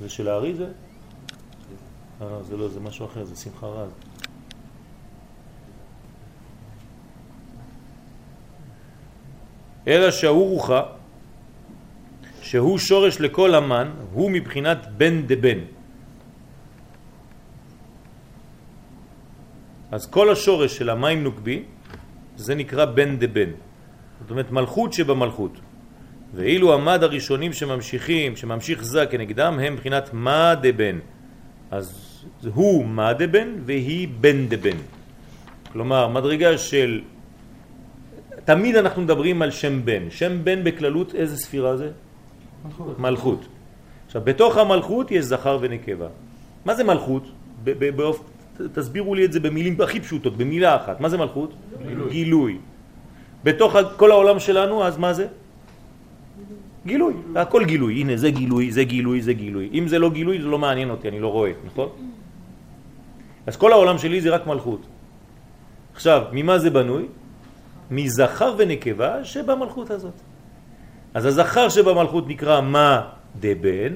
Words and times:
זה 0.00 0.08
של 0.08 0.28
הארי 0.28 0.54
זה? 0.54 0.68
אה, 2.22 2.42
זה 2.42 2.56
לא, 2.56 2.68
זה 2.68 2.80
משהו 2.80 3.06
אחר, 3.06 3.24
זה 3.24 3.36
שמחה 3.36 3.66
רז. 3.66 3.90
אלא 9.86 10.10
שההוא 10.10 10.48
רוחה, 10.48 10.82
שהוא 12.42 12.78
שורש 12.78 13.20
לכל 13.20 13.54
המן, 13.54 13.90
הוא 14.12 14.30
מבחינת 14.30 14.78
בן 14.96 15.26
דבן. 15.26 15.58
אז 19.92 20.06
כל 20.10 20.30
השורש 20.32 20.76
של 20.76 20.90
המים 20.90 21.24
נוקבי 21.24 21.64
זה 22.36 22.54
נקרא 22.54 22.84
בן 22.84 23.16
דבן. 23.18 23.50
זאת 24.20 24.30
אומרת 24.30 24.50
מלכות 24.50 24.92
שבמלכות. 24.92 25.52
ואילו 26.34 26.74
המד 26.74 27.02
הראשונים 27.02 27.52
שממשיכים, 27.52 28.36
שממשיך 28.36 28.84
זה 28.84 29.06
כנגדם, 29.06 29.58
הם 29.62 29.72
מבחינת 29.72 30.10
מה 30.12 30.54
דבן. 30.62 30.98
אז 31.70 32.14
הוא 32.54 32.84
מה 32.84 33.12
דבן 33.12 33.48
והיא 33.66 34.08
בן 34.20 34.48
דבן. 34.48 34.76
כלומר, 35.72 36.08
מדרגה 36.08 36.58
של... 36.58 37.00
תמיד 38.44 38.76
אנחנו 38.76 39.02
מדברים 39.02 39.42
על 39.42 39.50
שם 39.50 39.84
בן. 39.84 40.10
שם 40.10 40.44
בן 40.44 40.64
בכללות 40.64 41.14
איזה 41.14 41.36
ספירה 41.36 41.76
זה? 41.76 41.90
מלכות. 42.64 42.98
מלכות. 42.98 43.46
עכשיו, 44.06 44.22
בתוך 44.24 44.56
המלכות 44.56 45.10
יש 45.10 45.24
זכר 45.24 45.58
ונקבה. 45.60 46.08
מה 46.64 46.74
זה 46.74 46.84
מלכות? 46.84 47.24
באופ... 47.96 48.20
תסבירו 48.72 49.14
לי 49.14 49.24
את 49.24 49.32
זה 49.32 49.40
במילים 49.40 49.80
הכי 49.80 50.00
פשוטות, 50.00 50.36
במילה 50.36 50.76
אחת. 50.76 51.00
מה 51.00 51.08
זה 51.08 51.18
מלכות? 51.18 51.52
גילוי. 51.86 52.10
גילוי. 52.10 52.58
בתוך 53.44 53.76
כל 53.96 54.10
העולם 54.10 54.38
שלנו, 54.38 54.84
אז 54.84 54.98
מה 54.98 55.12
זה? 55.12 55.26
גילוי. 56.86 57.14
הכל 57.36 57.64
גילוי. 57.64 58.00
הנה, 58.00 58.16
זה 58.16 58.30
גילוי, 58.30 58.72
זה 58.72 58.84
גילוי, 58.84 59.22
זה 59.22 59.32
גילוי. 59.32 59.70
אם 59.72 59.88
זה 59.88 59.98
לא 59.98 60.10
גילוי, 60.10 60.40
זה 60.40 60.48
לא 60.48 60.58
מעניין 60.58 60.90
אותי, 60.90 61.08
אני 61.08 61.20
לא 61.20 61.28
רואה, 61.28 61.52
נכון? 61.66 61.88
אז 63.46 63.56
כל 63.56 63.72
העולם 63.72 63.98
שלי 63.98 64.20
זה 64.20 64.30
רק 64.30 64.46
מלכות. 64.46 64.86
עכשיו, 65.94 66.22
ממה 66.32 66.58
זה 66.58 66.70
בנוי? 66.70 67.06
מזכר 67.90 68.54
ונקבה 68.58 69.24
שבמלכות 69.24 69.90
הזאת. 69.90 70.18
אז 71.14 71.24
הזכר 71.24 71.68
שבמלכות 71.68 72.28
נקרא 72.28 72.60
מה 72.60 73.08
דבן, 73.40 73.92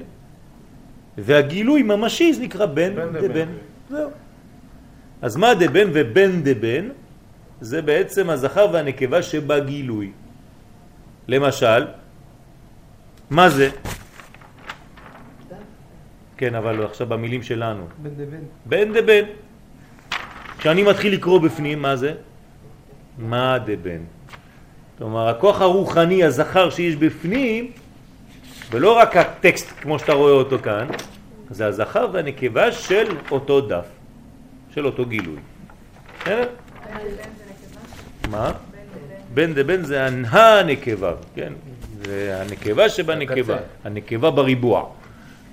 והגילוי 1.17 1.83
ממשי 1.83 2.33
זה 2.33 2.41
נקרא 2.41 2.65
בן 2.65 2.93
דבן. 3.21 3.47
זהו. 3.89 4.09
אז 5.21 5.35
מה 5.35 5.53
דבן 5.53 5.87
ובן 5.93 6.31
דבן 6.43 6.89
זה 7.61 7.81
בעצם 7.81 8.29
הזכר 8.29 8.67
והנקבה 8.73 9.21
שבגילוי. 9.21 10.11
למשל, 11.27 11.85
מה 13.29 13.49
זה? 13.49 13.69
כן, 16.37 16.55
אבל 16.55 16.85
עכשיו 16.85 17.07
במילים 17.07 17.43
שלנו. 17.43 17.87
בן 17.97 18.09
דבן. 18.09 18.43
בן 18.65 18.93
דבן. 18.93 19.23
כשאני 20.57 20.83
מתחיל 20.83 21.13
לקרוא 21.13 21.39
בפנים, 21.39 21.81
מה 21.81 21.95
זה? 21.95 22.13
מה 23.17 23.57
דבן. 23.65 24.01
כלומר, 24.97 25.27
הכוח 25.27 25.61
הרוחני, 25.61 26.23
הזכר 26.23 26.69
שיש 26.69 26.95
בפנים, 26.95 27.71
ולא 28.71 28.97
רק 28.97 29.17
הטקסט 29.17 29.69
כמו 29.81 29.99
שאתה 29.99 30.13
רואה 30.13 30.31
אותו 30.31 30.59
כאן, 30.59 30.87
זה 31.49 31.65
הזכר 31.65 32.07
והנקבה 32.13 32.71
של 32.71 33.17
אותו 33.31 33.61
דף, 33.61 33.85
של 34.73 34.85
אותו 34.85 35.05
גילוי. 35.05 35.39
מה? 38.31 38.51
בן 39.33 39.53
דבן 39.53 39.83
זה 39.83 40.05
הנקבה, 40.05 41.13
כן? 41.35 41.53
זה 42.09 42.41
הנקבה 42.41 42.89
שבנקבה, 42.89 43.57
הנקבה 43.83 44.31
בריבוע. 44.31 44.89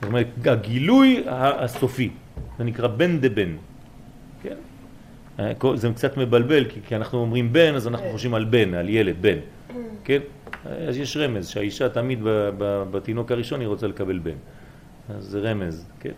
זאת 0.01 0.09
אומרת, 0.09 0.27
הגילוי 0.45 1.25
הסופי, 1.29 2.11
זה 2.59 2.65
נקרא 2.65 2.89
בן 2.89 3.21
דבן. 3.21 3.57
כן? 4.43 4.57
זה 5.75 5.89
קצת 5.95 6.17
מבלבל, 6.17 6.65
כי, 6.65 6.81
כי 6.87 6.97
אנחנו 6.97 7.19
אומרים 7.19 7.53
בן, 7.53 7.75
אז 7.75 7.87
אנחנו 7.87 8.07
חושבים 8.13 8.35
על 8.35 8.45
בן, 8.45 8.75
על 8.75 8.89
ילד, 8.89 9.17
בן. 9.21 9.39
כן? 10.05 10.21
אז 10.65 10.97
יש 10.97 11.17
רמז, 11.17 11.47
שהאישה 11.49 11.89
תמיד 11.89 12.19
בתינוק 12.91 13.33
הראשון 13.33 13.61
היא 13.61 13.69
רוצה 13.69 13.87
לקבל 13.87 14.19
בן. 14.19 14.39
אז 15.09 15.25
זה 15.25 15.41
רמז, 15.41 15.87
כן? 16.01 16.17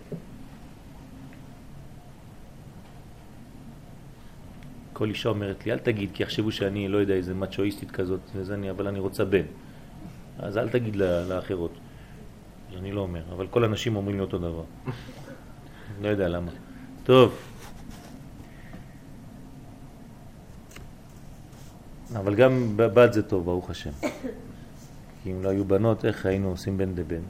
כל 4.92 5.08
אישה 5.08 5.28
אומרת 5.28 5.66
לי, 5.66 5.72
אל 5.72 5.78
תגיד, 5.78 6.10
כי 6.14 6.22
יחשבו 6.22 6.52
שאני, 6.52 6.88
לא 6.88 6.98
יודע, 6.98 7.14
איזה 7.14 7.34
מצ'ואיסטית 7.34 7.90
כזאת, 7.90 8.20
וזה 8.34 8.54
אני, 8.54 8.70
אבל 8.70 8.88
אני 8.88 8.98
רוצה 8.98 9.24
בן. 9.24 9.46
אז 10.38 10.58
אל 10.58 10.68
תגיד 10.68 10.96
לאחרות. 10.96 11.72
אני 12.78 12.92
לא 12.92 13.00
אומר, 13.00 13.22
אבל 13.32 13.46
כל 13.46 13.64
הנשים 13.64 13.96
אומרים 13.96 14.16
לי 14.16 14.22
אותו 14.22 14.38
דבר. 14.38 14.62
לא 16.02 16.08
יודע 16.08 16.28
למה. 16.28 16.50
טוב. 17.04 17.38
אבל 22.16 22.34
גם 22.34 22.72
בת 22.76 23.12
זה 23.12 23.22
טוב, 23.22 23.44
ברוך 23.44 23.70
השם. 23.70 23.90
כי 25.22 25.30
אם 25.32 25.42
לא 25.42 25.48
היו 25.48 25.64
בנות, 25.64 26.04
איך 26.04 26.26
היינו 26.26 26.48
עושים 26.50 26.78
בן 26.78 26.94
דבן? 26.94 27.22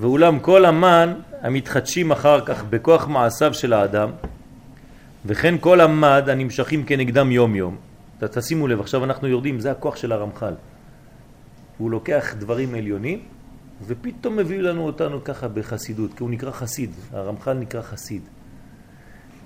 ואולם 0.00 0.38
כל 0.38 0.64
המן 0.64 1.14
המתחדשים 1.40 2.10
אחר 2.10 2.46
כך 2.46 2.64
בכוח 2.64 3.08
מעשיו 3.08 3.54
של 3.54 3.72
האדם, 3.72 4.10
וכן 5.26 5.58
כל 5.58 5.80
המד 5.80 6.28
הנמשכים 6.28 6.84
כנגדם 6.84 7.30
יום 7.30 7.54
יום. 7.56 7.76
תשימו 8.18 8.68
לב, 8.68 8.80
עכשיו 8.80 9.04
אנחנו 9.04 9.28
יורדים, 9.28 9.60
זה 9.60 9.70
הכוח 9.70 9.96
של 9.96 10.12
הרמח"ל. 10.12 10.54
הוא 11.80 11.90
לוקח 11.90 12.34
דברים 12.38 12.74
עליונים 12.74 13.18
ופתאום 13.86 14.36
מביא 14.36 14.60
לנו 14.60 14.86
אותנו 14.86 15.24
ככה 15.24 15.48
בחסידות, 15.48 16.14
כי 16.14 16.22
הוא 16.22 16.30
נקרא 16.30 16.50
חסיד, 16.50 16.90
הרמח"ל 17.12 17.52
נקרא 17.52 17.82
חסיד. 17.82 18.22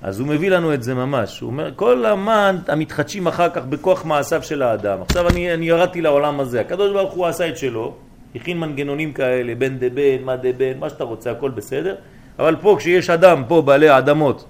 אז 0.03 0.21
הוא 0.21 0.29
מביא 0.29 0.51
לנו 0.51 0.75
את 0.75 0.83
זה 0.83 0.95
ממש, 0.95 1.41
הוא 1.41 1.47
אומר, 1.51 1.73
כל 1.77 2.07
המן 2.07 2.57
המתחדשים 2.69 3.27
אחר 3.27 3.51
כך 3.51 3.65
בכוח 3.65 4.05
מעשיו 4.05 4.43
של 4.43 4.63
האדם. 4.63 5.03
עכשיו 5.03 5.29
אני, 5.29 5.55
אני 5.55 5.69
ירדתי 5.69 6.01
לעולם 6.01 6.41
הזה, 6.41 6.61
הקדוש 6.61 6.93
ברוך 6.93 7.15
הוא 7.15 7.27
עשה 7.27 7.49
את 7.49 7.59
שלו, 7.59 7.95
הכין 8.35 8.59
מנגנונים 8.59 9.13
כאלה, 9.13 9.55
בן 9.55 9.79
דבן, 9.79 10.23
מה 10.25 10.37
דבן, 10.37 10.79
מה 10.79 10.91
שאתה 10.91 11.05
רוצה, 11.05 11.31
הכל 11.31 11.51
בסדר, 11.51 11.95
אבל 12.39 12.57
פה 12.61 12.77
כשיש 12.79 13.11
אדם, 13.11 13.43
פה 13.49 13.63
בעלי 13.63 13.89
האדמות, 13.89 14.45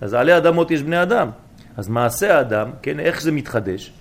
אז 0.00 0.14
עלי 0.14 0.36
אדמות 0.36 0.70
יש 0.70 0.82
בני 0.82 1.02
אדם. 1.02 1.30
אז 1.76 1.88
מעשה 1.88 2.36
האדם, 2.36 2.70
כן, 2.82 3.00
איך 3.00 3.22
זה 3.22 3.32
מתחדש? 3.32 3.92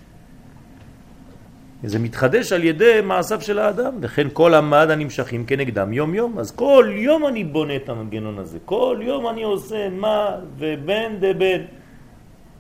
זה 1.84 2.00
מתחדש 2.00 2.52
על 2.52 2.64
ידי 2.64 3.00
מעשיו 3.04 3.42
של 3.42 3.60
האדם, 3.60 3.94
וכן 4.02 4.28
כל 4.34 4.54
המד 4.54 4.88
הנמשכים 4.90 5.46
כנגדם 5.46 5.94
יום 5.94 6.16
יום. 6.16 6.40
אז 6.40 6.52
כל 6.52 6.90
יום 6.96 7.28
אני 7.28 7.44
בונה 7.44 7.76
את 7.76 7.90
המנגנון 7.90 8.40
הזה, 8.40 8.58
כל 8.66 9.00
יום 9.02 9.28
אני 9.28 9.44
עושה 9.44 9.90
מה 9.90 10.30
ובן 10.58 11.16
דבן. 11.20 11.62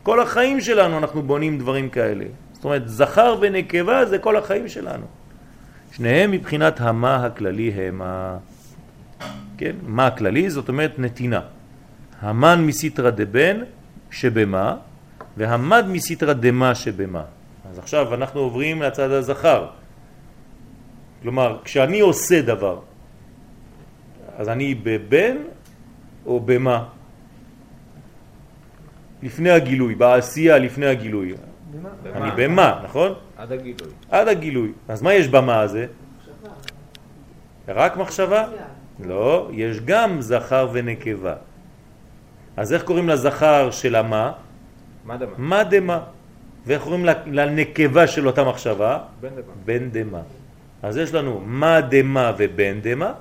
כל 0.03 0.19
החיים 0.21 0.61
שלנו 0.61 0.97
אנחנו 0.97 1.21
בונים 1.23 1.57
דברים 1.57 1.89
כאלה. 1.89 2.25
זאת 2.53 2.65
אומרת, 2.65 2.89
זכר 2.89 3.35
ונקבה 3.41 4.05
זה 4.05 4.17
כל 4.17 4.35
החיים 4.35 4.67
שלנו. 4.67 5.05
שניהם 5.91 6.31
מבחינת 6.31 6.81
המה 6.81 7.25
הכללי 7.25 7.71
הם 7.71 8.01
ה... 8.01 8.37
כן? 9.57 9.75
מה 9.83 10.07
הכללי? 10.07 10.49
זאת 10.49 10.69
אומרת 10.69 10.99
נתינה. 10.99 11.41
המן 12.21 12.65
מסיטרא 12.65 13.09
דבן 13.09 13.57
שבמה, 14.11 14.75
והמד 15.37 15.85
מסיטרא 15.87 16.33
דמה 16.33 16.75
שבמה. 16.75 17.23
אז 17.77 17.83
עכשיו 17.83 18.13
אנחנו 18.13 18.39
עוברים 18.39 18.81
לצד 18.81 19.11
הזכר. 19.11 19.67
כלומר, 21.21 21.57
כשאני 21.63 21.99
עושה 21.99 22.41
דבר, 22.41 22.79
אז 24.37 24.49
אני 24.49 24.75
בבן 24.75 25.37
או 26.25 26.39
במה? 26.39 26.85
לפני 29.23 29.49
הגילוי, 29.49 29.95
בעשייה 29.95 30.57
לפני 30.57 30.85
הגילוי. 30.85 31.33
במה? 31.71 31.89
אני 32.15 32.29
במה, 32.35 32.81
נכון? 32.83 33.13
עד 33.37 33.51
הגילוי. 33.51 33.91
עד 34.09 34.27
הגילוי. 34.27 34.71
אז 34.87 35.01
מה 35.01 35.13
יש 35.13 35.27
במה 35.27 35.59
הזה? 35.59 35.85
מחשבה. 36.17 36.53
רק 37.67 37.97
מחשבה? 37.97 38.47
לא, 39.05 39.49
יש 39.53 39.79
גם 39.85 40.21
זכר 40.21 40.69
ונקבה. 40.73 41.35
אז 42.57 42.73
איך 42.73 42.83
קוראים 42.83 43.09
לזכר 43.09 43.71
של 43.71 43.95
המה? 43.95 44.31
מה 45.05 45.17
דמה. 45.17 45.31
מה 45.37 45.63
דמה. 45.63 46.16
ואיך 46.67 46.81
קוראים 46.83 47.05
לנקבה 47.25 48.07
של 48.07 48.27
אותה 48.27 48.43
מחשבה? 48.43 48.99
בן 49.21 49.29
דמה. 49.29 49.53
בן 49.65 49.89
דמה. 49.89 50.21
אז 50.83 50.97
יש 50.97 51.13
לנו 51.13 51.41
מה 51.45 51.81
דמה 51.81 52.33
ובן 52.37 52.79
דמה, 52.81 53.13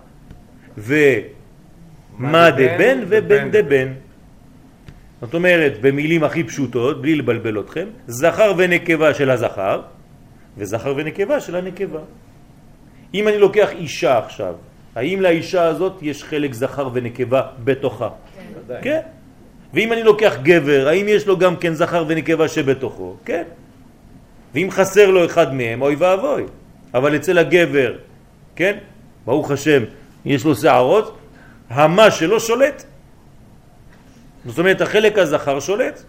ומה 0.78 2.50
דבן 2.50 2.98
ובן 3.08 3.50
דבן. 3.50 3.92
זאת 5.20 5.34
אומרת, 5.34 5.80
במילים 5.80 6.24
הכי 6.24 6.44
פשוטות, 6.44 7.02
בלי 7.02 7.14
לבלבל 7.14 7.60
אתכם, 7.60 7.86
זכר 8.06 8.52
ונקבה 8.56 9.14
של 9.14 9.30
הזכר, 9.30 9.82
וזכר 10.58 10.94
ונקבה 10.96 11.40
של 11.40 11.56
הנקבה. 11.56 12.00
אם 13.14 13.28
אני 13.28 13.38
לוקח 13.38 13.70
אישה 13.72 14.18
עכשיו, 14.18 14.54
האם 14.94 15.20
לאישה 15.20 15.62
הזאת 15.62 16.02
יש 16.02 16.24
חלק 16.24 16.52
זכר 16.52 16.88
ונקבה 16.92 17.42
בתוכה? 17.64 18.08
כן. 18.68 18.74
כן. 18.82 19.00
ואם 19.76 19.92
אני 19.92 20.02
לוקח 20.02 20.36
גבר, 20.42 20.88
האם 20.88 21.08
יש 21.08 21.26
לו 21.26 21.38
גם 21.38 21.56
כן 21.56 21.74
זכר 21.74 22.04
ונקבה 22.08 22.48
שבתוכו? 22.48 23.16
כן. 23.24 23.42
ואם 24.54 24.68
חסר 24.70 25.10
לו 25.10 25.24
אחד 25.24 25.54
מהם, 25.54 25.82
אוי 25.82 25.94
ואבוי. 25.94 26.44
אבל 26.94 27.16
אצל 27.16 27.38
הגבר, 27.38 27.96
כן? 28.56 28.78
ברוך 29.26 29.50
השם, 29.50 29.82
יש 30.24 30.44
לו 30.44 30.56
שערות, 30.56 31.18
המה 31.68 32.10
שלו 32.10 32.40
שולט. 32.40 32.84
זאת 34.46 34.58
אומרת, 34.58 34.80
החלק 34.80 35.18
הזכר 35.18 35.60
שולט. 35.60 36.02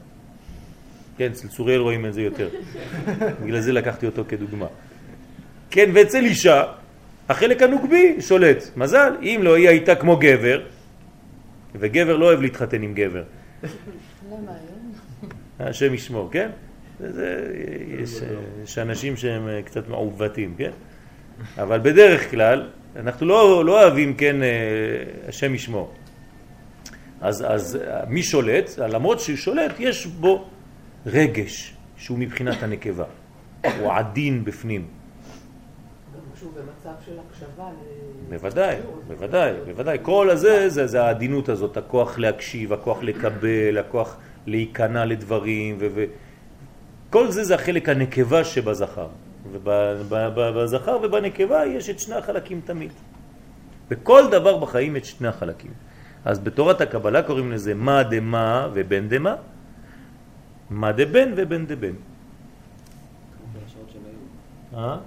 כן, 1.17 1.29
אצל 1.31 1.47
צוריאל 1.47 1.81
רואים 1.81 2.05
את 2.05 2.13
זה 2.13 2.21
יותר. 2.21 2.49
בגלל 3.43 3.59
זה 3.59 3.71
לקחתי 3.71 4.05
אותו 4.05 4.23
כדוגמה. 4.27 4.67
כן, 5.71 5.89
ואצל 5.93 6.23
אישה, 6.23 6.63
החלק 7.29 7.61
הנוגבי 7.61 8.21
שולט. 8.21 8.63
מזל, 8.77 9.13
אם 9.21 9.39
לא 9.43 9.55
היא 9.55 9.69
הייתה 9.69 9.95
כמו 9.95 10.17
גבר, 10.17 10.61
וגבר 11.75 12.15
לא 12.15 12.25
אוהב 12.25 12.41
להתחתן 12.41 12.81
עם 12.81 12.93
גבר. 12.93 13.23
למה 13.63 14.51
היום? 14.51 14.93
השם 15.59 15.93
ישמור, 15.93 16.29
כן? 16.31 16.49
יש, 18.63 18.77
אנשים 18.77 19.17
שהם 19.17 19.47
קצת 19.65 19.87
מעוותים, 19.87 20.55
כן? 20.57 20.71
אבל 21.57 21.79
בדרך 21.79 22.31
כלל, 22.31 22.69
אנחנו 22.95 23.25
לא, 23.25 23.65
לא 23.65 23.83
אוהבים, 23.83 24.13
כן, 24.13 24.43
אה, 24.43 24.47
השם 25.27 25.55
ישמור. 25.55 25.93
אז, 27.21 27.45
אז 27.47 27.79
מי 28.07 28.23
שולט? 28.23 28.69
למרות 28.77 29.19
שהוא 29.19 29.37
שולט, 29.37 29.79
יש 29.79 30.05
בו 30.05 30.49
רגש 31.05 31.73
שהוא 31.97 32.19
מבחינת 32.19 32.63
הנקבה. 32.63 33.05
הוא 33.79 33.93
עדין 33.93 34.45
בפנים. 34.45 34.87
במצב 36.57 36.95
של 37.05 37.11
הקשבה. 37.19 37.69
בוודאי, 38.29 38.75
בוודאי, 39.07 39.53
בוודאי. 39.65 39.97
כל 40.01 40.29
הזה, 40.29 40.69
זה, 40.69 40.87
זה 40.87 41.03
העדינות 41.03 41.49
הזאת, 41.49 41.77
הכוח 41.77 42.17
להקשיב, 42.17 42.73
הכוח 42.73 43.03
לקבל, 43.03 43.77
הכוח 43.77 44.17
להיכנע 44.45 45.05
לדברים, 45.05 45.77
וכל 45.79 47.31
זה 47.31 47.43
זה 47.43 47.55
החלק 47.55 47.89
הנקבה 47.89 48.43
שבזכר. 48.43 49.07
ובזכר 49.51 50.97
ובנקבה 51.03 51.65
יש 51.65 51.89
את 51.89 51.99
שני 51.99 52.15
החלקים 52.15 52.61
תמיד. 52.65 52.91
בכל 53.89 54.23
דבר 54.31 54.57
בחיים 54.57 54.95
את 54.95 55.05
שני 55.05 55.27
החלקים. 55.27 55.71
אז 56.25 56.39
בתורת 56.39 56.81
הקבלה 56.81 57.23
קוראים 57.23 57.51
לזה 57.51 57.73
מה 57.73 58.03
דמה 58.03 58.67
ובן 58.73 59.07
דמה, 59.07 59.35
מה 60.69 60.91
דבן 60.91 61.31
ובן 61.35 61.65
דבן. 61.65 61.93
אה? 64.73 64.97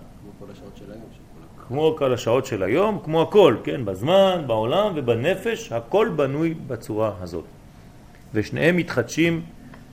כמו 1.71 1.95
כל 1.99 2.15
השעות 2.15 2.47
של 2.47 2.63
היום, 2.63 3.01
כמו 3.05 3.23
הכל, 3.23 3.57
כן, 3.65 3.85
בזמן, 3.85 4.45
בעולם 4.47 4.93
ובנפש, 4.97 5.73
הכל 5.73 6.09
בנוי 6.17 6.55
בצורה 6.67 7.13
הזאת. 7.21 7.45
ושניהם 8.35 8.77
מתחדשים 8.77 9.43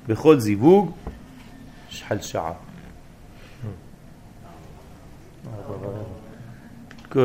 בכל 0.08 0.40
זיווג 0.40 0.92
שחל 1.90 2.22
שעה. 2.22 2.54
כן, 7.12 7.22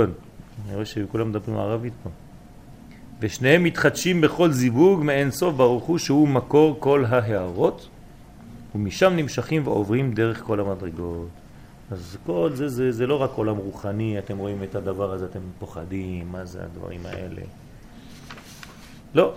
אני 0.67 0.75
רואה 0.75 0.85
שכולם 0.85 1.29
מדברים 1.29 1.59
ערבית 1.59 1.93
פה. 2.03 2.11
ושניהם 3.21 3.65
מתחדשים 3.65 4.21
בכל 4.21 4.53
זיווג 4.53 5.03
מאין 5.03 5.31
סוף 5.31 5.55
ברוך 5.55 5.85
הוא 5.85 5.99
שהוא 5.99 6.29
מקור 6.29 6.77
כל 6.79 7.05
ההערות 7.09 7.89
ומשם 8.75 9.13
נמשכים 9.17 9.67
ועוברים 9.67 10.13
דרך 10.13 10.43
כל 10.43 10.61
המדרגות. 10.61 11.42
אז 11.91 12.17
כל 12.27 12.51
זה, 12.55 12.69
זה, 12.69 12.93
זה 12.93 13.07
לא 13.07 13.23
רק 13.23 13.31
עולם 13.35 13.57
רוחני, 13.57 14.19
אתם 14.19 14.39
רואים 14.39 14.63
את 14.63 14.75
הדבר 14.75 15.13
הזה, 15.13 15.27
אתם 15.27 15.41
פוחדים, 15.59 16.33
מה 16.33 16.45
זה 16.45 16.65
הדברים 16.65 17.01
האלה. 17.07 17.43
לא, 19.15 19.35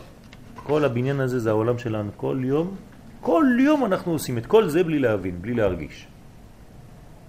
כל 0.55 0.85
הבניין 0.85 1.19
הזה 1.19 1.39
זה 1.39 1.49
העולם 1.49 1.77
שלנו 1.77 2.11
כל 2.17 2.39
יום, 2.43 2.75
כל 3.21 3.45
יום 3.59 3.85
אנחנו 3.85 4.11
עושים 4.11 4.37
את 4.37 4.45
כל 4.45 4.69
זה 4.69 4.83
בלי 4.83 4.99
להבין, 4.99 5.41
בלי 5.41 5.53
להרגיש. 5.53 6.07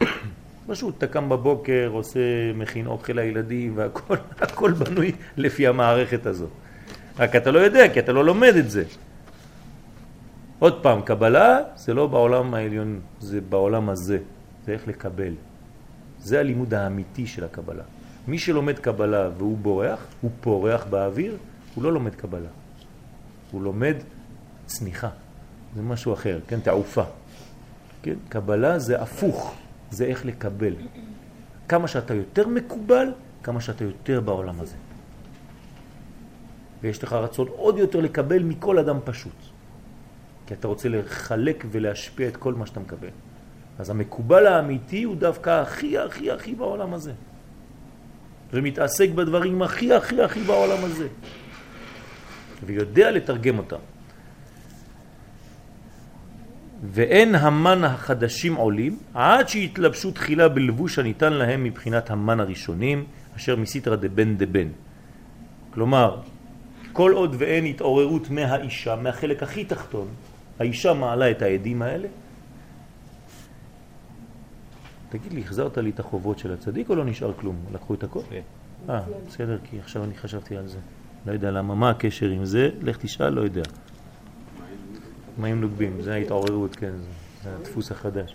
פשוט 0.66 0.98
אתה 0.98 1.06
קם 1.06 1.28
בבוקר, 1.28 1.90
עושה, 1.92 2.52
מכין 2.54 2.86
אוכל 2.86 3.12
לילדים 3.12 3.72
והכל 3.76 4.16
הכל 4.44 4.72
בנוי 4.72 5.12
לפי 5.36 5.66
המערכת 5.66 6.26
הזאת. 6.26 6.50
רק 7.18 7.36
אתה 7.36 7.50
לא 7.50 7.58
יודע, 7.58 7.88
כי 7.92 7.98
אתה 8.00 8.12
לא 8.12 8.24
לומד 8.24 8.54
את 8.56 8.70
זה. 8.70 8.84
עוד 10.58 10.82
פעם, 10.82 11.02
קבלה 11.02 11.58
זה 11.76 11.94
לא 11.94 12.06
בעולם 12.06 12.54
העליון, 12.54 13.00
זה 13.20 13.40
בעולם 13.40 13.88
הזה. 13.88 14.18
זה 14.66 14.72
איך 14.72 14.88
לקבל. 14.88 15.34
זה 16.18 16.40
הלימוד 16.40 16.74
האמיתי 16.74 17.26
של 17.26 17.44
הקבלה. 17.44 17.82
מי 18.28 18.38
שלומד 18.38 18.78
קבלה 18.78 19.30
והוא 19.38 19.58
בורח, 19.58 20.06
הוא 20.20 20.30
פורח 20.40 20.84
באוויר, 20.90 21.36
הוא 21.74 21.84
לא 21.84 21.92
לומד 21.92 22.14
קבלה. 22.14 22.48
הוא 23.50 23.62
לומד 23.62 23.96
צניחה. 24.66 25.08
זה 25.74 25.82
משהו 25.82 26.12
אחר, 26.12 26.40
כן? 26.48 26.60
תעופה. 26.60 27.04
כן? 28.02 28.14
קבלה 28.28 28.78
זה 28.78 29.02
הפוך. 29.02 29.54
זה 29.90 30.04
איך 30.04 30.26
לקבל. 30.26 30.74
כמה 31.68 31.88
שאתה 31.88 32.14
יותר 32.14 32.48
מקובל, 32.48 33.12
כמה 33.42 33.60
שאתה 33.60 33.84
יותר 33.84 34.20
בעולם 34.20 34.60
הזה. 34.60 34.76
ויש 36.82 37.02
לך 37.02 37.12
רצון 37.12 37.48
עוד 37.48 37.78
יותר 37.78 38.00
לקבל 38.00 38.42
מכל 38.42 38.78
אדם 38.78 38.98
פשוט. 39.04 39.32
כי 40.46 40.54
אתה 40.54 40.68
רוצה 40.68 40.88
לחלק 40.88 41.64
ולהשפיע 41.70 42.28
את 42.28 42.36
כל 42.36 42.54
מה 42.54 42.66
שאתה 42.66 42.80
מקבל. 42.80 43.08
אז 43.78 43.90
המקובל 43.90 44.46
האמיתי 44.46 45.02
הוא 45.02 45.17
דווקא 45.17 45.50
הכי 45.50 45.99
הכי 45.99 46.31
הכי 46.31 46.55
בעולם 46.55 46.94
הזה. 46.94 47.12
ומתעסק 48.52 49.11
בדברים 49.11 49.62
הכי 49.62 49.94
הכי 49.94 50.23
הכי 50.23 50.40
בעולם 50.40 50.84
הזה. 50.84 51.08
ויודע 52.64 53.11
לתרגם 53.11 53.58
אותם. 53.58 53.76
ואין 56.93 57.34
המן 57.34 57.84
החדשים 57.84 58.55
עולים 58.55 58.99
עד 59.14 59.49
שיתלבשו 59.49 60.11
תחילה 60.11 60.49
בלבוש 60.49 60.99
הניתן 60.99 61.32
להם 61.32 61.64
מבחינת 61.64 62.11
המן 62.11 62.40
הראשונים 62.40 63.05
אשר 63.37 63.56
מסיתרא 63.56 63.96
דבן 63.96 64.37
דבן. 64.37 64.69
כלומר, 65.70 66.20
כל 66.93 67.12
עוד 67.12 67.37
ואין 67.38 67.64
התעוררות 67.64 68.31
מהאישה, 68.31 68.96
מהחלק 68.96 69.43
הכי 69.43 69.64
תחתון, 69.64 70.08
האישה 70.58 70.93
מעלה 70.93 71.31
את 71.31 71.43
העדים 71.43 71.82
האלה. 71.82 72.08
תגיד 75.08 75.32
לי, 75.32 75.41
החזרת 75.41 75.79
לי 75.79 75.91
את 75.91 76.00
החובות 76.00 76.38
של 76.38 76.53
הצדיק 76.53 76.91
או 76.91 76.94
לא 76.94 77.05
נשאר 77.05 77.32
כלום? 77.37 77.56
לקחו 77.73 77.94
את 77.94 78.05
הכל? 78.05 78.20
כן. 78.31 78.41
אה, 78.88 79.00
בסדר, 79.29 79.58
כי 79.64 79.79
עכשיו 79.79 80.05
אני 80.05 80.14
חשבתי 80.14 80.56
על 80.56 80.67
זה. 80.67 80.79
לא 81.26 81.32
יודע 81.32 81.50
למה, 81.50 81.75
מה 81.75 81.91
הקשר 81.91 82.26
עם 82.26 82.44
זה? 82.44 82.70
לך 82.82 82.97
תשאל, 82.97 83.29
לא 83.29 83.41
יודע. 83.41 83.62
מים 85.38 85.61
נוגבים, 85.61 86.00
זה 86.00 86.14
ההתעוררות, 86.14 86.76
כן, 86.76 86.93
זה 87.44 87.50
הדפוס 87.61 87.91
החדש. 87.91 88.35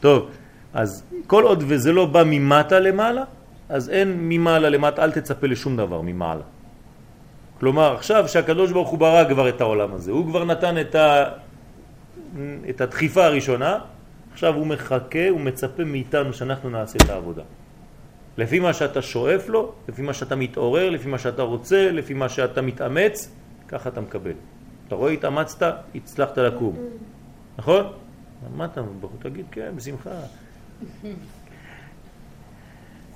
טוב, 0.00 0.30
אז 0.74 1.04
כל 1.26 1.44
עוד 1.44 1.64
וזה 1.66 1.92
לא 1.92 2.06
בא 2.06 2.22
ממטה 2.26 2.80
למעלה, 2.80 3.24
אז 3.68 3.90
אין 3.90 4.16
ממעלה 4.18 4.68
למטה, 4.68 5.04
אל 5.04 5.10
תצפה 5.10 5.46
לשום 5.46 5.76
דבר 5.76 6.00
ממעלה. 6.00 6.42
כלומר, 7.60 7.94
עכשיו 7.94 8.28
שהקדוש 8.28 8.72
ברוך 8.72 8.88
הוא 8.88 8.98
ברא 8.98 9.28
כבר 9.28 9.48
את 9.48 9.60
העולם 9.60 9.94
הזה, 9.94 10.10
הוא 10.10 10.26
כבר 10.26 10.44
נתן 10.44 10.80
את, 10.80 10.94
ה... 10.94 11.24
את 12.68 12.80
הדחיפה 12.80 13.24
הראשונה, 13.24 13.78
עכשיו 14.36 14.54
הוא 14.54 14.66
מחכה, 14.66 15.28
הוא 15.28 15.40
מצפה 15.40 15.84
מאיתנו 15.84 16.32
שאנחנו 16.32 16.70
נעשה 16.70 16.98
את 17.04 17.10
העבודה. 17.10 17.42
לפי 18.38 18.60
מה 18.60 18.72
שאתה 18.72 19.02
שואף 19.02 19.48
לו, 19.48 19.72
לפי 19.88 20.02
מה 20.02 20.12
שאתה 20.12 20.36
מתעורר, 20.36 20.90
לפי 20.90 21.08
מה 21.08 21.18
שאתה 21.18 21.42
רוצה, 21.42 21.90
לפי 21.92 22.14
מה 22.14 22.28
שאתה 22.28 22.62
מתאמץ, 22.62 23.32
ככה 23.68 23.88
אתה 23.88 24.00
מקבל. 24.00 24.32
אתה 24.88 24.94
רואה, 24.94 25.12
התאמצת, 25.12 25.74
הצלחת 25.94 26.38
לקום. 26.38 26.76
נכון? 27.58 27.84
מה 28.56 28.64
אתה 28.64 28.82
בחור? 29.00 29.16
תגיד 29.18 29.44
כן, 29.50 29.72
בשמחה. 29.76 30.10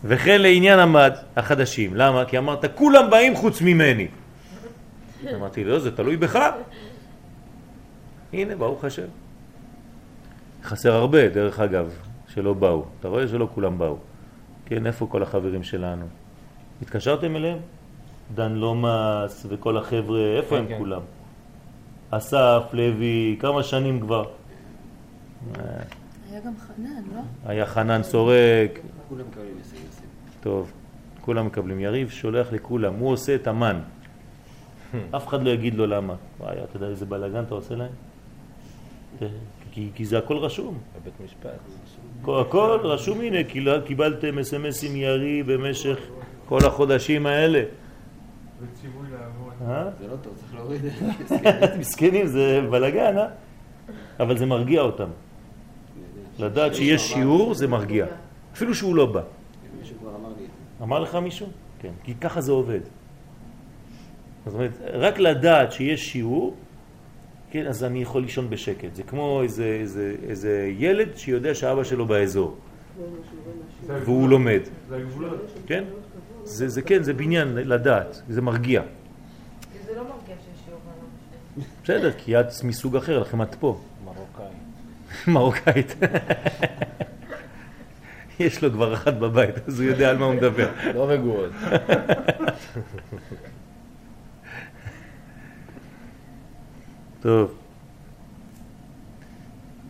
וכן 0.05 0.43
לעניין 0.43 0.79
המד 0.79 1.13
החדשים. 1.37 1.97
למה? 1.97 2.25
כי 2.25 2.39
אמרת, 2.39 2.65
כולם 2.75 3.11
באים 3.11 3.37
חוץ 3.37 3.61
ממני. 3.61 4.09
אמרתי, 5.35 5.65
לא, 5.65 5.79
זה 5.79 5.97
תלוי 5.97 6.17
בך. 6.17 6.39
הנה, 8.33 8.57
ברוך 8.57 8.85
השם. 8.85 9.09
חסר 10.63 10.93
הרבה, 10.93 11.29
דרך 11.29 11.61
אגב, 11.61 11.91
שלא 12.29 12.55
באו. 12.55 12.85
אתה 13.01 13.09
רואה 13.09 13.29
שלא 13.29 13.49
כולם 13.55 13.79
באו. 13.79 13.97
כן, 14.67 14.87
איפה 14.87 15.07
כל 15.11 15.23
החברים 15.23 15.63
שלנו? 15.63 16.07
התקשרתם 16.83 17.37
אליהם? 17.37 17.59
דן 18.35 18.53
לומאס 18.53 19.47
וכל 19.49 19.77
החבר'ה, 19.77 20.37
איפה 20.37 20.57
כן, 20.57 20.63
הם 20.63 20.69
כן. 20.69 20.79
כולם? 20.79 21.01
אסף, 22.11 22.63
לוי, 22.73 23.37
כמה 23.41 23.63
שנים 23.63 24.01
כבר. 24.01 24.25
היה 26.31 26.41
גם 26.47 26.53
חנן, 26.59 27.03
לא? 27.15 27.21
היה 27.47 27.67
חנן 27.67 28.03
סורק. 28.03 28.81
כולם 29.09 29.25
מקבלים 29.31 29.55
טוב, 30.41 30.73
כולם 31.21 31.47
מקבלים. 31.47 31.81
יריב 31.81 32.11
שולח 32.11 32.53
לכולם, 32.53 32.95
הוא 32.95 33.13
עושה 33.13 33.35
את 33.35 33.47
המן. 33.47 33.81
אף 35.17 35.29
אחד 35.29 35.43
לא 35.43 35.51
יגיד 35.51 35.75
לו 35.75 35.87
למה. 35.87 36.15
וואי, 36.41 36.57
אתה 36.65 36.77
יודע 36.77 36.87
איזה 36.87 37.07
בלאגן 37.07 37.45
אתה 37.45 37.55
עושה 37.55 37.75
להם? 37.75 37.93
כי, 39.73 39.91
כי 39.95 40.05
זה 40.05 40.19
הכל 40.19 40.37
רשום. 40.37 40.79
בבית 40.97 41.15
משפט. 41.25 41.51
הכל, 42.23 42.41
הכל 42.41 42.79
רשום, 42.83 43.21
הנה, 43.21 43.39
קיבלתם 43.87 44.39
אס.אם.אסים 44.39 44.97
ירי 44.97 45.43
במשך 45.43 45.99
כל 46.47 46.59
החודשים 46.67 47.27
האלה. 47.27 47.63
וציווי 48.61 49.07
לעבוד. 49.11 49.53
אה? 49.69 49.91
זה 50.01 50.07
לא 50.07 50.17
טוב, 50.23 50.33
צריך 50.37 50.55
להוריד 50.55 50.81
את 51.65 51.77
מסכנים, 51.79 52.27
זה 52.27 52.61
בלגן, 52.71 53.19
אה? 53.19 53.27
אבל 54.21 54.39
זה 54.39 54.47
מרגיע 54.47 54.81
אותם. 54.81 55.09
לדעת 56.39 56.75
שיש 56.75 57.13
שיעור 57.13 57.55
זה 57.55 57.69
מרגיע. 57.69 58.07
אפילו 58.53 58.75
שהוא 58.75 58.97
לא 58.97 59.07
בא. 59.07 59.23
אמר 60.83 61.01
לך 61.01 61.15
מישהו? 61.15 61.47
כן. 61.79 61.93
כי 62.05 62.15
ככה 62.15 62.41
זה 62.41 62.53
עובד. 62.53 62.81
זאת 64.47 64.55
אומרת, 64.55 64.71
רק 64.93 65.19
לדעת 65.19 65.73
שיש 65.73 66.13
שיעור, 66.13 66.55
כן, 67.51 67.67
אז 67.67 67.85
אני 67.85 68.03
יכול 68.03 68.23
לישון 68.23 68.51
בשקט. 68.51 68.95
זה 68.95 69.03
כמו 69.03 69.43
איזה, 69.43 69.65
איזה, 69.81 70.15
איזה 70.29 70.71
ילד 70.79 71.17
שיודע 71.17 71.55
שאבא 71.55 71.85
שלו 71.85 72.07
באזור, 72.07 72.57
והוא 73.87 74.29
לומד. 74.29 74.61
זה 74.89 74.97
הגבולות. 74.97 75.59
כן? 75.67 75.85
זה, 76.45 76.69
זה 76.69 76.83
כן, 76.83 77.03
זה 77.03 77.13
בניין 77.13 77.55
לדעת, 77.55 78.23
זה 78.29 78.43
מרגיע. 78.43 78.83
זה 79.87 79.97
לא 79.97 80.03
מרגיע 80.03 80.35
שיש 80.37 80.65
שיעור. 80.65 80.81
בסדר, 81.85 82.13
כי 82.19 82.41
את 82.41 82.47
מסוג 82.65 82.97
אחר, 82.97 83.19
לכם 83.19 83.43
את 83.43 83.55
פה. 83.55 83.81
מרוקאי. 84.05 84.45
מרוקאית. 85.35 85.95
יש 88.41 88.65
לו 88.65 88.71
כבר 88.71 88.95
אחת 88.95 89.15
בבית, 89.15 89.55
אז 89.69 89.81
הוא 89.81 89.89
יודע 89.89 90.11
על 90.11 90.19
מה 90.19 90.25
הוא 90.25 90.35
מדבר. 90.35 90.71
לא 90.95 91.11
רגועות. 91.11 91.51
טוב. 97.21 97.55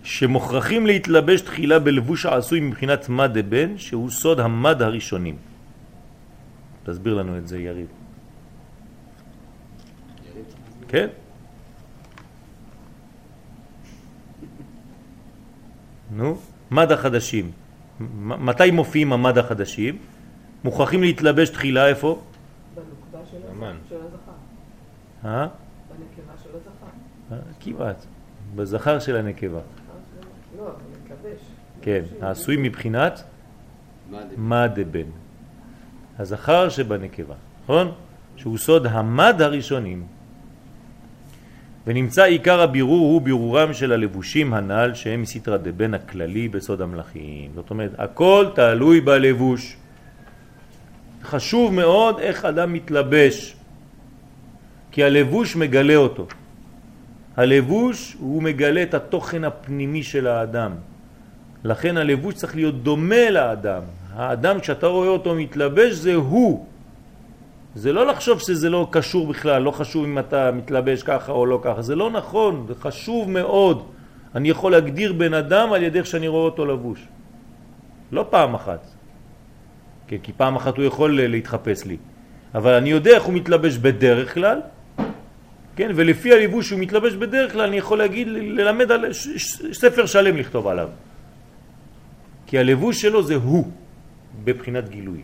שמוכרחים 0.02 0.86
להתלבש 0.86 1.40
תחילה 1.40 1.78
בלבוש 1.78 2.26
העשוי 2.26 2.60
מבחינת 2.60 3.08
מד 3.08 3.38
אבן, 3.38 3.78
שהוא 3.78 4.10
סוד 4.10 4.40
המד 4.40 4.82
הראשונים. 4.82 5.36
תסביר 6.84 7.14
לנו 7.14 7.38
את 7.38 7.48
זה, 7.48 7.58
יריב. 7.58 7.86
כן? 10.88 11.08
נו, 16.10 16.38
מד 16.70 16.92
החדשים. 16.92 17.50
מתי 18.20 18.70
מופיעים 18.70 19.12
המד 19.12 19.38
החדשים? 19.38 19.98
מוכרחים 20.64 21.02
להתלבש 21.02 21.48
תחילה 21.48 21.88
איפה? 21.88 22.22
בנוקבה 22.74 23.30
של 23.30 23.36
הזכר. 23.96 24.32
אה? 25.24 25.46
בנקבה 25.46 26.32
של 26.42 26.48
הזכר. 26.56 26.86
אה, 26.86 26.90
כמעט. 27.60 28.04
בזכר 28.56 28.98
של 28.98 29.16
הנקבה. 29.16 29.60
לא. 30.58 30.70
כן, 31.82 32.02
העשוי 32.20 32.56
מבחינת 32.56 33.22
מה 34.10 34.18
זה? 34.30 34.34
מד 34.38 34.78
בן. 34.90 35.10
הזכר 36.18 36.68
שבנקבה, 36.68 37.34
נכון? 37.64 37.92
שהוא 38.36 38.58
סוד 38.58 38.86
המד 38.86 39.42
הראשונים. 39.42 40.06
ונמצא 41.86 42.24
עיקר 42.24 42.60
הבירור 42.60 43.12
הוא 43.12 43.22
בירורם 43.22 43.72
של 43.72 43.92
הלבושים 43.92 44.54
הנ"ל 44.54 44.94
שהם 44.94 45.22
מסתרא 45.22 45.56
דבן 45.56 45.94
הכללי 45.94 46.48
בסוד 46.48 46.80
המלאכים. 46.80 47.50
זאת 47.54 47.70
אומרת, 47.70 47.90
הכל 47.98 48.46
תלוי 48.54 49.00
בלבוש. 49.00 49.76
חשוב 51.22 51.74
מאוד 51.74 52.18
איך 52.18 52.44
אדם 52.44 52.72
מתלבש, 52.72 53.56
כי 54.90 55.04
הלבוש 55.04 55.56
מגלה 55.56 55.96
אותו. 55.96 56.26
הלבוש 57.40 58.16
הוא 58.20 58.42
מגלה 58.42 58.82
את 58.82 58.94
התוכן 58.94 59.44
הפנימי 59.44 60.02
של 60.02 60.26
האדם. 60.26 60.72
לכן 61.64 61.96
הלבוש 61.96 62.34
צריך 62.34 62.56
להיות 62.56 62.82
דומה 62.82 63.30
לאדם. 63.30 63.82
האדם 64.12 64.60
כשאתה 64.60 64.86
רואה 64.86 65.08
אותו 65.08 65.34
מתלבש 65.34 65.92
זה 65.92 66.14
הוא. 66.14 66.66
זה 67.74 67.92
לא 67.92 68.06
לחשוב 68.06 68.40
שזה 68.40 68.70
לא 68.70 68.88
קשור 68.90 69.26
בכלל, 69.26 69.62
לא 69.62 69.70
חשוב 69.70 70.04
אם 70.04 70.18
אתה 70.18 70.50
מתלבש 70.52 71.02
ככה 71.02 71.32
או 71.32 71.46
לא 71.46 71.60
ככה, 71.62 71.82
זה 71.82 71.96
לא 71.96 72.10
נכון, 72.10 72.64
זה 72.68 72.74
חשוב 72.74 73.30
מאוד. 73.30 73.88
אני 74.34 74.48
יכול 74.48 74.72
להגדיר 74.72 75.12
בן 75.12 75.34
אדם 75.34 75.72
על 75.72 75.82
ידי 75.82 75.98
איך 75.98 76.06
שאני 76.06 76.28
רואה 76.28 76.44
אותו 76.44 76.66
לבוש. 76.66 77.00
לא 78.12 78.26
פעם 78.30 78.54
אחת. 78.54 78.84
כי 80.08 80.32
פעם 80.36 80.56
אחת 80.56 80.76
הוא 80.76 80.84
יכול 80.84 81.20
להתחפש 81.20 81.84
לי. 81.84 81.96
אבל 82.54 82.74
אני 82.74 82.90
יודע 82.90 83.10
איך 83.10 83.24
הוא 83.24 83.34
מתלבש 83.34 83.76
בדרך 83.76 84.34
כלל, 84.34 84.60
כן, 85.76 85.90
ולפי 85.94 86.32
הליבוש 86.32 86.68
שהוא 86.68 86.80
מתלבש 86.80 87.12
בדרך 87.12 87.52
כלל 87.52 87.60
אני 87.60 87.76
יכול 87.76 87.98
להגיד, 87.98 88.28
ללמד 88.28 88.92
על 88.92 89.04
ספר 89.72 90.06
שלם 90.06 90.36
לכתוב 90.36 90.66
עליו. 90.66 90.88
כי 92.46 92.58
הלבוש 92.58 93.00
שלו 93.00 93.22
זה 93.22 93.34
הוא, 93.34 93.70
בבחינת 94.44 94.88
גילוי. 94.88 95.20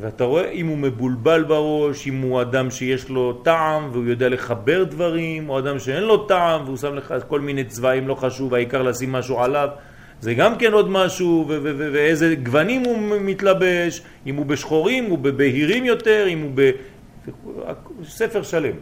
ואתה 0.00 0.24
רואה 0.24 0.50
אם 0.50 0.66
הוא 0.66 0.78
מבולבל 0.78 1.42
בראש, 1.42 2.06
אם 2.06 2.20
הוא 2.20 2.40
אדם 2.40 2.70
שיש 2.70 3.08
לו 3.08 3.32
טעם 3.32 3.88
והוא 3.92 4.04
יודע 4.04 4.28
לחבר 4.28 4.84
דברים, 4.84 5.50
או 5.50 5.58
אדם 5.58 5.78
שאין 5.78 6.02
לו 6.02 6.26
טעם 6.26 6.64
והוא 6.64 6.76
שם 6.76 6.94
לך 6.94 7.14
כל 7.28 7.40
מיני 7.40 7.64
צבעים 7.64 8.08
לא 8.08 8.14
חשוב, 8.14 8.54
העיקר 8.54 8.82
לשים 8.82 9.12
משהו 9.12 9.40
עליו, 9.40 9.68
זה 10.20 10.34
גם 10.34 10.58
כן 10.58 10.72
עוד 10.72 10.90
משהו, 10.90 11.44
ואיזה 11.92 12.34
גוונים 12.34 12.82
הוא 12.84 12.98
מתלבש, 13.20 14.02
אם 14.26 14.36
הוא 14.36 14.46
בשחורים, 14.46 15.04
הוא 15.04 15.18
בבהירים 15.18 15.84
יותר, 15.84 16.26
אם 16.28 16.40
הוא. 16.40 16.50
ספר 18.04 18.42
שלם. 18.42 18.76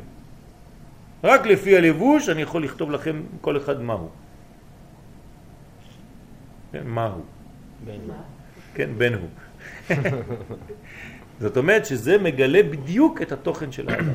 רק 1.25 1.47
לפי 1.47 1.77
הלבוש 1.77 2.29
אני 2.29 2.43
יכול 2.43 2.65
לכתוב 2.65 2.91
לכם 2.91 3.23
כל 3.41 3.57
אחד 3.57 3.83
מהו. 3.83 4.09
כן, 6.73 6.87
מהו. 6.87 7.23
כן, 8.75 8.91
בן 8.99 9.15
הוא. 9.15 9.29
זאת 11.41 11.57
אומרת 11.57 11.87
שזה 11.87 12.19
מגלה 12.19 12.63
בדיוק 12.63 13.23
את 13.23 13.33
התוכן 13.33 13.73
של 13.73 13.91
האדם. 13.91 14.15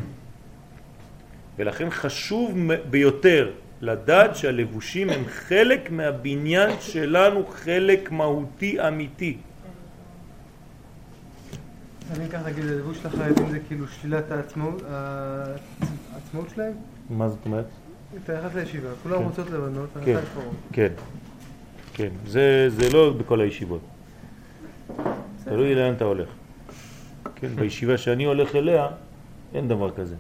ולכן 1.58 1.90
חשוב 1.90 2.58
ביותר 2.90 3.52
לדעת 3.82 4.36
שהלבושים 4.36 5.10
הם 5.10 5.24
חלק 5.28 5.92
מהבניין 5.92 6.70
שלנו, 6.80 7.46
חלק 7.48 8.12
מהותי 8.12 8.88
אמיתי. 8.88 9.38
אני 12.12 12.26
אקח 12.26 12.40
נגיד 12.46 12.66
הלבוש 12.66 12.98
של 12.98 13.08
החרדים 13.08 13.50
זה 13.50 13.60
כאילו 13.68 13.88
שלילת 13.88 14.32
העצמאות 14.32 14.82
שלהם? 16.56 16.74
מה 17.10 17.30
זאת 17.30 17.46
אומרת? 17.46 17.66
אתה 18.24 18.38
נכנס 18.38 18.56
לישיבה, 18.56 18.90
כולם 19.04 19.18
כן. 19.18 19.24
רוצות 19.24 19.50
לבנות, 19.50 19.90
כן. 20.06 20.16
לפורום. 20.16 20.54
כן, 20.72 20.92
כן. 21.94 22.10
זה, 22.28 22.70
זה 22.70 22.94
לא 22.94 23.14
בכל 23.18 23.42
הישיבות. 23.42 23.82
תלוי 25.44 25.76
לאן 25.76 25.94
אתה 25.94 26.06
הולך. 26.06 26.30
כן, 27.36 27.48
בישיבה 27.56 27.98
שאני 27.98 28.24
הולך 28.24 28.56
אליה, 28.56 28.88
אין 29.54 29.68
דבר 29.68 29.92
כזה. 29.92 30.16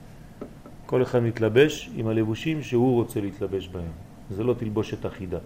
כל 0.85 1.01
אחד 1.01 1.19
מתלבש 1.19 1.89
עם 1.95 2.07
הלבושים 2.07 2.63
שהוא 2.63 2.95
רוצה 2.95 3.21
להתלבש 3.21 3.67
בהם. 3.67 3.91
זה 4.31 4.43
לא 4.43 4.53
תלבושת 4.53 5.05
אחידה. 5.05 5.37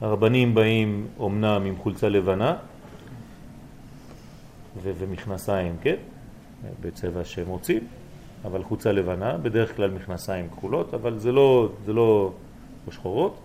הרבנים 0.00 0.54
באים 0.54 1.06
אומנם 1.18 1.62
עם 1.66 1.76
חולצה 1.76 2.08
לבנה 2.08 2.56
ומכנסיים, 4.82 5.76
כן? 5.80 5.96
בצבע 6.80 7.24
שהם 7.24 7.48
רוצים, 7.48 7.86
אבל 8.44 8.62
חולצה 8.62 8.92
לבנה, 8.92 9.38
בדרך 9.38 9.76
כלל 9.76 9.90
מכנסיים 9.90 10.48
כחולות, 10.50 10.94
אבל 10.94 11.18
זה 11.18 11.32
לא, 11.32 11.72
זה 11.84 11.92
לא, 11.92 12.32
שחורות, 12.90 13.36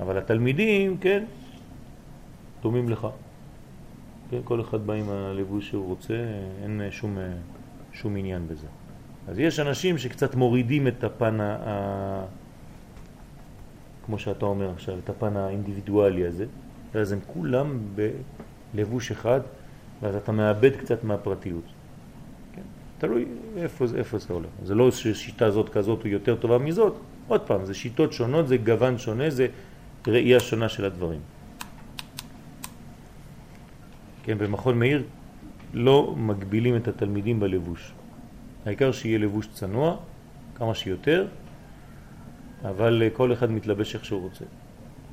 אבל 0.00 0.18
התלמידים, 0.18 0.98
כן, 0.98 1.24
דומים 2.62 2.88
לך. 2.88 3.06
כן, 4.30 4.38
כל 4.44 4.60
אחד 4.60 4.86
בא 4.86 4.94
עם 4.94 5.10
הלבוש 5.10 5.68
שהוא 5.68 5.86
רוצה, 5.86 6.14
אין 6.62 6.80
שום, 6.90 7.18
שום 7.92 8.16
עניין 8.16 8.48
בזה. 8.48 8.66
אז 9.28 9.38
יש 9.38 9.60
אנשים 9.60 9.98
שקצת 9.98 10.34
מורידים 10.34 10.88
את 10.88 11.04
הפן, 11.04 11.40
ה, 11.40 12.24
כמו 14.06 14.18
שאתה 14.18 14.46
אומר 14.46 14.70
עכשיו, 14.70 14.98
את 14.98 15.08
הפן 15.08 15.36
האינדיבידואלי 15.36 16.26
הזה, 16.26 16.46
ואז 16.94 17.12
הם 17.12 17.18
כולם 17.26 17.78
בלבוש 18.74 19.10
אחד, 19.10 19.40
ואז 20.02 20.16
אתה 20.16 20.32
מאבד 20.32 20.76
קצת 20.76 21.04
מהפרטיות. 21.04 21.64
כן? 22.54 22.62
תלוי 22.98 23.26
איפה, 23.56 23.84
איפה 23.96 24.18
זה 24.18 24.34
הולך. 24.34 24.50
זה 24.64 24.74
לא 24.74 24.90
ששיטה 24.90 25.50
זאת 25.50 25.68
כזאת 25.68 26.02
היא 26.02 26.12
יותר 26.12 26.36
טובה 26.36 26.58
מזאת, 26.58 26.94
עוד 27.28 27.40
פעם, 27.40 27.64
זה 27.64 27.74
שיטות 27.74 28.12
שונות, 28.12 28.48
זה 28.48 28.56
גוון 28.56 28.98
שונה, 28.98 29.30
זה 29.30 29.46
ראייה 30.06 30.40
שונה 30.40 30.68
של 30.68 30.84
הדברים. 30.84 31.20
כן, 34.22 34.38
במכון 34.38 34.78
מאיר 34.78 35.02
לא 35.74 36.14
מגבילים 36.18 36.76
את 36.76 36.88
התלמידים 36.88 37.40
בלבוש. 37.40 37.92
העיקר 38.66 38.92
שיהיה 38.92 39.18
לבוש 39.18 39.46
צנוע, 39.46 39.96
כמה 40.54 40.74
שיותר, 40.74 41.26
אבל 42.64 43.02
כל 43.12 43.32
אחד 43.32 43.50
מתלבש 43.50 43.94
איך 43.94 44.04
שהוא 44.04 44.22
רוצה. 44.22 44.44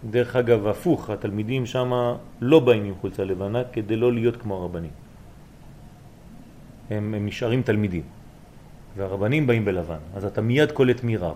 דרך 0.04 0.36
אגב, 0.36 0.68
הפוך, 0.68 1.10
התלמידים 1.10 1.66
שם 1.66 1.92
לא 2.42 2.60
באים 2.60 2.84
עם 2.84 2.94
חולצה 3.02 3.24
לבנה 3.24 3.64
כדי 3.74 3.96
לא 3.96 4.14
להיות 4.14 4.36
כמו 4.36 4.56
הרבנים. 4.56 4.92
הם, 6.90 7.14
הם 7.14 7.26
נשארים 7.26 7.62
תלמידים, 7.62 8.04
והרבנים 8.98 9.48
באים 9.48 9.66
בלבן, 9.66 9.98
אז 10.16 10.26
אתה 10.26 10.42
מיד 10.42 10.72
קולט 10.72 11.04
מי 11.04 11.18
רב, 11.18 11.36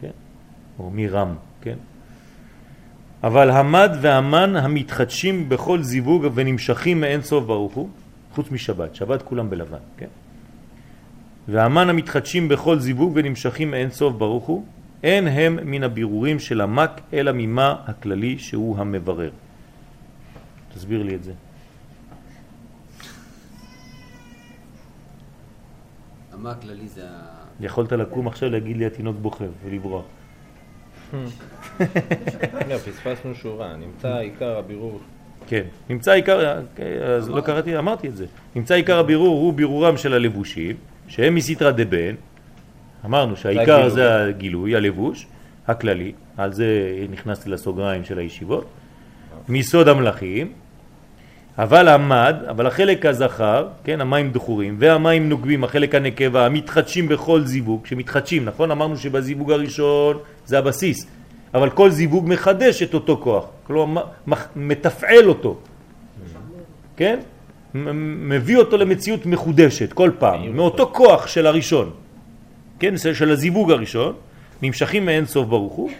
כן? 0.00 0.10
או 0.78 0.90
מי 0.90 1.08
רם, 1.08 1.34
כן? 1.60 1.76
אבל 3.22 3.50
המד 3.50 3.90
והמן 4.00 4.56
המתחדשים 4.56 5.48
בכל 5.48 5.82
זיווג 5.82 6.26
ונמשכים 6.34 7.00
מאין 7.00 7.22
סוף 7.22 7.44
ברוך 7.44 7.74
הוא, 7.74 7.88
חוץ 8.34 8.50
משבת, 8.50 8.94
שבת 8.94 9.22
כולם 9.22 9.50
בלבן, 9.50 9.82
כן? 9.96 10.12
והמן 11.48 11.88
המתחדשים 11.88 12.48
בכל 12.48 12.78
זיווג 12.78 13.12
ונמשכים 13.14 13.70
מאין 13.70 13.90
סוף 13.90 14.14
ברוך 14.14 14.44
הוא, 14.44 14.64
אין 15.02 15.28
הם 15.28 15.58
מן 15.62 15.82
הבירורים 15.82 16.38
של 16.38 16.60
המק, 16.60 17.00
אלא 17.12 17.32
ממה 17.34 17.76
הכללי 17.86 18.38
שהוא 18.38 18.78
המברר. 18.78 19.30
תסביר 20.74 21.02
לי 21.02 21.14
את 21.14 21.24
זה. 21.24 21.32
המה 26.32 26.50
הכללי 26.50 26.88
זה 26.88 27.04
ה... 27.04 27.42
יכולת 27.60 27.92
לקום 27.92 28.28
עכשיו 28.28 28.50
להגיד 28.50 28.76
לי 28.76 28.86
התינוק 28.86 29.16
בוכה 29.20 29.44
ולברוח. 29.64 30.04
לא, 32.68 32.78
פספסנו 32.78 33.34
שורה, 33.34 33.76
נמצא 33.76 34.16
עיקר 34.16 34.58
הבירור. 34.58 35.00
כן, 35.46 35.62
נמצא 35.90 36.12
עיקר, 36.12 36.62
אז 37.16 37.28
לא 37.28 37.40
קראתי, 37.40 37.78
אמרתי 37.78 38.08
את 38.08 38.16
זה. 38.16 38.26
נמצא 38.54 38.74
עיקר 38.74 38.98
הבירור 38.98 39.38
הוא 39.38 39.52
בירורם 39.52 39.96
של 39.96 40.14
הלבושים, 40.14 40.76
שהם 41.08 41.34
מסתרא 41.34 41.70
דבן. 41.70 42.14
אמרנו 43.04 43.36
שהעיקר. 43.36 43.88
זה 43.88 44.24
הגילוי, 44.24 44.76
הלבוש 44.76 45.26
הכללי, 45.68 46.12
על 46.36 46.52
זה 46.52 46.66
נכנסתי 47.10 47.50
לסוגריים 47.50 48.04
של 48.04 48.18
הישיבות. 48.18 48.64
מיסוד 49.48 49.88
המלאכים, 49.88 50.52
אבל 51.58 51.88
המד, 51.88 52.36
אבל 52.50 52.66
החלק 52.66 53.06
הזכר, 53.06 53.68
כן, 53.84 54.00
המים 54.00 54.30
דחורים, 54.30 54.76
והמים 54.78 55.28
נוקבים, 55.28 55.64
החלק 55.64 55.94
הנקבה, 55.94 56.46
המתחדשים 56.46 57.08
בכל 57.08 57.40
זיווג, 57.40 57.86
שמתחדשים, 57.86 58.44
נכון? 58.44 58.70
אמרנו 58.70 58.96
שבזיווג 58.96 59.52
הראשון 59.52 60.18
זה 60.46 60.58
הבסיס, 60.58 61.06
אבל 61.54 61.70
כל 61.70 61.90
זיווג 61.90 62.24
מחדש 62.28 62.82
את 62.82 62.94
אותו 62.94 63.16
כוח, 63.22 63.44
כלומר 63.66 64.02
מתפעל 64.56 65.28
אותו, 65.28 65.58
כן? 66.96 67.20
מביא 67.74 68.56
אותו 68.56 68.76
למציאות 68.76 69.26
מחודשת 69.26 69.92
כל 69.92 70.10
פעם, 70.18 70.56
מאותו 70.56 70.90
כוח 70.92 71.26
של 71.26 71.46
הראשון, 71.46 71.90
כן? 72.82 72.94
של 72.98 73.30
הזיווג 73.30 73.70
הראשון, 73.70 74.14
נמשכים 74.62 75.06
מאין 75.06 75.26
סוף 75.26 75.46
ברוך 75.46 75.72
הוא, 75.72 75.90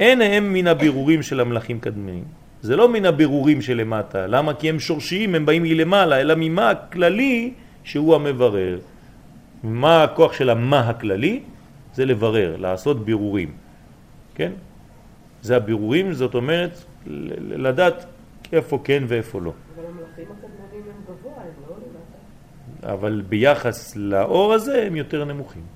אין 0.00 0.20
הם 0.20 0.52
מן 0.52 0.66
הבירורים 0.66 1.22
של 1.22 1.40
המלאכים 1.40 1.80
קדמיים. 1.80 2.24
זה 2.62 2.76
לא 2.76 2.88
מן 2.88 3.04
הבירורים 3.04 3.62
שלמטה. 3.62 4.26
למה? 4.26 4.54
כי 4.54 4.68
הם 4.68 4.80
שורשיים, 4.80 5.34
הם 5.34 5.46
באים 5.46 5.62
מלמעלה, 5.62 6.20
אלא 6.20 6.34
ממה 6.36 6.70
הכללי 6.70 7.52
שהוא 7.84 8.14
המברר. 8.14 8.78
מה 9.62 10.04
הכוח 10.04 10.32
של 10.32 10.50
המה 10.50 10.80
הכללי? 10.80 11.40
זה 11.94 12.04
לברר, 12.04 12.56
לעשות 12.56 13.04
בירורים. 13.04 13.50
כן? 14.34 14.52
זה 15.42 15.56
הבירורים, 15.56 16.12
זאת 16.12 16.34
אומרת, 16.34 16.84
לדעת 17.40 18.04
איפה 18.52 18.80
כן 18.84 19.04
ואיפה 19.08 19.40
לא. 19.40 19.52
אבל 19.74 19.84
המלאכים 19.88 20.24
הקדמונים 20.24 20.82
הם 20.92 21.14
גבוה, 21.14 21.32
הם 21.32 21.64
לא 21.68 21.76
למטה. 21.76 22.94
אבל 22.94 23.22
ביחס 23.28 23.96
לאור 23.96 24.52
הזה 24.52 24.84
הם 24.86 24.96
יותר 24.96 25.24
נמוכים. 25.24 25.75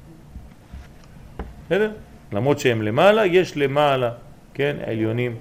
בסדר? 1.71 1.93
למרות 2.33 2.59
שהם 2.59 2.83
למעלה, 2.83 3.27
יש 3.27 3.57
למעלה, 3.57 4.13
כן, 4.55 4.77
עליונים, 4.87 5.37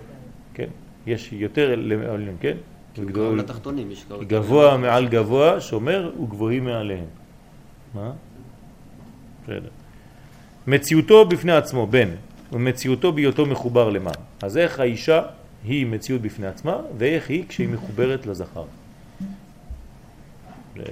כן, 0.54 0.68
יש 1.08 1.34
יותר 1.34 1.72
עליונים, 1.72 2.38
כן? 2.40 2.58
וגדול- 2.98 3.40
לתחתונים, 3.40 3.92
יש 3.92 4.06
גבוה 4.28 4.78
מעל 4.78 5.08
גבוה, 5.08 5.62
שומר 5.62 6.12
וגבוהים 6.22 6.66
מעליהם. 6.66 7.06
מה? 7.94 8.12
בסדר. 9.44 9.70
מציאותו 10.68 11.26
בפני 11.26 11.52
עצמו, 11.52 11.88
בן, 11.88 12.10
ומציאותו 12.52 13.12
בהיותו 13.14 13.46
מחובר 13.46 13.90
למה. 13.90 14.12
אז 14.44 14.58
איך 14.58 14.80
האישה 14.80 15.22
היא 15.64 15.86
מציאות 15.86 16.22
בפני 16.22 16.48
עצמה, 16.48 16.78
ואיך 16.98 17.30
היא 17.30 17.44
כשהיא 17.48 17.70
מחוברת 17.70 18.26
לזכר. 18.26 18.64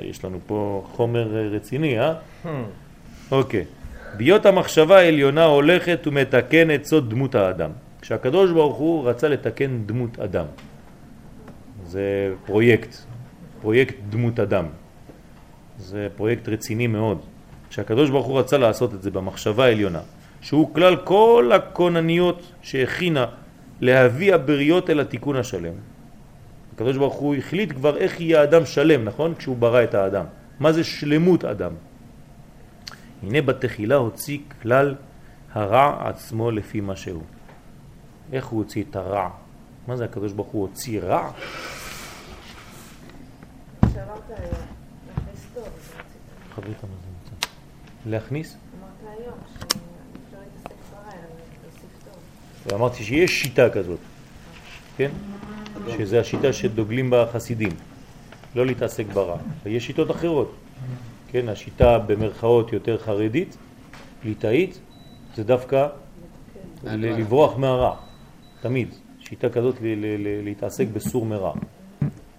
יש 0.01 0.25
לנו 0.25 0.39
פה 0.47 0.87
חומר 0.91 1.35
אה, 1.37 1.47
רציני, 1.47 1.99
אה? 1.99 2.13
אוקיי. 3.31 3.65
בהיות 4.13 4.45
המחשבה 4.45 4.97
העליונה 4.97 5.43
הולכת 5.43 6.07
ומתקנת 6.07 6.85
סוד 6.85 7.09
דמות 7.09 7.35
האדם. 7.35 7.71
כשהקדוש 8.01 8.51
ברוך 8.51 8.77
הוא 8.77 9.09
רצה 9.09 9.27
לתקן 9.27 9.83
דמות 9.85 10.19
אדם. 10.19 10.45
זה 11.85 12.33
פרויקט, 12.45 12.95
פרויקט 13.61 13.95
דמות 14.09 14.39
אדם. 14.39 14.65
זה 15.77 16.07
פרויקט 16.15 16.49
רציני 16.49 16.87
מאוד. 16.87 17.19
כשהקדוש 17.69 18.09
ברוך 18.09 18.25
הוא 18.27 18.39
רצה 18.39 18.57
לעשות 18.57 18.93
את 18.93 19.01
זה 19.01 19.11
במחשבה 19.11 19.65
העליונה, 19.65 19.99
שהוא 20.41 20.75
כלל 20.75 20.95
כל 20.95 21.51
הכונניות 21.55 22.51
שהכינה 22.61 23.25
להביא 23.81 24.35
הבריות 24.35 24.89
אל 24.89 24.99
התיקון 24.99 25.35
השלם. 25.35 25.73
הקדוש 26.75 26.97
ברוך 26.97 27.13
הוא 27.13 27.35
החליט 27.35 27.71
כבר 27.71 27.97
איך 27.97 28.21
יהיה 28.21 28.43
אדם 28.43 28.65
שלם, 28.65 29.03
נכון? 29.03 29.33
כשהוא 29.35 29.57
ברא 29.57 29.83
את 29.83 29.93
האדם. 29.95 30.25
מה 30.59 30.71
זה 30.71 30.83
שלמות 30.83 31.45
אדם? 31.45 31.71
הנה 33.23 33.41
בתחילה 33.41 33.95
הוציא 33.95 34.39
כלל 34.61 34.95
הרע 35.53 36.09
עצמו 36.09 36.51
לפי 36.51 36.81
מה 36.81 36.95
שהוא. 36.95 37.23
איך 38.33 38.45
הוא 38.45 38.59
הוציא 38.59 38.83
את 38.89 38.95
הרע? 38.95 39.29
מה 39.87 39.97
זה 39.97 40.05
הקדוש 40.05 40.33
ברוך 40.33 40.47
הוא 40.47 40.61
הוציא 40.61 41.01
רע? 41.01 41.31
היום, 46.55 46.89
להכניס? 48.05 48.55
אמרת 48.55 49.17
היום 49.19 49.33
שאפשר 49.53 50.37
להתעסק 50.43 50.75
ברע, 50.91 51.11
אלא. 51.11 52.73
ואמרתי 52.73 53.03
שיש 53.03 53.41
שיטה 53.41 53.69
כזאת, 53.69 53.99
כן? 54.97 55.11
שזה 55.97 56.19
השיטה 56.19 56.53
שדוגלים 56.53 57.09
בה 57.09 57.23
החסידים, 57.23 57.71
לא 58.55 58.65
להתעסק 58.65 59.05
ברע. 59.05 59.37
ויש 59.63 59.87
שיטות 59.87 60.11
אחרות, 60.11 60.55
כן? 61.27 61.49
השיטה 61.49 61.99
במרכאות 61.99 62.73
יותר 62.73 62.97
חרדית, 62.97 63.57
ליטאית, 64.23 64.79
זה 65.35 65.43
דווקא 65.43 65.87
ל- 66.83 67.19
לברוח 67.19 67.57
מהרע, 67.57 67.95
תמיד. 68.61 68.89
שיטה 69.19 69.49
כזאת 69.49 69.75
להתעסק 70.43 70.87
בסור 70.93 71.25
מרע. 71.25 71.53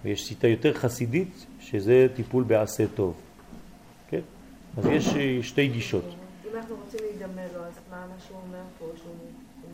ויש 0.03 0.27
שיטה 0.27 0.47
יותר 0.47 0.73
חסידית, 0.73 1.45
שזה 1.59 2.07
טיפול 2.15 2.43
בעשה 2.43 2.83
טוב, 2.95 3.13
כן? 4.09 4.19
אז 4.77 4.85
יש 4.85 5.15
אה, 5.15 5.37
שתי 5.41 5.67
גישות. 5.67 6.03
אם 6.05 6.57
אנחנו 6.57 6.75
רוצים 6.85 6.99
להידמה 7.09 7.41
לו, 7.55 7.63
אז 7.65 7.73
מה 7.91 7.97
מה 7.97 8.13
שהוא 8.27 8.37
אומר 8.47 8.61
פה, 8.79 8.85
שהוא 8.97 9.13
הוא 9.61 9.71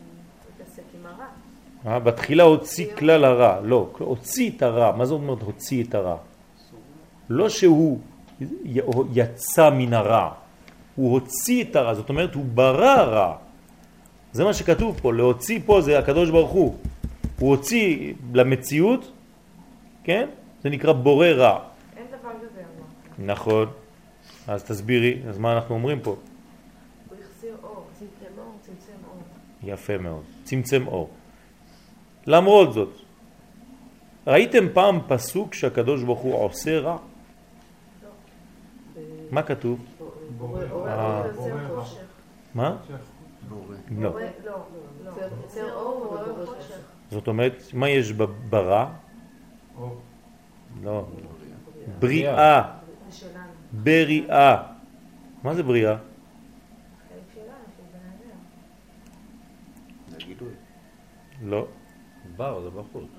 מתעסק 0.56 0.84
עם 1.00 1.06
הרע? 1.06 1.26
אה, 1.94 2.00
בתחילה 2.00 2.44
הוציא 2.44 2.96
כלל 2.98 3.24
הרע, 3.26 3.62
לא, 3.62 3.90
הוציא 4.00 4.52
את 4.58 4.62
הרע, 4.62 4.96
מה 4.96 5.06
זה 5.06 5.14
אומר 5.14 5.34
הוציא 5.46 5.84
את 5.84 5.96
הרע? 5.96 6.18
לא 7.30 7.50
שהוא 7.50 8.00
יצא 9.14 9.70
מן 9.70 9.94
הרע, 9.94 10.32
הוא 10.96 11.12
הוציא 11.14 11.64
את 11.64 11.76
הרע, 11.76 11.94
זאת 11.94 12.10
אומרת 12.10 12.36
הוא 12.36 12.46
ברא 12.46 13.02
רע. 13.02 13.36
זה 14.32 14.44
מה 14.44 14.54
שכתוב 14.54 15.00
פה, 15.02 15.14
להוציא 15.14 15.60
פה 15.66 15.82
זה 15.82 16.00
הקדוש 16.00 16.30
ברוך 16.30 16.52
הוא. 16.52 16.76
הוא 17.40 17.50
הוציא 17.50 18.14
למציאות, 18.34 19.12
כן? 20.04 20.30
זה 20.64 20.70
נקרא 20.70 20.94
בורא 20.94 21.28
רע. 21.28 21.60
אין 21.98 22.06
דבר 22.08 22.30
כזה, 22.42 22.60
אמרת. 22.60 23.30
נכון. 23.38 23.68
אז 24.48 24.64
תסבירי, 24.64 25.20
אז 25.30 25.38
מה 25.38 25.54
אנחנו 25.54 25.76
אומרים 25.76 26.00
פה? 26.00 26.10
הוא 26.10 27.18
החזיר 27.24 27.56
אור, 27.64 27.88
צמצם 28.00 28.34
אור, 28.38 28.54
צמצם 28.62 28.98
אור. 29.08 29.18
יפה 29.64 29.98
מאוד. 29.98 30.24
צמצם 30.44 30.88
אור. 30.88 31.10
למרות 32.28 32.74
זאת, 32.74 32.90
ראיתם 34.28 34.66
פעם 34.74 35.00
פסוק 35.08 35.54
שהקדוש 35.54 36.04
ברוך 36.04 36.20
הוא 36.20 36.36
עושה 36.36 36.80
רע? 36.80 36.98
מה 39.32 39.44
כתוב? 39.44 39.80
מה? 42.56 42.78
בורא. 43.50 43.76
לא. 43.98 44.16
לא, 45.04 45.12
לא. 46.38 46.46
חושך. 46.46 46.80
זאת 47.12 47.28
אומרת, 47.28 47.54
מה 47.74 47.90
יש 47.90 48.12
ב- 48.12 48.24
ברע? 48.50 48.90
לא. 50.84 51.06
בריאה. 52.00 52.62
בריאה. 53.72 54.64
מה 55.44 55.56
זה 55.56 55.64
בריאה? 55.64 55.98
לא. 61.44 61.68
בר 62.38 62.62
זה 62.62 62.70
בחוץ. 62.70 63.10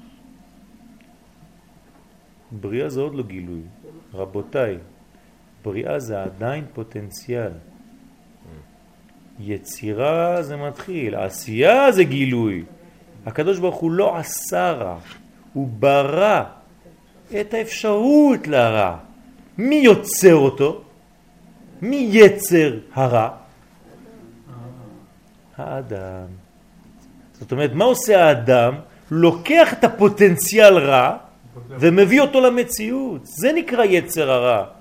בריאה 2.53 2.89
זה 2.89 3.01
עוד 3.01 3.15
לא 3.15 3.23
גילוי. 3.23 3.63
רבותיי, 4.15 4.79
בריאה 5.67 5.99
זה 5.99 6.23
עדיין 6.23 6.65
פוטנציאל. 6.75 7.53
יצירה 9.41 10.43
זה 10.43 10.57
מתחיל, 10.57 11.15
עשייה 11.15 11.93
זה 11.93 12.05
גילוי. 12.05 12.65
הקדוש 13.27 13.59
ברוך 13.59 13.77
הוא 13.77 13.91
לא 13.91 14.17
עשה 14.17 14.71
רע, 14.71 14.99
הוא 15.53 15.69
ברא 15.69 16.43
את 17.41 17.55
האפשרות 17.55 18.47
לרע. 18.47 18.97
מי 19.59 19.75
יוצר 19.75 20.35
אותו? 20.35 20.83
מי 21.83 22.09
יצר 22.13 22.79
הרע? 22.95 23.29
האדם. 25.57 26.27
זאת 27.33 27.53
אומרת, 27.53 27.71
מה 27.73 27.85
עושה 27.85 28.25
האדם? 28.25 28.75
לוקח 29.11 29.73
את 29.73 29.85
הפוטנציאל 29.85 30.79
רע 30.79 31.17
ומביא 31.69 32.21
אותו 32.21 32.41
למציאות. 32.41 33.21
זה 33.25 33.53
נקרא 33.53 33.85
יצר 33.85 34.31
הרע. 34.31 34.76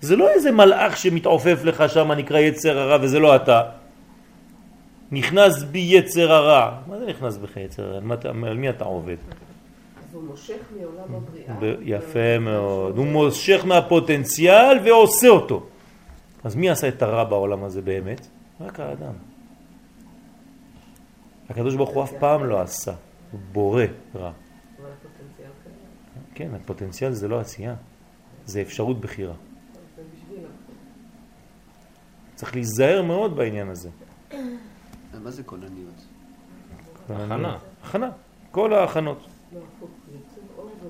זה 0.00 0.16
לא 0.16 0.30
איזה 0.30 0.52
מלאך 0.52 0.96
שמתעופף 0.96 1.64
לך 1.64 1.84
שם 1.88 2.12
נקרא 2.12 2.38
יצר 2.38 2.78
הרע 2.78 2.98
וזה 3.02 3.18
לא 3.18 3.36
אתה. 3.36 3.62
נכנס 5.12 5.62
בי 5.62 5.78
יצר 5.78 6.32
הרע. 6.32 6.78
מה 6.86 6.98
זה 6.98 7.06
נכנס 7.06 7.36
בך 7.36 7.56
יצר 7.56 7.82
הרע? 7.82 8.00
על, 8.46 8.56
מי 8.56 8.70
אתה 8.70 8.84
עובד? 8.84 9.16
אז 9.16 10.14
הוא 10.14 10.22
מושך 10.22 10.56
מעולם 10.76 11.14
הבריאה. 11.14 11.74
יפה 11.82 12.38
מאוד. 12.40 12.98
הוא 12.98 13.06
מושך 13.06 13.64
מהפוטנציאל 13.64 14.78
ועושה 14.84 15.28
אותו. 15.28 15.66
אז 16.44 16.56
מי 16.56 16.70
עשה 16.70 16.88
את 16.88 17.02
הרע 17.02 17.24
בעולם 17.24 17.64
הזה 17.64 17.82
באמת? 17.82 18.26
רק 18.60 18.80
האדם. 18.80 19.12
הקדוש 21.50 21.74
ברוך 21.74 21.90
הוא 21.90 22.04
אף 22.04 22.12
פעם 22.18 22.44
לא 22.44 22.60
עשה, 22.60 22.92
הוא 23.32 23.40
בורא 23.52 23.84
רע. 24.14 24.32
כן, 26.34 26.48
הפוטנציאל 26.54 27.12
זה 27.12 27.28
לא 27.28 27.40
עשייה, 27.40 27.74
זה 28.44 28.60
אפשרות 28.60 29.00
בחירה. 29.00 29.34
זה. 32.36 32.40
צריך 32.40 32.54
להיזהר 32.54 33.02
מאוד 33.02 33.36
בעניין 33.36 33.68
הזה. 33.68 33.90
מה 35.22 35.30
זה 35.30 35.42
כונניות? 35.42 36.04
הכנה. 37.10 37.58
הכנה, 37.84 38.10
כל 38.50 38.72
ההכנות. 38.72 39.26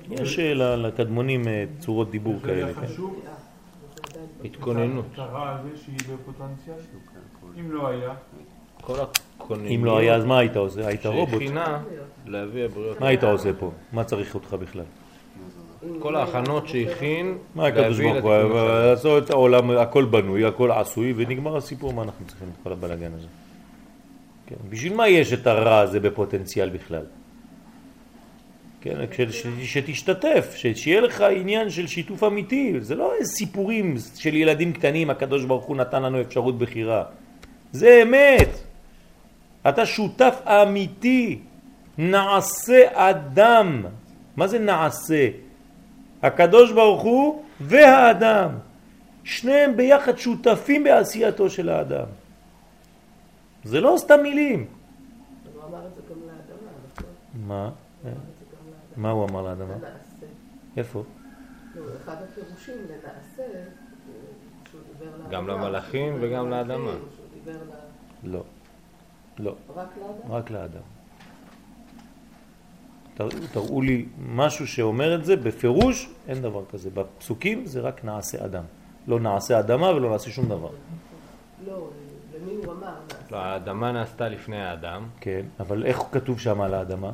יש 0.09 0.39
אה, 0.39 0.75
לקדמונים 0.75 1.47
אה, 1.47 1.65
צורות 1.79 2.11
דיבור 2.11 2.35
זה 2.41 2.47
כאלה. 2.47 2.73
כן. 2.73 2.87
חשוב 2.87 3.21
התכוננות. 4.43 5.05
אם 7.59 7.71
לא 7.71 7.87
היה, 7.87 8.13
כל 8.81 8.95
הכונניות. 8.99 9.71
אם 9.71 9.85
לא 9.85 9.97
היה, 9.97 10.15
אז 10.15 10.25
מה 10.25 10.39
היית 10.39 10.55
עושה? 10.55 10.87
היית 10.87 11.05
רובוט. 11.05 11.41
שהכינה 11.41 11.83
להביא 12.25 12.65
הבריות. 12.65 12.99
מה 12.99 13.07
היית 13.07 13.23
עושה 13.23 13.49
פה? 13.59 13.71
מה 13.93 14.03
צריך 14.03 14.35
אותך 14.35 14.53
בכלל? 14.53 14.83
כל 15.99 16.15
ההכנות 16.15 16.67
שהכין, 16.67 17.37
מה 17.55 17.67
הקדוש 17.67 17.99
ברוך 17.99 18.23
הוא. 18.23 18.33
לעשות 18.69 19.23
את 19.25 19.29
העולם, 19.29 19.69
הכל 19.71 20.05
בנוי, 20.05 20.45
הכל 20.45 20.71
עשוי, 20.71 21.13
ונגמר 21.17 21.57
הסיפור, 21.57 21.93
מה 21.93 22.01
אנחנו 22.03 22.25
צריכים 22.27 22.47
את 22.47 22.63
כל 22.63 22.71
הבלגן 22.71 23.11
הזה? 23.17 23.27
כן, 24.47 24.55
בשביל 24.69 24.93
מה 24.93 25.07
יש 25.07 25.33
את 25.33 25.47
הרע 25.47 25.79
הזה 25.79 25.99
בפוטנציאל 25.99 26.69
בכלל? 26.69 27.03
כן, 28.81 28.95
כש- 29.11 29.21
ש- 29.21 29.47
שתשתתף, 29.73 30.53
ש- 30.55 30.67
שיהיה 30.67 31.01
לך 31.01 31.21
עניין 31.21 31.69
של 31.69 31.87
שיתוף 31.87 32.23
אמיתי, 32.23 32.73
זה 32.79 32.95
לא 32.95 33.13
סיפורים 33.23 33.95
של 34.15 34.35
ילדים 34.35 34.73
קטנים, 34.73 35.09
הקדוש 35.09 35.45
ברוך 35.45 35.65
הוא 35.65 35.77
נתן 35.77 36.03
לנו 36.03 36.21
אפשרות 36.21 36.57
בחירה. 36.57 37.03
זה 37.71 38.03
אמת. 38.03 38.49
אתה 39.69 39.85
שותף 39.85 40.35
אמיתי, 40.47 41.39
נעשה 41.97 42.81
אדם. 42.93 43.85
מה 44.37 44.47
זה 44.47 44.59
נעשה? 44.59 45.27
הקדוש 46.23 46.71
ברוך 46.71 47.01
הוא 47.01 47.43
והאדם. 47.61 48.49
שניהם 49.23 49.77
ביחד 49.77 50.17
שותפים 50.17 50.83
בעשייתו 50.83 51.49
של 51.49 51.69
האדם. 51.69 52.05
זה 53.63 53.81
לא 53.81 53.95
סתם 53.97 54.19
מילים. 54.23 54.65
הוא 55.53 55.63
אמר 55.63 55.87
את 55.87 55.95
זה 55.95 56.01
גם 56.09 56.21
לאדמה, 56.21 56.71
נכון? 56.93 57.47
מה? 57.47 57.71
מה 58.97 59.09
הוא 59.09 59.25
אמר 59.29 59.41
לאדמה? 59.41 59.73
לנעשה. 59.73 60.25
איפה? 60.77 61.03
לא, 61.75 61.83
אחד 62.03 62.15
הפירושים 62.23 62.75
לנעשה, 62.89 63.59
שהוא 64.71 64.81
דיבר 64.93 65.17
לאדמה. 65.17 65.29
גם 65.29 65.47
למלאכים 65.47 66.17
וגם 66.21 66.49
לאדמה. 66.49 66.91
לא. 68.23 68.43
לא. 69.39 69.55
רק 69.75 69.87
לאדם? 69.97 70.31
רק 70.31 70.51
לאדם. 70.51 70.96
תראו, 73.17 73.29
תראו 73.51 73.81
לי 73.81 74.05
משהו 74.29 74.67
שאומר 74.67 75.15
את 75.15 75.25
זה, 75.25 75.35
בפירוש 75.35 76.09
אין 76.27 76.41
דבר 76.41 76.61
כזה. 76.71 76.89
בפסוקים 76.93 77.65
זה 77.65 77.81
רק 77.81 78.05
נעשה 78.05 78.45
אדם. 78.45 78.63
לא 79.07 79.19
נעשה 79.19 79.59
אדמה 79.59 79.89
ולא 79.89 80.09
נעשה 80.09 80.29
שום 80.29 80.45
דבר. 80.45 80.69
לא, 81.67 81.87
למי 82.35 82.55
הוא 82.55 82.73
אמר? 82.73 82.93
לא, 83.31 83.37
האדמה 83.37 83.91
נעשתה 83.91 84.29
לפני 84.29 84.61
האדם. 84.61 85.03
כן, 85.21 85.41
אבל 85.59 85.85
איך 85.85 85.99
כתוב 86.11 86.39
שם 86.39 86.61
על 86.61 86.73
האדמה? 86.73 87.11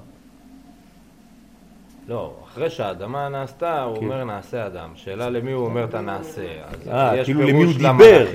לא, 2.07 2.33
אחרי 2.47 2.69
שהאדמה 2.69 3.29
נעשתה, 3.29 3.83
הוא 3.83 3.97
כן. 3.97 4.05
אומר 4.05 4.23
נעשה 4.23 4.67
אדם. 4.67 4.91
שאלה 4.95 5.29
למי 5.29 5.51
הוא 5.51 5.65
אומר 5.65 5.83
את 5.83 5.93
הנעשה. 5.93 6.47
אז 6.67 6.87
אה, 6.87 7.17
יש 7.17 7.25
כאילו 7.25 7.41
למי 7.41 7.51
הוא 7.51 7.59
פירוש 7.59 7.77
דיבר. 7.77 8.25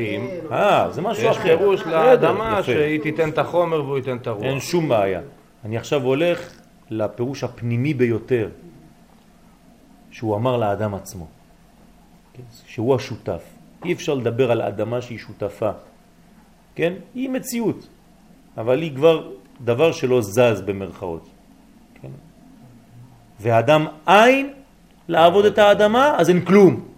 אה, 0.52 0.90
זה 0.90 1.02
משהו 1.02 1.24
יש 1.24 1.36
אחר. 1.36 1.58
פירוש 1.58 1.80
בסדר, 1.80 2.04
לאדמה 2.04 2.52
יפה. 2.52 2.62
שהיא 2.62 3.00
תיתן 3.00 3.28
את 3.30 3.38
החומר 3.38 3.84
והוא 3.84 3.96
ייתן 3.96 4.16
את 4.16 4.26
הרוח. 4.26 4.44
אין 4.44 4.60
שום 4.60 4.88
בעיה. 4.88 5.20
אני 5.64 5.76
עכשיו 5.76 6.02
הולך 6.02 6.52
לפירוש 6.90 7.44
הפנימי 7.44 7.94
ביותר, 7.94 8.48
שהוא 10.10 10.36
אמר 10.36 10.56
לאדם 10.56 10.94
עצמו, 10.94 11.26
כן? 12.32 12.42
שהוא 12.66 12.94
השותף. 12.94 13.42
אי 13.84 13.92
אפשר 13.92 14.14
לדבר 14.14 14.50
על 14.50 14.62
אדמה 14.62 15.02
שהיא 15.02 15.18
שותפה, 15.18 15.70
כן? 16.74 16.92
היא 17.14 17.30
מציאות, 17.30 17.88
אבל 18.56 18.82
היא 18.82 18.94
כבר 18.94 19.30
דבר 19.60 19.92
שלא 19.92 20.20
זז 20.22 20.62
במרכאות. 20.66 21.28
כן? 22.02 22.10
והאדם 23.40 23.86
אין 24.08 24.52
לעבוד 25.08 25.44
את 25.44 25.58
האדמה, 25.58 26.14
אז 26.18 26.28
אין 26.28 26.44
כלום. 26.44 26.88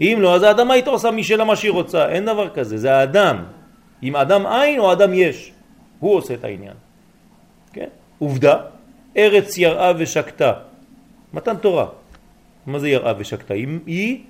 אם 0.00 0.18
לא, 0.20 0.34
אז 0.34 0.42
האדמה 0.42 0.74
הייתה 0.74 0.90
עושה 0.90 1.10
משלה 1.10 1.44
מה 1.44 1.56
שהיא 1.56 1.70
רוצה, 1.70 2.08
אין 2.08 2.24
דבר 2.24 2.48
כזה, 2.50 2.78
זה 2.78 2.96
האדם. 2.96 3.44
אם 4.02 4.16
אדם 4.16 4.46
אין 4.46 4.78
או 4.78 4.92
אדם 4.92 5.14
יש, 5.14 5.52
הוא 6.00 6.14
עושה 6.14 6.34
את 6.34 6.44
העניין. 6.44 6.76
כן? 7.72 7.88
עובדה, 8.24 8.56
ארץ 9.16 9.58
יראה 9.58 9.92
ושקטה. 9.98 10.52
מתן 11.34 11.56
תורה. 11.56 11.86
מה 12.66 12.78
זה 12.78 12.88
יראה 12.88 13.12
ושקטה? 13.18 13.54
אם 13.54 13.78
היא, 13.86 14.24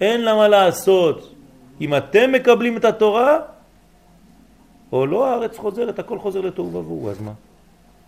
אין 0.00 0.20
לה 0.20 0.34
מה 0.34 0.48
לעשות. 0.48 1.34
אם 1.80 1.94
אתם 1.96 2.32
מקבלים 2.32 2.76
את 2.76 2.84
התורה, 2.84 3.38
או 4.92 5.06
לא, 5.06 5.26
הארץ 5.26 5.56
חוזרת, 5.56 5.98
הכל 5.98 6.18
חוזר 6.18 6.40
לתוהו 6.40 6.74
ובוהו, 6.74 7.10
אז 7.10 7.20
מה? 7.20 7.32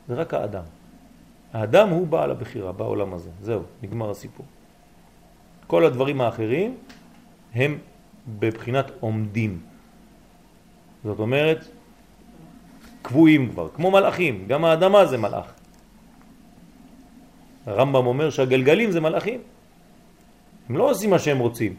זה 0.09 0.15
רק 0.15 0.35
האדם. 0.35 0.63
האדם 1.53 1.89
הוא 1.89 2.07
בעל 2.07 2.31
הבחירה 2.31 2.73
בעולם 2.73 3.15
הזה. 3.15 3.31
זהו, 3.41 3.63
נגמר 3.83 4.11
הסיפור. 4.11 4.47
כל 5.67 5.85
הדברים 5.85 6.21
האחרים 6.21 6.77
הם 7.55 7.79
בבחינת 8.39 8.91
עומדים. 9.01 9.59
זאת 11.05 11.19
אומרת, 11.19 11.65
קבועים 13.03 13.51
כבר, 13.51 13.69
כמו 13.69 13.91
מלאכים, 13.91 14.45
גם 14.49 14.65
האדמה 14.65 15.07
זה 15.07 15.19
מלאך. 15.19 15.53
הרמב"ם 17.67 18.07
אומר 18.07 18.31
שהגלגלים 18.31 18.91
זה 18.91 19.01
מלאכים. 19.01 19.41
הם 20.69 20.77
לא 20.77 20.91
עושים 20.91 21.11
מה 21.11 21.19
שהם 21.19 21.39
רוצים. 21.39 21.75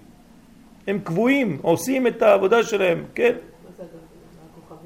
הם 0.87 0.99
קבועים, 1.03 1.59
עושים 1.61 2.07
את 2.07 2.21
העבודה 2.21 2.63
שלהם, 2.63 3.03
כן? 3.15 3.35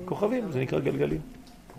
כוכבים, 0.05 0.51
זה 0.51 0.59
נקרא 0.59 0.79
גלגלים. 0.79 1.21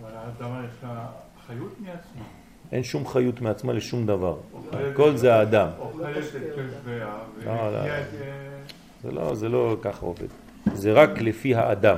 אבל 0.01 0.09
האדמה 0.15 0.61
יש 0.65 0.83
לה 0.83 1.05
חיות 1.47 1.79
מעצמה. 1.79 2.23
אין 2.71 2.83
שום 2.83 3.07
חיות 3.07 3.41
מעצמה 3.41 3.73
לשום 3.73 4.05
דבר. 4.05 4.37
הכל 4.71 5.17
זה 5.17 5.35
האדם. 5.35 5.67
לא, 7.45 7.71
לא. 7.71 7.79
זה 9.03 9.11
לא, 9.11 9.35
זה 9.35 9.49
לא 9.49 9.77
ככה 9.81 10.05
עובד. 10.05 10.27
זה 10.73 10.93
רק 10.93 11.21
לפי 11.21 11.55
האדם. 11.55 11.97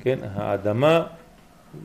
כן, 0.00 0.18
האדמה 0.34 1.06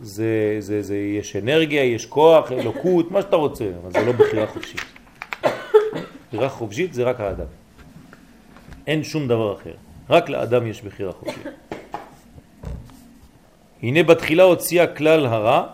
זה, 0.02 0.56
זה, 0.60 0.82
זה, 0.82 0.98
יש 0.98 1.36
אנרגיה, 1.36 1.84
יש 1.84 2.06
כוח, 2.06 2.52
אלוקות, 2.52 3.12
מה 3.12 3.22
שאתה 3.22 3.36
רוצה, 3.36 3.66
אבל 3.82 3.92
זה 3.92 4.06
לא 4.06 4.12
בחירה 4.12 4.48
חופשית. 4.48 4.82
בחירה 6.28 6.50
חופשית 6.50 6.94
זה 6.94 7.04
רק 7.04 7.20
האדם. 7.20 7.46
אין 8.88 9.04
שום 9.04 9.28
דבר 9.28 9.56
אחר. 9.56 9.74
רק 10.10 10.30
לאדם 10.30 10.68
יש 10.68 10.82
בחירה 10.82 11.12
חופשית. 11.12 11.48
הנה 13.84 14.04
בתחילה 14.04 14.44
הוציאה 14.44 14.88
כלל 14.88 15.26
הרע 15.26 15.68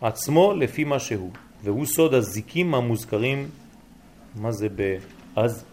עצמו 0.00 0.54
לפי 0.54 0.84
מה 0.84 0.98
שהוא, 0.98 1.30
והוא 1.62 1.86
סוד 1.86 2.14
הזיקים 2.14 2.74
המוזכרים, 2.74 3.48
מה 4.36 4.52
זה 4.52 4.68
באז? 4.68 5.64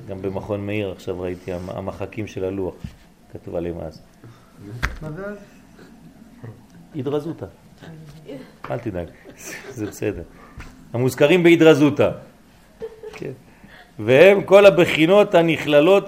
גם 0.10 0.22
במכון 0.22 0.66
מאיר 0.66 0.92
עכשיו 0.92 1.22
ראיתי 1.22 1.54
המ- 1.54 1.70
המחקים 1.70 2.28
של 2.28 2.44
הלוח, 2.44 2.74
כתוב 3.34 3.56
עליהם 3.56 3.80
אז. 3.80 4.02
מה 5.02 5.12
זה 5.12 5.26
אז? 5.26 5.38
אל 8.72 8.80
תדאג, 8.80 9.08
זה 9.70 9.86
בסדר. 9.86 10.24
המוזכרים 10.94 11.44
בהדרזותה. 11.44 12.12
כן. 13.14 13.32
והם 14.00 14.44
כל 14.44 14.66
הבחינות 14.66 15.36
הנכללות 15.36 16.06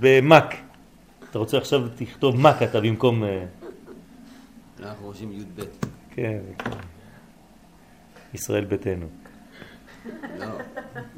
במק. 0.00 0.54
אתה 1.30 1.38
רוצה 1.38 1.58
עכשיו 1.58 1.88
תכתוב 1.96 2.40
מק 2.40 2.62
אתה 2.62 2.80
במקום... 2.80 3.24
אה, 3.24 3.44
אנחנו 4.82 5.06
חושבים 5.12 5.32
י"ב. 5.32 5.60
כן, 6.14 6.38
כן. 6.58 6.70
ישראל 8.34 8.64
ביתנו. 8.64 9.06
לא. 10.38 10.46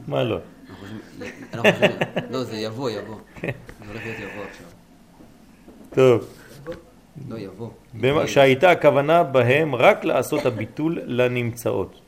מה 0.08 0.24
לא? 0.24 0.38
אנחנו 0.82 0.98
חושבים... 1.12 1.48
אנחנו 1.54 1.70
חושבים... 1.72 1.90
לא, 2.30 2.44
זה 2.44 2.56
יבוא, 2.56 2.90
יבוא. 2.90 3.16
זה 3.42 3.48
הולך 3.88 4.02
להיות 4.04 4.18
יבוא 4.18 4.44
עכשיו. 4.50 4.66
טוב. 5.90 6.28
לא, 7.28 7.38
יבוא. 7.38 7.70
במה- 7.94 8.26
שהייתה 8.26 8.70
הכוונה 8.70 9.22
בהם 9.24 9.74
רק 9.74 10.04
לעשות 10.04 10.46
הביטול 10.46 11.00
לנמצאות. 11.06 12.00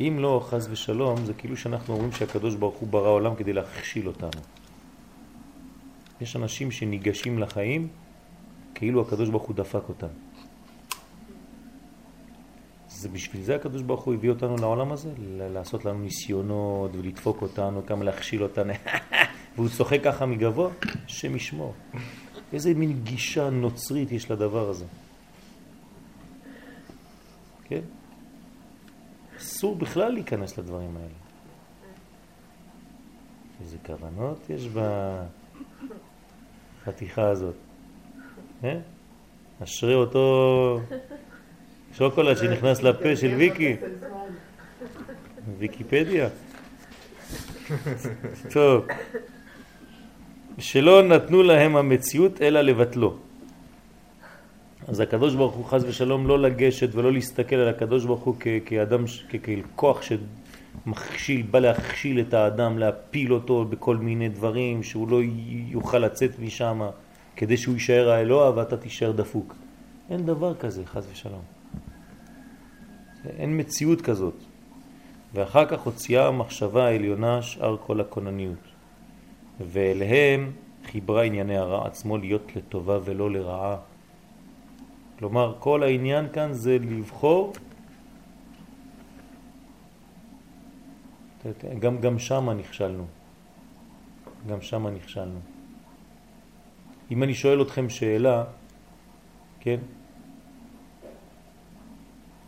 אם 0.00 0.16
לא, 0.20 0.46
חז 0.50 0.68
ושלום, 0.70 1.24
זה 1.26 1.34
כאילו 1.34 1.56
שאנחנו 1.56 1.94
אומרים 1.94 2.12
שהקדוש 2.12 2.54
ברוך 2.54 2.76
הוא 2.76 2.88
ברא 2.88 3.08
עולם 3.08 3.34
כדי 3.34 3.52
להכשיל 3.52 4.06
אותנו. 4.06 4.40
יש 6.20 6.36
אנשים 6.36 6.70
שניגשים 6.70 7.38
לחיים 7.38 7.88
כאילו 8.74 9.00
הקדוש 9.02 9.28
ברוך 9.28 9.42
הוא 9.42 9.56
דפק 9.56 9.82
אותם. 9.88 10.06
זה 12.98 13.08
בשביל 13.08 13.42
זה 13.42 13.56
הקדוש 13.56 13.82
ברוך 13.82 14.04
הוא 14.04 14.14
הביא 14.14 14.30
אותנו 14.30 14.56
לעולם 14.56 14.92
הזה, 14.92 15.12
לעשות 15.28 15.84
לנו 15.84 15.98
ניסיונות 15.98 16.90
ולדפוק 16.94 17.42
אותנו, 17.42 17.86
כמה 17.86 18.04
להכשיל 18.04 18.42
אותנו, 18.42 18.72
והוא 19.56 19.68
צוחק 19.68 20.00
ככה 20.04 20.26
מגבוה, 20.26 20.70
השם 21.06 21.36
ישמור. 21.36 21.74
איזה 22.52 22.74
מין 22.74 23.00
גישה 23.04 23.50
נוצרית 23.50 24.12
יש 24.12 24.30
לדבר 24.30 24.68
הזה. 24.68 24.84
כן? 27.64 27.80
אסור 29.36 29.76
בכלל 29.76 30.12
להיכנס 30.12 30.58
לדברים 30.58 30.96
האלה. 30.96 31.08
איזה 33.60 33.76
כוונות 33.86 34.50
יש 34.50 34.68
בחתיכה 36.84 37.28
הזאת. 37.28 37.54
אה? 38.64 38.80
אשרי 39.62 39.94
אותו 39.94 40.80
שוקולד 41.94 42.36
שנכנס 42.36 42.82
לפה 42.82 43.16
של 43.16 43.34
ויקי, 43.36 43.76
ויקיפדיה. 45.58 46.28
טוב, 48.52 48.86
שלא 50.58 51.02
נתנו 51.02 51.42
להם 51.42 51.76
המציאות 51.76 52.42
אלא 52.42 52.60
לבטלו. 52.60 53.16
אז 54.88 55.00
הקדוש 55.00 55.34
ברוך 55.34 55.54
הוא 55.54 55.64
חז 55.64 55.84
ושלום 55.84 56.26
לא 56.26 56.38
לגשת 56.38 56.88
ולא 56.94 57.12
להסתכל 57.12 57.56
על 57.56 57.68
הקדוש 57.68 58.04
ברוך 58.04 58.20
הוא 58.20 58.34
כ- 58.40 58.46
כאדם, 58.66 59.04
כ- 59.06 59.36
כאל 59.42 59.60
כוח 59.76 60.00
שמכשיל, 60.02 61.42
בא 61.50 61.58
להכשיל 61.58 62.20
את 62.20 62.34
האדם, 62.34 62.78
להפיל 62.78 63.32
אותו 63.32 63.64
בכל 63.64 63.96
מיני 63.96 64.28
דברים, 64.28 64.82
שהוא 64.82 65.08
לא 65.08 65.20
יוכל 65.68 65.98
לצאת 65.98 66.30
משם 66.38 66.80
כדי 67.36 67.56
שהוא 67.56 67.74
יישאר 67.74 68.10
האלוה 68.10 68.56
ואתה 68.56 68.76
תישאר 68.76 69.12
דפוק. 69.12 69.54
אין 70.10 70.26
דבר 70.26 70.54
כזה, 70.54 70.82
חז 70.86 71.06
ושלום. 71.12 71.57
אין 73.26 73.60
מציאות 73.60 74.00
כזאת. 74.00 74.34
ואחר 75.34 75.66
כך 75.66 75.80
הוציאה 75.80 76.26
המחשבה 76.26 76.86
העליונה 76.86 77.42
שאר 77.42 77.76
כל 77.86 78.00
הכונניות. 78.00 78.64
ואליהם 79.60 80.52
חיברה 80.84 81.22
ענייני 81.22 81.56
הרע 81.56 81.86
עצמו 81.86 82.18
להיות 82.18 82.56
לטובה 82.56 82.98
ולא 83.04 83.30
לרעה. 83.30 83.76
כלומר, 85.18 85.56
כל 85.58 85.82
העניין 85.82 86.26
כאן 86.32 86.52
זה 86.52 86.78
לבחור, 86.78 87.52
גם, 91.78 91.98
גם 92.00 92.18
שם 92.18 92.50
נכשלנו. 92.50 93.06
גם 94.46 94.60
שם 94.60 94.86
נכשלנו. 94.86 95.38
אם 97.10 97.22
אני 97.22 97.34
שואל 97.34 97.62
אתכם 97.62 97.88
שאלה, 97.88 98.44
כן? 99.60 99.78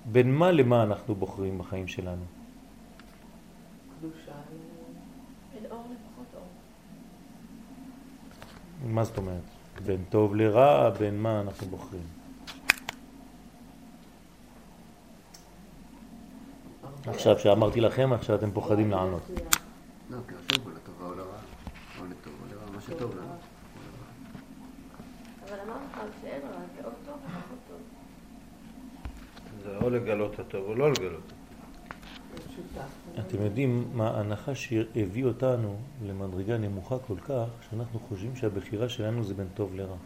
בין 0.05 0.35
מה 0.35 0.51
למה 0.51 0.83
אנחנו 0.83 1.15
בוחרים 1.15 1.59
בחיים 1.59 1.89
שלנו? 1.89 2.25
קדושה. 3.99 4.33
מה 8.85 9.05
זאת 9.05 9.19
אומרת? 9.19 9.43
בין 9.85 10.05
טוב 10.11 10.37
לרע, 10.37 10.91
בין 10.91 11.23
מה 11.23 11.41
אנחנו 11.41 11.67
בוחרים? 11.67 12.03
עכשיו 17.07 17.39
שאמרתי 17.39 17.81
לכם, 17.81 18.13
עכשיו 18.13 18.37
אתם 18.37 18.51
פוחדים 18.51 18.91
לענות. 18.91 19.23
לא, 20.11 20.17
כי 20.29 20.35
פה 20.65 20.71
לטובה 20.71 21.05
או 21.05 21.15
לרעה. 21.15 21.41
או 22.01 22.05
לטוב 22.05 22.33
או 22.43 22.55
לרעה, 22.55 22.71
מה 22.71 22.81
שטוב 22.81 23.17
לנו. 23.17 23.33
אבל 25.45 25.59
אמרנו 25.61 25.85
לך 25.93 26.01
שאין 26.23 26.43
רע, 26.43 26.59
זה 26.77 26.85
או 26.85 26.91
טוב 27.07 27.15
או 27.15 27.29
פחות 27.29 27.59
טוב. 27.69 27.79
זה 29.63 29.70
או 29.83 29.91
לגלות 29.91 30.39
הטוב 30.39 30.65
או 30.69 30.75
לא 30.75 30.93
לגלות. 30.93 31.33
אתם 33.19 33.43
יודעים 33.43 33.85
מה 33.93 34.21
הנחש 34.21 34.73
הביא 34.97 35.25
אותנו 35.25 35.77
למדרגה 36.07 36.59
נמוכה 36.59 36.99
כל 36.99 37.17
כך, 37.19 37.47
שאנחנו 37.71 37.99
חושבים 37.99 38.37
שהבחירה 38.37 38.89
שלנו 38.89 39.25
זה 39.25 39.35
בין 39.35 39.47
טוב 39.55 39.75
לרע. 39.75 39.97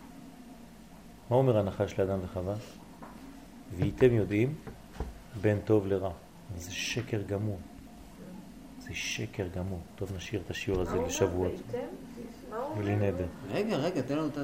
מה 1.31 1.37
אומר 1.37 1.59
הנחש 1.59 1.99
לאדם 1.99 2.19
וחווה? 2.25 2.55
והייתם 3.77 4.15
יודעים 4.15 4.55
בין 5.41 5.59
טוב 5.65 5.87
לרע. 5.87 6.13
זה 6.57 6.73
שקר 6.73 7.23
גמור. 7.23 7.59
זה 8.79 8.95
שקר 8.95 9.47
גמור. 9.57 9.81
טוב, 9.97 10.13
נשאיר 10.17 10.41
את 10.45 10.51
השיעור 10.51 10.81
הזה 10.81 10.97
לשבועות. 11.07 11.53
בלי 12.79 12.97
נדר. 12.97 13.27
רגע, 13.51 13.77
רגע, 13.77 14.03
תן 14.03 14.19
לנו 14.19 14.27
את 14.27 14.39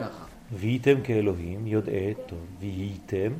ככה. 0.00 0.24
והייתם 0.52 1.00
כאלוהים 1.04 1.66
יודעי 1.66 2.14
טוב, 2.26 2.38
והייתם, 2.60 3.32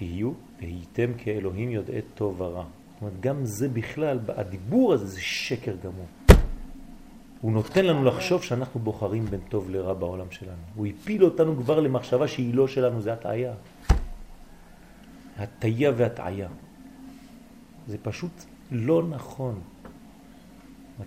תהיו, 0.00 0.32
והייתם 0.60 1.10
כאלוהים 1.18 1.70
יודעי 1.70 2.02
טוב 2.14 2.40
ורע. 2.40 2.64
זאת 2.64 3.00
אומרת, 3.00 3.20
גם 3.20 3.44
זה 3.44 3.68
בכלל, 3.68 4.18
הדיבור 4.28 4.92
הזה 4.92 5.06
זה 5.06 5.20
שקר 5.20 5.74
גמור. 5.84 6.06
הוא 7.40 7.52
נותן 7.52 7.84
לנו 7.84 8.04
לחשוב 8.04 8.42
שאנחנו 8.42 8.80
בוחרים 8.80 9.24
בין 9.24 9.40
טוב 9.48 9.70
לרע 9.70 9.94
בעולם 9.94 10.30
שלנו. 10.30 10.62
הוא 10.74 10.86
הפיל 10.86 11.24
אותנו 11.24 11.56
כבר 11.56 11.80
למחשבה 11.80 12.28
שהיא 12.28 12.54
לא 12.54 12.68
שלנו, 12.68 13.00
זה 13.00 13.12
הטעיה. 13.12 13.54
הטעיה 15.36 15.92
והטעיה. 15.96 16.48
זה 17.86 17.96
פשוט 18.02 18.32
לא 18.70 19.02
נכון. 19.02 19.60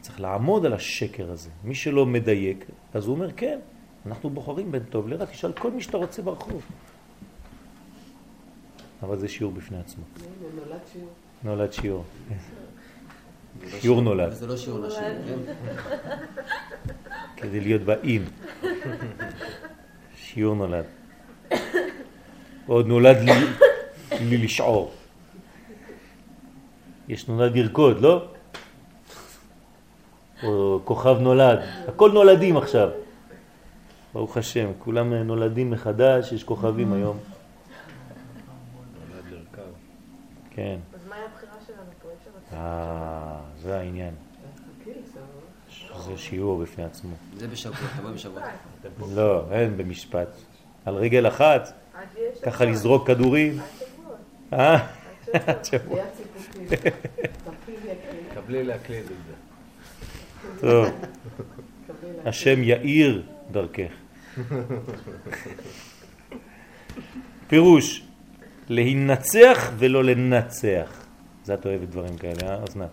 צריך 0.02 0.22
לעמוד 0.22 0.66
על 0.66 0.74
השקר 0.74 1.32
הזה. 1.32 1.50
מי 1.64 1.76
שלא 1.76 2.06
מדייק, 2.06 2.66
אז 2.94 3.06
הוא 3.06 3.16
אומר, 3.16 3.32
כן, 3.32 3.60
אנחנו 4.06 4.30
בוחרים 4.30 4.72
בין 4.72 4.84
טוב 4.84 5.08
לרע, 5.08 5.26
תשאל 5.26 5.52
כל 5.52 5.72
מי 5.72 5.82
שאתה 5.82 5.98
רוצה 5.98 6.22
ברחוב. 6.22 6.62
אבל 9.04 9.20
זה 9.20 9.28
שיעור 9.28 9.54
בפני 9.54 9.80
עצמו. 9.80 10.04
נולד 10.56 10.80
שיעור. 10.92 11.10
נולד 11.44 11.74
שיעור. 11.74 12.04
שיעור 13.80 14.02
נולד. 14.02 14.32
זה 14.32 14.48
לא 14.48 14.58
שיעור 14.58 14.88
נשים, 14.88 15.02
כן? 15.28 15.54
כדי 17.38 17.60
להיות 17.60 17.82
באים. 17.82 18.26
שיעור 20.16 20.56
נולד. 20.56 20.86
עוד 22.68 22.88
נולד 22.88 23.18
לי, 23.18 23.32
לי 24.12 24.38
לשעור. 24.38 24.92
יש 27.08 27.28
נולד 27.28 27.58
לרקוד, 27.58 28.02
לא? 28.02 28.26
או 30.44 30.80
כוכב 30.84 31.18
נולד. 31.20 31.60
הכל 31.88 32.12
נולדים 32.12 32.58
עכשיו. 32.58 32.90
ברוך 34.14 34.38
השם, 34.38 34.72
כולם 34.80 35.14
נולדים 35.14 35.72
מחדש, 35.72 36.32
יש 36.32 36.44
כוכבים 36.44 36.94
היום. 36.94 37.18
נולד 39.10 39.24
לרכב. 39.32 39.72
כן. 40.56 40.78
אז 40.94 41.08
מהי 41.08 41.20
הבחירה 41.24 41.54
שלנו 41.68 41.90
פה? 42.02 42.56
אה, 42.56 43.40
זה 43.62 43.80
העניין. 43.80 44.14
זה 46.06 46.18
שיעור 46.18 46.62
בפני 46.62 46.84
עצמו. 46.84 47.16
זה 47.38 47.48
בשבוע, 47.48 47.78
תבוא 47.98 48.12
בשבוע. 48.12 48.42
לא, 49.16 49.46
אין 49.52 49.78
במשפט. 49.78 50.28
על 50.86 50.96
רגל 50.96 51.28
אחת, 51.28 51.74
ככה. 52.44 52.66
לזרוק 52.66 53.08
כדורים. 53.08 53.60
עד 54.52 55.66
שבוע. 55.66 56.00
אה? 56.00 56.04
קבלי 58.34 58.64
להקליד 58.64 59.04
את 59.04 59.08
זה. 59.08 59.34
טוב. 60.62 60.88
השם 62.26 62.64
יאיר 62.64 63.24
דרכך. 63.52 63.92
פירוש, 67.48 68.04
להינצח 68.70 69.72
ולא 69.78 70.04
לנצח. 70.04 71.06
זה 71.44 71.54
את 71.54 71.66
אוהבת 71.66 71.88
דברים 71.88 72.18
כאלה, 72.18 72.50
אה, 72.50 72.62
אוזנת? 72.62 72.90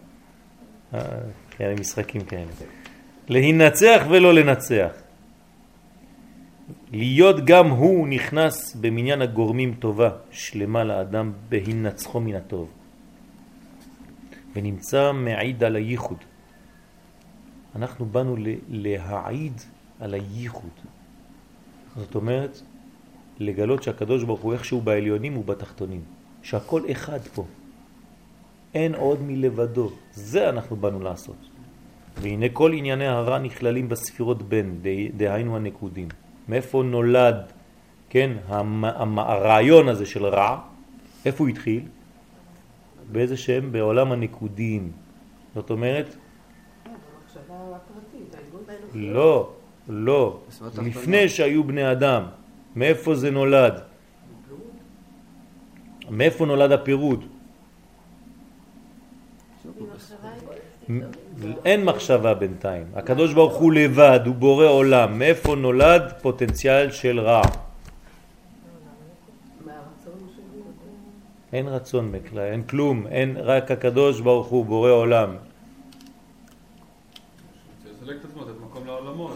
אה, 0.95 1.01
כאלה 1.51 1.81
משחקים 1.81 2.21
כאלה. 2.21 2.51
להינצח 3.29 4.03
ולא 4.11 4.35
לנצח. 4.35 4.91
להיות 6.93 7.45
גם 7.45 7.69
הוא 7.71 8.09
נכנס 8.09 8.75
במניין 8.75 9.23
הגורמים 9.23 9.75
טובה 9.79 10.11
שלמה 10.31 10.85
לאדם 10.85 11.33
בהינצחו 11.49 12.21
מן 12.21 12.35
הטוב. 12.35 12.73
ונמצא 14.53 15.13
מעיד 15.13 15.65
על 15.65 15.77
הייחוד. 15.77 16.19
אנחנו 17.77 18.07
באנו 18.07 18.37
להעיד 18.69 19.61
על 20.01 20.15
הייחוד. 20.15 20.71
זאת 21.97 22.15
אומרת, 22.15 22.61
לגלות 23.41 23.83
שהקדוש 23.83 24.25
ברוך 24.25 24.41
הוא 24.41 24.53
איכשהו 24.53 24.81
בעליונים 24.81 25.37
ובתחתונים. 25.37 26.01
שהכל 26.43 26.83
אחד 26.93 27.21
פה. 27.35 27.45
אין 28.75 28.95
עוד 28.95 29.23
מלבדו. 29.23 29.91
זה 30.13 30.49
אנחנו 30.49 30.77
באנו 30.77 31.01
לעשות. 31.01 31.37
והנה 32.23 32.47
כל 32.53 32.73
ענייני 32.73 33.07
הרע 33.07 33.39
נכללים 33.39 33.89
בספירות 33.89 34.43
בין, 34.43 34.79
דה- 34.83 35.17
דהיינו 35.17 35.57
הנקודים. 35.57 36.09
מאיפה 36.49 36.83
נולד, 36.83 37.37
כן, 38.11 38.31
המ, 38.49 38.85
המ, 38.85 39.19
הרעיון 39.19 39.89
הזה 39.89 40.07
של 40.07 40.27
רע? 40.27 40.59
איפה 41.25 41.45
הוא 41.45 41.49
התחיל? 41.49 41.83
באיזה 43.13 43.37
שם? 43.37 43.73
בעולם 43.73 44.13
הנקודים. 44.13 44.93
זאת 45.55 45.71
אומרת. 45.71 46.15
לא, 48.95 49.51
לא. 49.89 50.41
לפני. 50.83 51.29
שהיו 51.29 51.65
בני 51.65 51.93
אדם, 51.93 52.23
מאיפה 52.77 53.15
זה 53.15 53.31
נולד? 53.31 53.81
מאיפה 56.11 56.47
נולד 56.47 56.73
הפירוד? 56.73 57.25
אין 61.65 61.85
מחשבה 61.85 62.35
בינתיים. 62.35 62.87
הקדוש 62.95 63.35
ברוך 63.35 63.55
הוא 63.55 63.73
לבד, 63.73 64.21
הוא 64.27 64.35
בורא 64.35 64.67
עולם. 64.67 65.19
מאיפה 65.19 65.55
נולד 65.55 66.03
פוטנציאל 66.23 66.91
של 66.91 67.21
רע? 67.21 67.43
אין 71.53 71.69
רצון 71.69 72.13
בכלל, 72.13 72.39
אין 72.39 72.63
כלום, 72.63 73.07
אין 73.07 73.37
רק 73.37 73.71
הקדוש 73.71 74.21
ברוך 74.21 74.47
הוא 74.47 74.65
בורא 74.67 74.91
עולם. 74.91 75.37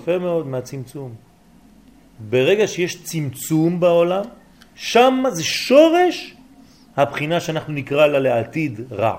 יפה 0.03 0.19
מאוד 0.19 0.47
מהצמצום. 0.47 1.15
ברגע 2.19 2.67
שיש 2.67 3.03
צמצום 3.03 3.81
בעולם, 3.81 4.25
שם 4.75 5.25
זה 5.31 5.45
שורש 5.45 6.35
הבחינה 6.97 7.41
שאנחנו 7.41 7.73
נקרא 7.73 8.07
לה 8.07 8.19
לעתיד 8.19 8.81
רע. 8.93 9.17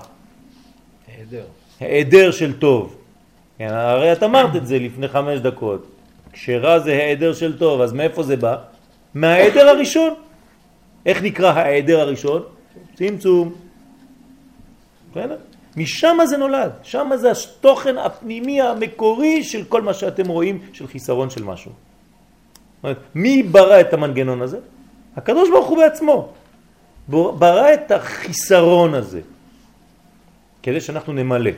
היעדר. 1.06 1.44
העדר 1.80 2.30
של 2.30 2.58
טוב. 2.58 2.96
כן, 3.58 3.68
הרי 3.68 4.12
את 4.12 4.22
אמרת 4.22 4.56
את 4.56 4.66
זה 4.66 4.78
לפני 4.78 5.08
חמש 5.08 5.38
דקות. 5.38 5.86
כשרע 6.32 6.78
זה 6.78 6.92
העדר 6.92 7.34
של 7.34 7.58
טוב, 7.58 7.80
אז 7.80 7.92
מאיפה 7.92 8.22
זה 8.22 8.36
בא? 8.36 8.56
מהעדר 9.14 9.68
הראשון. 9.68 10.14
איך 11.06 11.22
נקרא 11.22 11.52
העדר 11.52 12.00
הראשון? 12.00 12.42
צמצום. 12.94 13.54
בסדר? 15.10 15.36
משם 15.76 16.18
זה 16.24 16.36
נולד, 16.36 16.72
שם 16.82 17.10
זה 17.14 17.30
התוכן 17.30 17.98
הפנימי 17.98 18.60
המקורי 18.60 19.44
של 19.44 19.64
כל 19.64 19.82
מה 19.82 19.94
שאתם 19.94 20.28
רואים 20.28 20.58
של 20.72 20.86
חיסרון 20.86 21.30
של 21.30 21.44
משהו. 21.44 21.72
מי 23.14 23.42
ברא 23.42 23.80
את 23.80 23.92
המנגנון 23.92 24.42
הזה? 24.42 24.58
הקדוש 25.16 25.50
ברוך 25.50 25.66
הוא 25.66 25.78
בעצמו. 25.78 26.32
ברא 27.08 27.74
את 27.74 27.90
החיסרון 27.90 28.94
הזה, 28.94 29.20
כדי 30.62 30.80
שאנחנו 30.80 31.12
נמלא. 31.12 31.50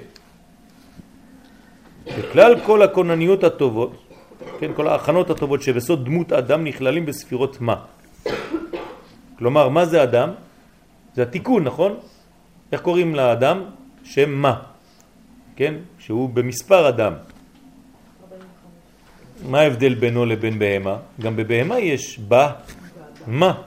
בכלל 2.18 2.60
כל 2.60 2.82
הכונניות 2.82 3.44
הטובות, 3.44 3.92
כן, 4.60 4.70
כל 4.76 4.88
ההכנות 4.88 5.30
הטובות 5.30 5.62
שבסוד 5.62 6.04
דמות 6.04 6.32
אדם 6.32 6.64
נכללים 6.64 7.06
בספירות 7.06 7.60
מה. 7.60 7.76
כלומר, 9.38 9.68
מה 9.68 9.86
זה 9.86 10.02
אדם? 10.02 10.30
זה 11.14 11.22
התיקון, 11.22 11.64
נכון? 11.64 11.96
איך 12.72 12.80
קוראים 12.80 13.14
לאדם? 13.14 13.64
שם 14.04 14.30
מה, 14.30 14.54
כן? 15.56 15.74
שהוא 15.98 16.30
במספר 16.30 16.88
אדם. 16.88 17.12
מה 19.46 19.60
ההבדל 19.60 19.94
בינו 19.94 20.24
לבין 20.24 20.58
בהמה? 20.58 20.96
גם 21.20 21.36
בבהמה 21.36 21.78
יש 21.78 22.18
בה 22.18 22.52
מה. 23.26 23.62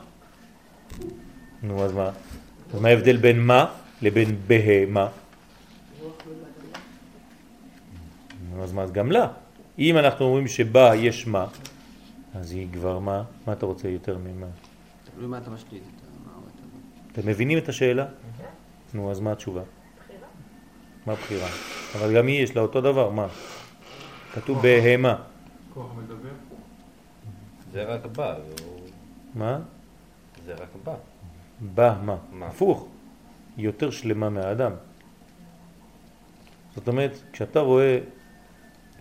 נו, 1.63 1.83
אז 1.85 1.91
מה? 1.93 2.09
אז 2.73 2.81
מה 2.81 2.89
ההבדל 2.89 3.17
בין 3.17 3.39
מה 3.39 3.65
לבין 4.01 4.35
בהמה? 4.47 5.07
נו, 8.53 8.63
אז 8.63 8.73
מה? 8.73 8.81
אז 8.81 8.91
גם 8.91 9.11
לה. 9.11 9.27
אם 9.79 9.97
אנחנו 9.97 10.25
אומרים 10.25 10.47
שבה 10.47 10.95
יש 10.95 11.27
מה, 11.27 11.45
אז 12.35 12.51
היא 12.51 12.67
כבר 12.73 12.99
מה? 12.99 13.23
מה 13.47 13.53
אתה 13.53 13.65
רוצה 13.65 13.87
יותר 13.87 14.17
ממה? 14.17 14.47
תלוי 15.15 15.27
מה 15.27 15.37
אתה 15.37 15.49
משליט. 15.49 15.83
אתה- 15.83 17.21
אתם 17.21 17.27
מבינים 17.29 17.57
את 17.57 17.69
השאלה? 17.69 18.05
נו, 18.93 19.11
אז 19.11 19.19
מה 19.19 19.31
התשובה? 19.31 19.61
מה 21.05 21.15
בחירה? 21.15 21.47
אבל 21.99 22.15
גם 22.15 22.27
היא 22.27 22.43
יש 22.43 22.55
לה 22.55 22.61
אותו 22.61 22.81
דבר, 22.81 23.09
מה? 23.09 23.27
כתוב 24.33 24.61
בהמה. 24.61 25.15
כוח 25.73 25.91
מדבר. 25.97 26.33
זה 27.71 27.83
רק 27.83 28.05
בא, 28.05 28.35
מה? 29.35 29.59
זה 30.45 30.53
רק 30.53 30.69
בא. 30.83 30.95
בה 31.75 31.97
מה? 32.03 32.17
מה? 32.31 32.47
הפוך. 32.47 32.87
היא 33.57 33.65
יותר 33.65 33.91
שלמה 33.91 34.29
מהאדם. 34.29 34.71
זאת 36.75 36.87
אומרת, 36.87 37.11
כשאתה 37.31 37.59
רואה 37.59 37.99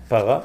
פרה, 0.09 0.40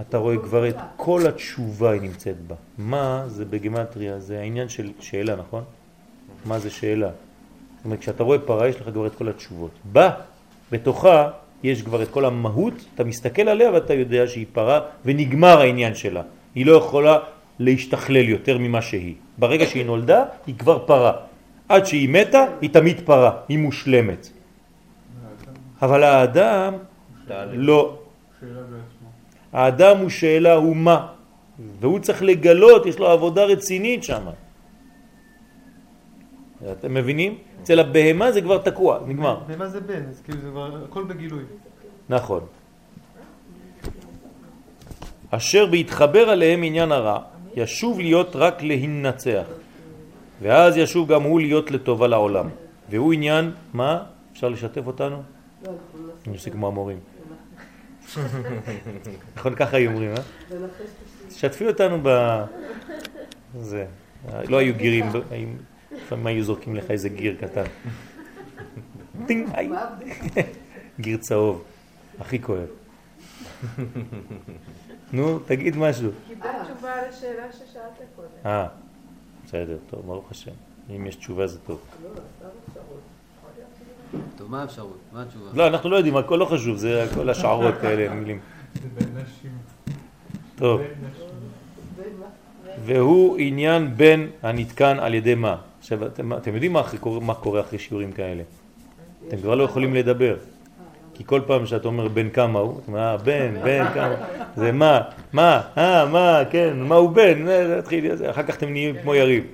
אתה 0.00 0.18
רואה 0.18 0.36
כבר 0.38 0.68
את 0.68 0.76
כל 0.96 1.26
התשובה 1.26 1.90
היא 1.90 2.00
נמצאת 2.00 2.40
בה. 2.46 2.54
מה 2.78 3.24
זה 3.26 3.44
בגמטריה? 3.44 4.20
זה 4.20 4.38
העניין 4.40 4.68
של 4.68 4.92
שאלה, 5.00 5.36
נכון? 5.36 5.64
מה 6.44 6.58
זה 6.58 6.70
שאלה? 6.70 7.10
זאת 7.76 7.84
אומרת, 7.84 8.00
כשאתה 8.00 8.22
רואה 8.22 8.38
פרה, 8.38 8.68
יש 8.68 8.80
לך 8.80 8.88
כבר 8.88 9.06
את 9.06 9.14
כל 9.14 9.28
התשובות. 9.28 9.70
בה, 9.92 10.10
בתוכה, 10.72 11.30
יש 11.66 11.82
כבר 11.82 12.02
את 12.02 12.10
כל 12.10 12.24
המהות, 12.24 12.74
אתה 12.94 13.04
מסתכל 13.04 13.48
עליה 13.48 13.72
ואתה 13.72 13.94
יודע 13.94 14.26
שהיא 14.26 14.46
פרה, 14.52 14.80
ונגמר 15.04 15.60
העניין 15.60 15.94
שלה. 15.94 16.22
היא 16.54 16.66
לא 16.66 16.72
יכולה 16.72 17.18
להשתכלל 17.58 18.28
יותר 18.28 18.58
ממה 18.58 18.82
שהיא. 18.82 19.14
ברגע 19.38 19.66
שהיא 19.66 19.86
נולדה, 19.86 20.24
היא 20.46 20.54
כבר 20.58 20.78
פרה. 20.86 21.12
עד 21.68 21.86
שהיא 21.86 22.08
מתה, 22.08 22.44
היא 22.60 22.70
תמיד 22.70 23.00
פרה, 23.04 23.30
היא 23.48 23.58
מושלמת. 23.58 24.28
אבל 25.82 26.02
האדם. 26.02 26.74
לא. 27.52 27.98
האדם 29.52 29.96
הוא 29.98 30.08
שאלה, 30.08 30.54
הוא 30.54 30.76
מה. 30.76 31.06
והוא 31.80 31.98
צריך 31.98 32.22
לגלות, 32.22 32.86
יש 32.86 32.98
לו 32.98 33.06
עבודה 33.06 33.44
רצינית 33.44 34.04
שם. 34.04 34.22
אתם 36.72 36.94
מבינים? 36.94 37.38
אצל 37.62 37.80
הבהמה 37.80 38.32
זה 38.32 38.40
כבר 38.40 38.58
תקוע, 38.58 38.98
נגמר. 39.06 39.40
ומה 39.46 39.68
זה 39.68 39.80
בן? 39.80 40.02
אז 40.10 40.20
כאילו 40.24 40.40
זה 40.40 40.48
כבר 40.48 40.84
הכל 40.84 41.04
בגילוי. 41.04 41.42
נכון. 42.08 42.40
אשר 45.30 45.66
בהתחבר 45.66 46.30
עליהם 46.30 46.62
עניין 46.62 46.92
הרע, 46.92 47.18
ישוב 47.56 48.00
להיות 48.00 48.36
רק 48.36 48.62
להנצח. 48.62 49.44
ואז 50.42 50.76
ישוב 50.76 51.12
גם 51.12 51.22
הוא 51.22 51.40
להיות 51.40 51.70
לטובה 51.70 52.06
לעולם. 52.06 52.48
והוא 52.90 53.12
עניין, 53.12 53.52
מה? 53.72 54.02
אפשר 54.32 54.48
לשתף 54.48 54.86
אותנו? 54.86 55.22
אני 56.26 56.34
עושה 56.34 56.50
כמו 56.50 56.66
המורים. 56.66 56.98
נכון, 59.36 59.54
ככה 59.54 59.76
היו 59.76 59.90
אומרים, 59.90 60.10
אה? 60.10 60.22
שתפי 61.30 61.66
אותנו 61.66 61.98
ב... 62.02 62.08
זה. 63.60 63.86
לא 64.48 64.56
היו 64.56 64.74
גירים, 64.74 65.06
לפעמים 65.96 66.26
היו 66.26 66.44
זורקים 66.44 66.76
לך 66.76 66.90
איזה 66.90 67.08
גיר 67.08 67.36
קטן. 67.40 67.64
טינג, 69.26 69.48
היי. 69.52 69.70
גיר 71.00 71.16
צהוב, 71.16 71.64
הכי 72.20 72.42
כואב. 72.42 72.68
נו, 75.12 75.38
תגיד 75.38 75.76
משהו. 75.76 76.10
קיבלת 76.28 76.50
תשובה 76.64 76.92
על 76.94 77.08
השאלה 77.08 77.52
ששאלת 77.52 77.92
קודם. 78.16 78.28
אה, 78.46 78.66
בסדר, 79.46 79.76
טוב, 79.90 80.06
ברוך 80.06 80.30
השם. 80.30 80.50
אם 80.96 81.06
יש 81.06 81.16
תשובה 81.16 81.46
זה 81.46 81.58
טוב. 81.58 81.80
לא, 82.02 82.08
אפשרות. 82.68 83.00
טוב, 84.36 84.50
מה 84.50 84.62
האפשרות? 84.62 84.98
מה 85.12 85.22
התשובה? 85.22 85.50
לא, 85.54 85.66
אנחנו 85.66 85.90
לא 85.90 85.96
יודעים, 85.96 86.16
הכל 86.16 86.36
לא 86.36 86.44
חשוב, 86.44 86.76
זה 86.76 87.06
כל 87.14 87.30
השערות 87.30 87.74
האלה, 87.82 88.14
מילים. 88.14 88.40
טוב? 90.56 90.80
והוא 92.84 93.36
עניין 93.38 93.96
בין 93.96 94.30
הנתקן 94.42 94.98
על 94.98 95.14
ידי 95.14 95.34
מה. 95.34 95.56
עכשיו, 95.86 96.06
אתם, 96.06 96.32
אתם 96.32 96.54
יודעים 96.54 96.72
מה, 96.72 96.80
אחרי, 96.80 96.98
מה 97.20 97.34
קורה 97.34 97.60
אחרי 97.60 97.78
שיעורים 97.78 98.12
כאלה? 98.12 98.42
אתם 99.28 99.36
כבר 99.36 99.54
לא 99.54 99.64
יכולים 99.64 99.94
לדבר. 99.94 100.36
כי 101.14 101.24
כל 101.26 101.40
פעם 101.46 101.66
שאת 101.66 101.84
אומר 101.84 102.08
בן 102.08 102.30
כמה 102.30 102.58
הוא, 102.58 102.80
אומר, 102.88 103.00
אה, 103.00 103.16
בן, 103.16 103.54
בן 103.64 103.84
כמה, 103.94 104.14
זה 104.56 104.72
מה, 104.72 105.00
מה, 105.32 105.62
אה, 105.78 106.06
מה, 106.06 106.42
כן, 106.50 106.76
מה 106.80 106.94
הוא 106.94 107.10
בן, 107.10 107.46
זה, 108.14 108.30
אחר 108.30 108.42
כך 108.42 108.56
אתם 108.56 108.68
נהיים 108.68 108.96
כמו 109.02 109.14
יריב, 109.14 109.44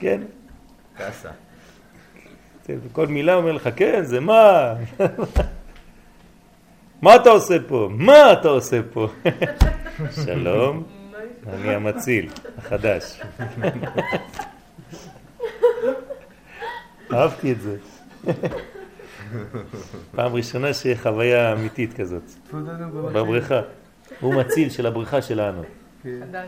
כן? 0.00 0.20
קאסה. 0.96 1.30
כל 2.92 3.06
מילה 3.06 3.34
אומר 3.34 3.52
לך, 3.52 3.68
כן, 3.76 4.04
זה 4.04 4.20
מה, 4.20 4.74
מה 7.02 7.16
אתה 7.16 7.30
עושה 7.30 7.56
פה? 7.68 7.88
מה 7.92 8.32
אתה 8.32 8.48
עושה 8.48 8.80
פה? 8.92 9.08
שלום, 10.24 10.82
אני 11.52 11.74
המציל, 11.74 12.28
החדש. 12.58 13.20
אהבתי 17.12 17.52
את 17.52 17.60
זה. 17.60 17.76
פעם 20.16 20.34
ראשונה 20.34 20.74
שחוויה 20.74 21.52
אמיתית 21.52 21.92
כזאת. 21.92 22.22
בבריכה. 23.12 23.60
הוא 24.20 24.34
מציל 24.34 24.70
של 24.70 24.86
הבריכה 24.86 25.22
שלנו. 25.22 25.62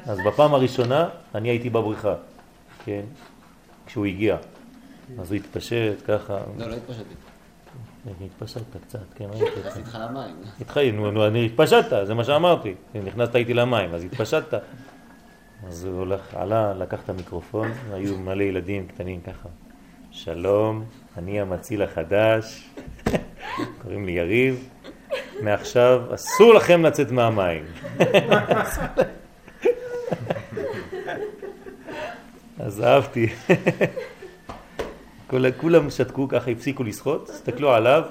אז 0.05 0.19
בפעם 0.27 0.55
הראשונה 0.55 1.09
אני 1.35 1.49
הייתי 1.49 1.71
בבריכה, 1.71 2.15
כן? 2.85 3.03
כשהוא 3.87 4.07
הגיע. 4.07 4.37
אז 5.21 5.33
הוא 5.33 5.37
התפשט 5.37 5.97
ככה, 6.07 6.39
לא, 6.59 6.69
לא 6.69 6.75
התפשטתי. 6.75 7.15
התפשטת 8.25 8.77
קצת, 8.87 8.99
כן, 9.15 9.25
ראיתי 9.25 9.45
אותך. 9.45 9.59
נכנסתי 9.59 9.81
איתך 9.81 9.99
למים. 10.01 10.35
איתך, 10.61 10.77
נו, 10.93 11.11
נו, 11.11 11.27
אני 11.27 11.47
התפשטת, 11.47 12.07
זה 12.07 12.15
מה 12.15 12.25
שאמרתי. 12.25 12.75
נכנסת 13.05 13.37
איתי 13.37 13.55
למים, 13.55 13.95
אז 13.95 14.05
התפשטת. 14.05 14.63
אז 15.67 15.85
הוא 15.85 15.99
הולך, 15.99 16.35
עלה, 16.35 16.75
לקח 16.75 16.99
את 17.05 17.09
המיקרופון, 17.09 17.73
היו 17.93 18.19
מלא 18.19 18.43
ילדים 18.43 18.87
קטנים 18.87 19.21
ככה. 19.21 19.49
שלום, 20.25 20.85
אני 21.19 21.41
המציל 21.41 21.83
החדש, 21.83 22.69
קוראים 23.83 24.07
לי 24.07 24.13
יריב, 24.13 24.69
מעכשיו 25.43 26.03
אסור 26.15 26.55
לכם 26.55 26.83
לצאת 26.83 27.11
מהמים. 27.11 27.65
אז 32.59 32.83
אהבתי. 32.83 33.27
כל- 35.27 35.45
כולם 35.57 35.91
שתקו 35.91 36.29
ככה, 36.29 36.51
הפסיקו 36.51 36.85
לשחות, 36.85 37.29
הסתכלו 37.29 37.73
עליו, 37.75 38.03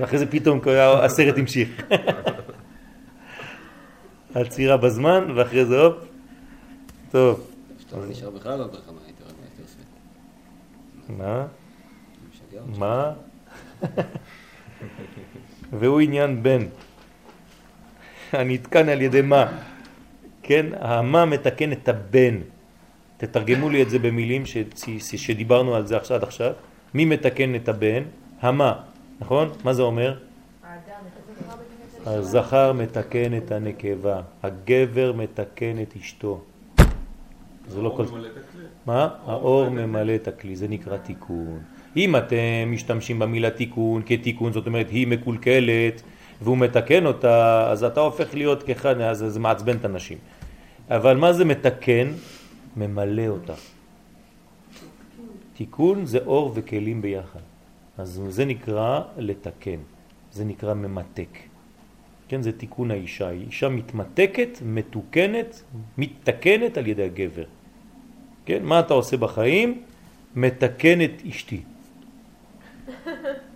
ואחרי 0.00 0.18
זה 0.18 0.26
פתאום 0.30 0.60
הסרט 1.04 1.38
המשיך. 1.38 1.82
עצירה 4.34 4.76
בזמן, 4.76 5.32
ואחרי 5.36 5.64
זה 5.66 5.80
הופ, 5.80 5.96
טוב, 7.10 7.50
לא 7.92 8.06
נשאר 8.06 8.30
בכלל 8.30 8.60
מה 8.92 9.00
הייתי 9.04 9.09
עושה? 9.09 9.09
מה? 11.18 11.46
מה? 12.78 13.12
והוא 15.78 16.00
עניין 16.00 16.42
בן. 16.42 16.62
הנתקן 18.32 18.88
על 18.88 19.02
ידי 19.02 19.22
מה? 19.22 19.46
כן, 20.42 20.66
המה 20.80 21.24
מתקן 21.24 21.72
את 21.72 21.88
הבן. 21.88 22.36
תתרגמו 23.16 23.70
לי 23.70 23.82
את 23.82 23.90
זה 23.90 23.98
במילים 23.98 24.42
שדיברנו 25.16 25.74
על 25.74 25.86
זה 25.86 25.96
עכשיו 25.96 26.16
עד 26.16 26.22
עכשיו. 26.22 26.52
מי 26.94 27.04
מתקן 27.04 27.54
את 27.54 27.68
הבן? 27.68 28.02
המה, 28.40 28.82
נכון? 29.20 29.48
מה 29.64 29.72
זה 29.74 29.82
אומר? 29.82 30.18
הזכר 32.06 32.72
מתקן 32.72 33.36
את 33.36 33.52
הנקבה, 33.52 34.20
הגבר 34.42 35.12
מתקן 35.12 35.82
את 35.82 35.94
אשתו. 35.96 36.40
זה 37.70 37.82
לא 37.82 37.94
כל... 37.96 38.04
מה? 38.86 39.08
האור 39.26 39.68
ממלא 39.68 40.14
את 40.14 40.28
הכלי, 40.28 40.56
זה 40.56 40.68
נקרא 40.68 40.96
תיקון. 40.96 41.58
אם 41.96 42.16
אתם 42.16 42.66
משתמשים 42.66 43.18
במילה 43.18 43.50
תיקון 43.50 44.02
כתיקון, 44.06 44.52
זאת 44.52 44.66
אומרת 44.66 44.90
היא 44.90 45.06
מקולקלת 45.06 46.02
והוא 46.42 46.58
מתקן 46.58 47.06
אותה, 47.06 47.70
אז 47.70 47.84
אתה 47.84 48.00
הופך 48.00 48.34
להיות 48.34 48.62
כאחד, 48.62 49.00
אז 49.00 49.24
זה 49.28 49.40
מעצבן 49.40 49.76
את 49.76 49.84
הנשים. 49.84 50.18
אבל 50.90 51.16
מה 51.16 51.32
זה 51.32 51.44
מתקן? 51.44 52.12
ממלא 52.76 53.26
אותה. 53.26 53.54
תיקון 55.54 56.06
זה 56.06 56.18
אור 56.26 56.52
וכלים 56.54 57.02
ביחד. 57.02 57.40
אז 57.98 58.22
זה 58.28 58.44
נקרא 58.44 59.00
לתקן, 59.18 59.80
זה 60.32 60.44
נקרא 60.44 60.74
ממתק. 60.74 61.38
כן, 62.28 62.42
זה 62.42 62.52
תיקון 62.52 62.90
האישה. 62.90 63.30
אישה 63.30 63.68
מתמתקת, 63.68 64.58
מתוקנת, 64.64 65.62
מתקנת 65.98 66.78
על 66.78 66.86
ידי 66.86 67.04
הגבר. 67.04 67.44
כן, 68.50 68.62
מה 68.64 68.80
אתה 68.80 68.94
עושה 68.94 69.16
בחיים? 69.16 69.82
מתקן 70.36 71.00
את 71.00 71.22
אשתי. 71.28 71.62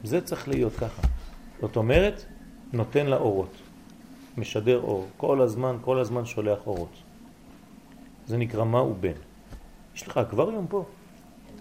זה 0.04 0.20
צריך 0.20 0.48
להיות 0.48 0.72
ככה. 0.72 1.02
זאת 1.60 1.76
אומרת, 1.76 2.24
נותן 2.72 3.06
לה 3.06 3.16
אורות, 3.16 3.54
משדר 4.36 4.80
אור, 4.80 5.08
כל 5.16 5.40
הזמן, 5.40 5.76
כל 5.80 5.98
הזמן 5.98 6.24
שולח 6.24 6.58
אורות. 6.66 7.02
זה 8.26 8.36
נקרא 8.36 8.64
מה 8.64 8.78
הוא 8.78 8.94
בן. 9.00 9.18
יש 9.94 10.06
לך 10.06 10.18
אקווריום 10.18 10.66
פה? 10.66 10.84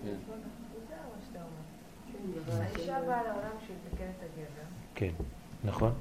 כן. 0.06 0.14
כן, 4.96 5.12
נכון? 5.64 5.92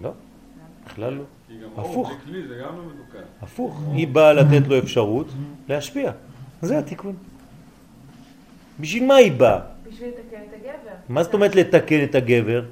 לא, 0.00 0.10
בכלל 0.92 1.14
לא. 1.14 1.24
הפוך. 1.76 1.96
אור 1.96 2.06
בלי 2.06 2.14
כלי 2.24 2.48
זה 2.48 2.54
גם 2.54 2.76
לא 2.76 2.82
מתוקן. 2.84 3.24
הפוך, 3.42 3.82
היא 3.92 4.08
באה 4.08 4.32
לתת 4.32 4.68
לו 4.68 4.78
אפשרות 4.78 5.26
להשפיע. 5.68 6.12
זה 6.62 6.78
התיקון. 6.78 7.16
בשביל 8.80 9.06
מה 9.06 9.14
היא 9.14 9.32
באה? 9.32 9.60
בשביל 9.88 10.08
לתקן 10.08 10.36
את 10.48 10.54
הגבר. 10.54 10.94
מה 11.08 11.22
זאת 11.22 11.34
אומרת 11.34 11.54
לתקן 11.54 12.04
את 12.04 12.14
הגבר? 12.14 12.64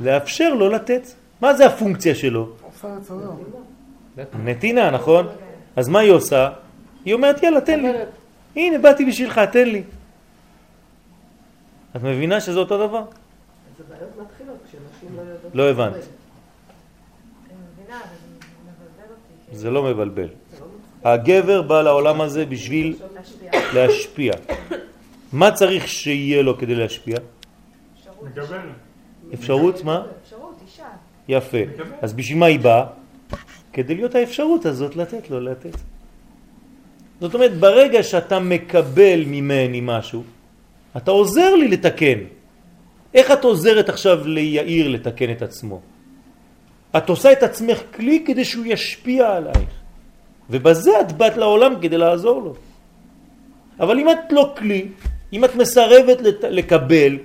לאפשר 0.00 0.54
לו 0.54 0.68
לתת. 0.68 1.02
מה 1.40 1.54
זה 1.54 1.66
הפונקציה 1.66 2.14
שלו? 2.14 2.52
נתינה, 4.44 4.90
נכון? 4.90 5.26
אז 5.76 5.88
מה 5.88 5.98
היא 5.98 6.12
עושה? 6.12 6.50
היא 7.04 7.14
אומרת, 7.14 7.42
יאללה, 7.42 7.60
תן 7.60 7.80
לי. 7.80 7.92
הנה, 8.56 8.78
באתי 8.78 9.04
בשבילך, 9.04 9.40
תן 9.52 9.68
לי. 9.68 9.82
את 11.96 12.02
מבינה 12.02 12.40
שזה 12.40 12.58
אותו 12.58 12.86
דבר? 12.88 13.02
לא. 15.54 15.64
לא 15.64 15.70
הבנת. 15.70 15.92
אבל 15.92 16.02
זה 19.52 19.70
לא 19.70 19.82
מבלבל. 19.82 20.28
הגבר 21.04 21.62
בא 21.62 21.82
לעולם 21.82 22.20
הזה 22.20 22.46
בשביל 22.46 22.96
להשפיע. 23.74 24.32
מה 25.32 25.52
צריך 25.52 25.88
שיהיה 25.88 26.42
לו 26.42 26.58
כדי 26.58 26.74
להשפיע? 26.74 27.16
אפשרות. 29.34 29.84
מה? 29.84 30.02
אפשרות, 30.22 30.54
אישה. 30.66 30.84
יפה. 31.28 31.58
אז 32.02 32.12
בשביל 32.12 32.38
מה 32.38 32.46
היא 32.46 32.60
באה? 32.60 32.86
כדי 33.72 33.94
להיות 33.94 34.14
האפשרות 34.14 34.66
הזאת 34.66 34.96
לתת 34.96 35.30
לו 35.30 35.40
לתת. 35.40 35.76
זאת 37.20 37.34
אומרת, 37.34 37.56
ברגע 37.58 38.02
שאתה 38.02 38.40
מקבל 38.40 39.24
ממני 39.26 39.80
משהו, 39.82 40.22
אתה 40.96 41.10
עוזר 41.10 41.54
לי 41.54 41.68
לתקן. 41.68 42.37
איך 43.14 43.30
את 43.30 43.44
עוזרת 43.44 43.88
עכשיו 43.88 44.26
ליאיר 44.26 44.88
לתקן 44.88 45.30
את 45.30 45.42
עצמו? 45.42 45.80
את 46.96 47.08
עושה 47.08 47.32
את 47.32 47.42
עצמך 47.42 47.82
כלי 47.94 48.24
כדי 48.26 48.44
שהוא 48.44 48.64
ישפיע 48.66 49.36
עלייך. 49.36 49.70
ובזה 50.50 51.00
את 51.00 51.12
באת 51.12 51.36
לעולם 51.36 51.74
כדי 51.80 51.98
לעזור 51.98 52.42
לו. 52.42 52.54
אבל 53.80 53.98
אם 53.98 54.10
את 54.10 54.32
לא 54.32 54.54
כלי, 54.58 54.88
אם 55.32 55.44
את 55.44 55.54
מסרבת 55.54 56.20
לת... 56.20 56.44
לקבל 56.44 57.18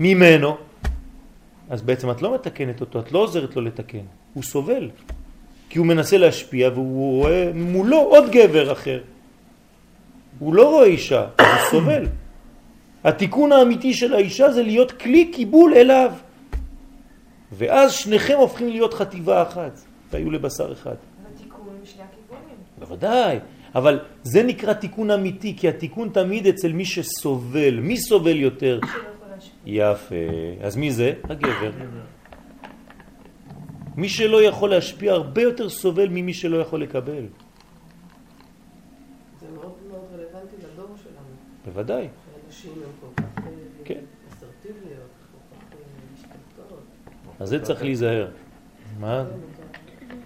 ממנו, 0.00 0.56
אז 1.70 1.82
בעצם 1.82 2.10
את 2.10 2.22
לא 2.22 2.34
מתקנת 2.34 2.80
אותו, 2.80 3.00
את 3.00 3.12
לא 3.12 3.18
עוזרת 3.18 3.56
לו 3.56 3.62
לתקן. 3.62 4.06
הוא 4.34 4.42
סובל. 4.42 4.90
כי 5.68 5.78
הוא 5.78 5.86
מנסה 5.86 6.18
להשפיע 6.18 6.70
והוא 6.74 7.20
רואה 7.20 7.50
מולו 7.54 7.98
עוד 7.98 8.30
גבר 8.30 8.72
אחר. 8.72 9.00
הוא 10.38 10.54
לא 10.54 10.70
רואה 10.70 10.84
אישה, 10.84 11.26
הוא 11.40 11.46
סובל. 11.70 12.06
התיקון 13.04 13.52
האמיתי 13.52 13.94
של 13.94 14.14
האישה 14.14 14.52
זה 14.52 14.62
להיות 14.62 14.92
כלי 14.92 15.30
קיבול 15.32 15.74
אליו. 15.74 16.12
ואז 17.52 17.92
שניכם 17.92 18.36
הופכים 18.38 18.68
להיות 18.68 18.94
חטיבה 18.94 19.42
אחת, 19.42 19.80
והיו 20.10 20.30
לבשר 20.30 20.72
אחד. 20.72 20.94
ותיקון 21.34 21.78
משני 21.82 22.02
הכיוונים. 22.02 22.56
בוודאי, 22.78 23.38
אבל 23.74 24.00
זה 24.22 24.42
נקרא 24.42 24.72
תיקון 24.72 25.10
אמיתי, 25.10 25.56
כי 25.56 25.68
התיקון 25.68 26.08
תמיד 26.08 26.46
אצל 26.46 26.72
מי 26.72 26.84
שסובל. 26.84 27.80
מי 27.80 27.96
סובל 27.96 28.36
יותר? 28.36 28.80
יפה. 29.66 30.14
אז 30.62 30.76
מי 30.76 30.92
זה? 30.92 31.12
הגבר. 31.24 31.70
מי 33.96 34.08
שלא 34.08 34.42
יכול 34.42 34.70
להשפיע 34.70 35.12
הרבה 35.12 35.42
יותר 35.42 35.68
סובל 35.68 36.08
ממי 36.08 36.34
שלא 36.34 36.56
יכול 36.56 36.82
לקבל. 36.82 37.24
זה 39.40 39.46
מאוד 39.54 39.74
מאוד 39.90 40.04
רלוונטי 40.12 40.56
לדור 40.56 40.96
שלנו. 41.02 41.32
בוודאי. 41.64 42.08
שהנשים 42.62 42.82
הן 42.82 42.90
כל 43.00 43.06
כך 43.22 43.24
אה, 43.38 43.50
כן. 43.84 44.00
אסרטיביות, 44.28 45.10
כל 45.32 45.56
כך 45.56 45.62
אה, 45.72 45.78
משתלטות. 46.14 46.82
אז 47.40 47.48
זה 47.48 47.60
צריך 47.60 47.82
להיזהר. 47.82 48.28
מה? 49.00 49.24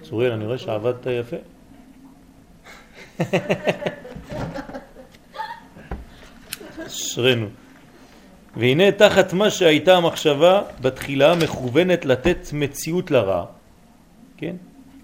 צוריאל, 0.03 0.33
אני 0.33 0.47
רואה 0.47 0.59
שעבדת 0.59 1.07
יפה. 1.07 1.37
אשרנו. 6.87 7.47
והנה 8.57 8.93
תחת 8.93 9.33
מה 9.33 9.51
שהייתה 9.51 9.97
המחשבה 9.97 10.63
בתחילה 10.81 11.35
מכוונת 11.35 12.05
לתת 12.05 12.39
מציאות 12.53 13.11
לרע, 13.11 13.45
כן? 14.37 14.57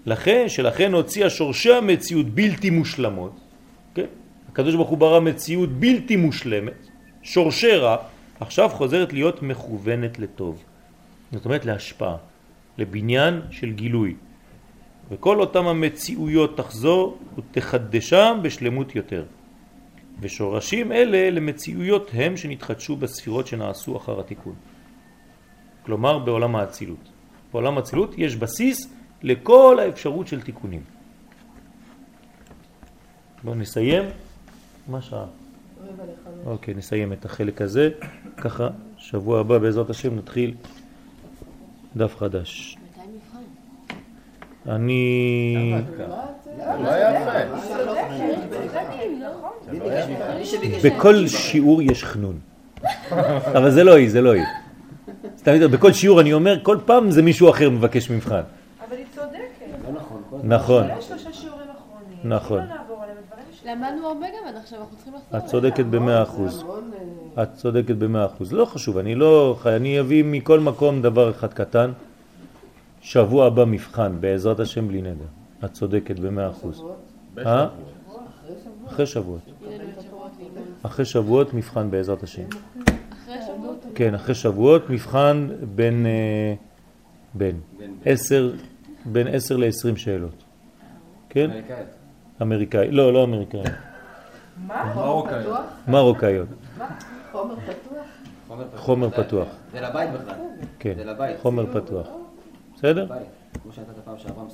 לכן, 0.05 0.45
שלכן 0.49 0.93
הוציאה 0.93 1.29
שורשי 1.29 1.73
המציאות 1.73 2.25
בלתי 2.29 2.69
מושלמות, 2.69 3.39
כן? 3.95 4.05
הקדוש 4.49 4.75
ברוך 4.75 4.89
הוא 4.89 4.97
ברא 4.97 5.19
מציאות 5.19 5.69
בלתי 5.69 6.15
מושלמת, 6.15 6.92
שורשי 7.23 7.75
רע, 7.75 7.97
עכשיו 8.39 8.69
חוזרת 8.69 9.13
להיות 9.13 9.41
מכוונת 9.41 10.19
לטוב. 10.19 10.63
זאת 11.31 11.45
אומרת 11.45 11.65
להשפעה, 11.65 12.15
לבניין 12.77 13.41
של 13.51 13.71
גילוי. 13.71 14.15
וכל 15.11 15.39
אותם 15.39 15.67
המציאויות 15.67 16.57
תחזור 16.57 17.17
ותחדשם 17.37 18.39
בשלמות 18.41 18.95
יותר. 18.95 19.25
ושורשים 20.19 20.91
אלה 20.91 21.29
למציאויות 21.29 22.09
הם 22.13 22.37
שנתחדשו 22.37 22.95
בספירות 22.95 23.47
שנעשו 23.47 23.97
אחר 23.97 24.19
התיקון. 24.19 24.55
כלומר 25.85 26.19
בעולם 26.19 26.55
האצילות. 26.55 27.09
בעולם 27.51 27.77
האצילות 27.77 28.15
יש 28.17 28.35
בסיס 28.35 28.93
לכל 29.21 29.77
האפשרות 29.79 30.27
של 30.27 30.41
תיקונים. 30.41 30.81
בואו 33.43 33.55
נסיים. 33.55 34.03
מה 34.87 35.01
שעה? 35.01 35.42
אוקיי, 36.45 36.73
נסיים 36.73 37.13
את 37.13 37.25
החלק 37.25 37.61
הזה. 37.61 37.89
ככה, 38.37 38.67
שבוע 38.97 39.39
הבא 39.39 39.57
בעזרת 39.57 39.89
השם 39.89 40.15
נתחיל 40.15 40.53
דף 41.95 42.15
חדש. 42.17 42.77
אני... 44.69 45.75
בכל 50.83 51.27
שיעור 51.27 51.81
יש 51.81 52.03
חנון. 52.03 52.39
אבל 53.57 53.71
זה 53.71 53.83
לא 53.83 53.95
היא, 53.95 54.09
זה 54.09 54.21
לא 54.21 54.33
היא. 54.33 54.43
סתם, 55.37 55.71
בכל 55.71 55.93
שיעור 55.93 56.21
אני 56.21 56.33
אומר, 56.33 56.59
כל 56.63 56.77
פעם 56.85 57.11
זה 57.11 57.21
מישהו 57.21 57.49
אחר 57.49 57.69
מבקש 57.69 58.09
מבחן. 58.09 58.41
אבל 58.87 58.97
היא 58.97 59.05
צודקת. 59.15 59.37
לא 59.85 59.91
נכון. 59.91 60.21
נכון. 60.43 60.87
נכון. 62.23 62.59
אם 62.59 62.67
לא 62.67 62.75
נעבור 62.75 63.03
עליהם, 63.03 63.17
הדברים 63.17 63.45
למדנו 63.65 64.07
הרבה 64.07 64.27
גם 64.27 64.47
עד 64.47 64.55
עכשיו, 64.55 64.79
אנחנו 64.79 64.95
צריכים 64.95 65.13
לחזור. 65.13 65.39
את 65.39 65.45
צודקת 65.45 65.85
במאה 65.85 66.23
אחוז. 66.23 66.61
המון, 66.61 66.91
אה, 67.37 67.43
את 67.43 67.53
צודקת 67.53 67.95
במאה 67.95 68.25
אחוז. 68.25 68.53
לא 68.53 68.65
חשוב, 68.65 68.97
אני 68.97 69.15
לא... 69.15 69.59
אני 69.65 69.99
אביא 69.99 70.23
מכל 70.27 70.59
מקום 70.59 71.01
דבר 71.01 71.31
אחד 71.31 71.53
קטן. 71.53 71.91
שבוע 73.01 73.45
הבא 73.45 73.65
מבחן, 73.65 74.17
בעזרת 74.19 74.59
השם 74.59 74.87
בלי 74.87 75.01
נדר. 75.01 75.25
את 75.65 75.73
צודקת 75.73 76.19
במאה 76.19 76.49
אחוז. 76.49 76.83
אה? 77.37 77.67
אחרי 78.87 79.05
שבועות. 79.05 79.41
אחרי 80.83 81.05
שבועות. 81.05 81.53
מבחן 81.53 81.91
בעזרת 81.91 82.23
השם. 82.23 82.43
אחרי 82.43 83.35
שבועות. 83.47 83.85
כן, 83.95 84.15
אחרי 84.15 84.35
שבועות 84.35 84.89
מבחן 84.89 85.47
בין... 85.75 86.05
אה, 86.05 86.53
בין. 87.33 87.59
עשר, 88.05 88.53
בין 89.05 89.27
עשר 89.27 89.57
לעשרים 89.57 89.97
שאלות. 89.97 90.43
כן? 91.29 91.49
אמריקאי. 92.41 92.91
לא, 92.91 93.13
לא 93.13 93.23
אמריקאי. 93.23 93.61
מרוקאי. 94.67 95.41
פתוח? 95.43 95.65
מרוקאיות. 95.87 96.47
חומר 97.31 97.55
פתוח? 97.55 98.05
חומר 98.75 99.09
פתוח. 99.09 99.47
זה 99.71 99.81
לבית 99.81 100.09
בכלל. 100.11 100.35
כן. 100.79 100.93
חומר 101.41 101.81
פתוח. 101.81 102.07
בסדר? 102.75 103.07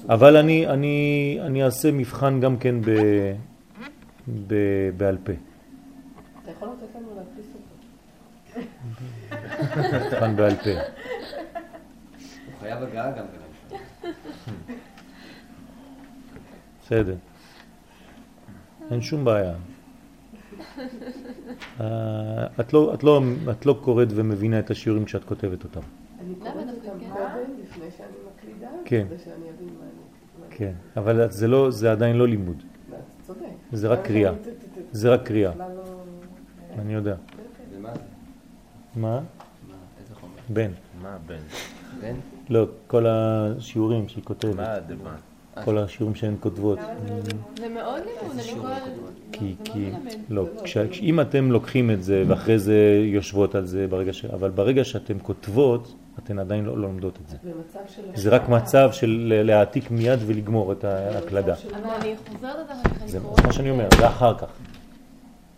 אבל 0.09 0.37
אני, 0.37 0.67
אני, 0.67 1.37
אני 1.41 1.63
אעשה 1.63 1.91
מבחן 1.91 2.39
גם 2.39 2.57
כן 2.57 2.81
ב, 2.81 2.89
ב, 4.47 4.53
בעל 4.97 5.17
פה. 5.23 5.31
אתה 6.43 6.51
יכול 6.51 6.67
לתת 6.67 6.95
לנו 6.95 7.07
להדפיס 7.15 7.45
אותו. 7.55 8.65
מבחן 10.05 10.35
בעל 10.35 10.55
פה. 10.55 10.69
הוא 10.69 12.53
חייב 12.59 12.83
הגעה 12.83 13.11
גם 13.11 13.25
כן. 13.31 13.39
בסדר. 16.85 17.15
אין 18.91 19.01
שום 19.01 19.25
בעיה. 19.25 19.53
אה, 21.79 22.47
את 22.59 22.73
לא, 22.73 22.93
את, 22.93 23.03
לא, 23.03 23.21
את 23.51 23.65
לא 23.65 23.79
קוראת 23.81 24.07
ומבינה 24.15 24.59
את 24.59 24.71
השיעורים 24.71 25.05
כשאת 25.05 25.23
כותבת 25.23 25.63
אותם. 25.63 25.79
אני 26.19 26.35
קוראת 26.35 26.55
אותם 26.55 26.65
דווקא 26.73 26.99
כן? 26.99 27.09
קודם, 27.09 27.51
לפני 27.63 27.85
שאני 27.97 28.07
מקלידה, 28.35 28.67
כן. 28.85 29.05
כדי 29.09 29.17
שאני 29.17 29.35
אבין 29.35 29.67
מה 29.79 29.85
אני... 29.85 30.57
כן, 30.57 30.73
אבל 30.97 31.31
זה, 31.31 31.47
לא, 31.47 31.71
זה 31.71 31.91
עדיין 31.91 32.15
לא 32.15 32.27
לימוד, 32.27 32.63
אתה 32.89 32.95
צודק. 33.27 33.39
זה 33.71 33.87
רק 33.87 34.05
קריאה. 34.05 34.33
זה 34.91 35.09
רק 35.09 35.23
קריאה, 35.23 35.51
לא... 35.55 35.65
אני 36.79 36.93
יודע. 36.93 37.15
מה? 37.81 37.93
מה? 38.95 39.19
איזה 39.99 40.15
חומר? 40.15 40.33
בן. 40.49 40.71
מה 41.01 41.17
בן? 41.25 41.39
בן? 42.01 42.15
לא, 42.49 42.67
כל 42.87 43.05
השיעורים 43.07 44.07
שהיא 44.07 44.23
כותבת, 44.23 44.55
מה 44.55 44.73
הדבן? 44.73 45.15
כל 45.65 45.77
השיעורים 45.77 46.15
שהן 46.15 46.35
כותבות. 46.39 46.79
זה 47.57 47.69
מאוד 47.69 48.01
לימוד, 48.05 48.39
אני 48.39 48.43
כל... 48.43 48.55
כותבות? 48.57 49.11
כי, 49.31 49.55
זה 49.57 49.63
כי, 49.63 49.79
מאוד 49.79 50.01
מלמד. 50.03 50.15
לא, 50.29 50.45
כש, 50.63 50.77
אם 51.01 51.21
אתם 51.21 51.51
לוקחים 51.51 51.91
את 51.91 52.03
זה 52.03 52.23
ואחרי 52.27 52.59
זה 52.59 53.01
יושבות 53.03 53.55
על 53.55 53.65
זה 53.65 53.87
ברגע 53.89 54.13
ש... 54.13 54.25
אבל 54.25 54.49
ברגע 54.49 54.83
שאתם 54.83 55.19
כותבות, 55.19 55.95
אתן 56.19 56.39
עדיין 56.39 56.65
לא 56.65 56.77
לומדות 56.77 57.19
את 57.23 57.29
זה. 57.29 57.37
זה 58.15 58.29
רק 58.29 58.49
מצב 58.49 58.89
של 58.91 59.41
להעתיק 59.45 59.91
מיד 59.91 60.19
ולגמור 60.25 60.71
את 60.71 60.83
ההקלדה. 60.83 61.53
אבל 61.53 61.89
אני 62.01 62.15
חוזרת 62.27 62.55
על 62.55 62.65
זה 62.67 62.73
אחר 62.73 62.89
כך, 62.89 62.97
זה 62.97 63.03
אני 63.03 63.09
זה 63.11 63.19
קוראת. 63.19 63.45
מה 63.45 63.53
שאני 63.53 63.69
אומר, 63.69 63.87
זה 63.97 64.07
אחר 64.07 64.37
כך. 64.37 64.47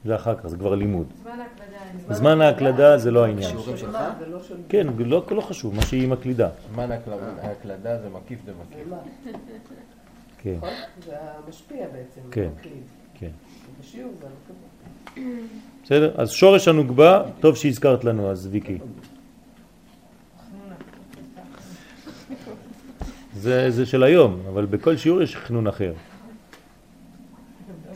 זה 0.06 0.16
אחר 0.16 0.36
כך, 0.36 0.48
זה 0.48 0.58
כבר 0.58 0.76
לימוד. 0.76 1.08
זמן 1.24 1.32
ההקלדה. 1.40 2.14
זמן 2.16 2.42
ההקלדה 2.42 2.98
זה 2.98 3.12
לא 3.12 3.26
העניין. 3.26 3.56
כן, 4.70 4.88
לא, 5.00 5.24
לא 5.32 5.42
חשוב, 5.42 5.76
מה 5.76 5.82
שהיא 5.82 6.08
מקלידה. 6.08 6.50
זמן 6.74 6.92
ההקלדה- 6.92 7.98
זה 8.02 8.10
מקיף 8.10 8.40
דמקיף. 8.46 8.88
כן, 10.44 10.54
נכון? 10.58 10.70
זה 11.06 11.16
המשפיע 11.46 11.86
בעצם. 11.94 12.22
כן. 12.32 12.50
כן. 13.14 13.30
בשיעור 13.82 14.12
זה 14.22 14.28
המקבל. 14.28 15.32
בסדר? 15.84 16.22
אז 16.22 16.30
שורש 16.32 16.68
הנוגבה, 16.68 17.24
טוב 17.40 17.56
שהזכרת 17.56 18.04
לנו 18.04 18.32
אז 18.32 18.48
ויקי. 18.52 18.78
זה, 23.36 23.72
זה 23.72 23.86
של 23.86 24.04
היום, 24.04 24.40
אבל 24.50 24.66
בכל 24.66 24.98
שיעור 24.98 25.22
יש 25.22 25.36
חנון 25.36 25.68
אחר. 25.68 25.94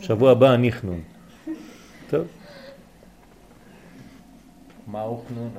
שבוע 0.00 0.30
הבא 0.30 0.54
אני 0.54 0.72
חנון. 0.72 1.00
טוב, 2.10 2.26
מה 4.86 5.00
הוא 5.00 5.20
חנון? 5.28 5.50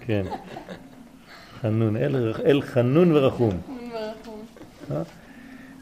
כן. 0.00 0.22
חנון, 1.60 1.96
אל, 1.96 2.32
אל 2.44 2.62
חנון 2.62 3.12
ורחום. 3.12 3.50
מרחום. 4.88 5.04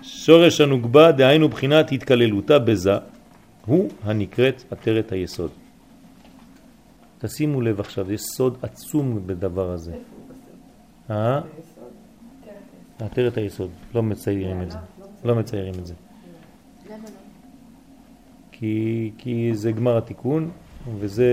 שורש 0.02 0.60
הנוגבה, 0.60 1.12
דהיינו 1.12 1.48
בחינת 1.48 1.92
התקללותה 1.92 2.58
בזה, 2.58 2.92
הוא 3.66 3.90
הנקראת 4.02 4.62
עטרת 4.70 5.12
היסוד. 5.12 5.50
תשימו 7.18 7.60
לב 7.60 7.80
עכשיו, 7.80 8.12
יש 8.12 8.20
סוד 8.36 8.58
עצום 8.62 9.26
בדבר 9.26 9.70
הזה. 9.70 9.92
אה? 11.10 11.40
עטרת 12.98 13.36
היסוד, 13.36 13.70
לא 13.94 14.02
מציירים 14.02 14.62
את 14.62 14.70
זה. 14.70 14.78
לא 15.24 15.34
מציירים 15.34 15.74
את 15.80 15.86
זה. 15.86 15.94
למה 16.86 16.96
לא? 16.96 17.23
כי, 18.58 19.10
כי 19.18 19.50
זה 19.54 19.72
גמר 19.72 19.96
התיקון, 19.98 20.50
וזה 20.98 21.28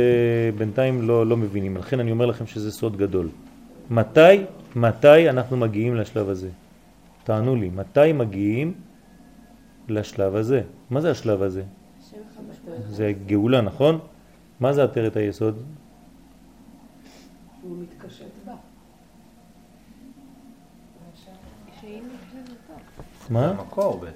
בינתיים 0.57 1.01
לא, 1.01 1.27
לא 1.27 1.37
מבינים. 1.37 1.77
לכן 1.77 1.99
אני 1.99 2.11
אומר 2.11 2.25
לכם 2.25 2.47
שזה 2.47 2.71
סוד 2.71 2.97
גדול. 2.97 3.29
מתי, 3.89 4.43
מתי 4.75 5.29
אנחנו 5.29 5.57
מגיעים 5.57 5.95
לשלב 5.95 6.29
הזה? 6.29 6.49
תענו 7.23 7.55
לי, 7.55 7.69
מתי 7.69 8.13
מגיעים 8.13 8.73
לשלב 9.89 10.35
הזה? 10.35 10.61
מה 10.89 11.01
זה 11.01 11.11
השלב 11.11 11.41
הזה? 11.41 11.63
זה 12.89 13.13
גאולה, 13.25 13.61
נכון? 13.61 13.99
מה 14.59 14.73
זה 14.73 14.83
עטרת 14.83 15.15
היסוד? 15.15 15.61
הוא 17.61 17.77
מתקשט 17.77 18.25
בה. 18.45 18.53
מה? 23.29 23.53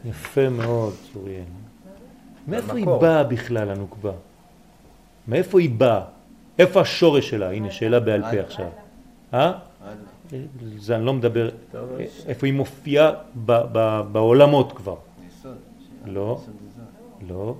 יפה 0.06 0.50
מאוד, 0.50 0.94
צוריאל. 1.14 1.65
מאיפה 2.48 2.78
היא. 2.78 2.86
באה 2.86 3.24
בכלל, 3.24 3.70
הנוקבה? 3.70 4.12
מאיפה 5.28 5.60
היא 5.60 5.70
באה? 5.70 6.02
איפה 6.60 6.82
השורש 6.82 7.30
שלה? 7.30 7.52
הנה, 7.52 7.72
שאלה 7.72 8.00
בעל 8.00 8.22
פה 8.22 8.40
עכשיו. 8.40 8.68
אה? 9.34 9.52
זה 10.78 10.96
אני 10.96 11.06
לא 11.06 11.14
מדבר, 11.14 11.50
איפה 12.28 12.48
היא 12.48 12.54
מופיעה 12.54 13.12
ב- 13.46 13.62
ב- 13.72 14.02
בעולמות 14.12 14.72
כבר. 14.72 14.96
לא. 16.06 16.40
לא. 17.28 17.56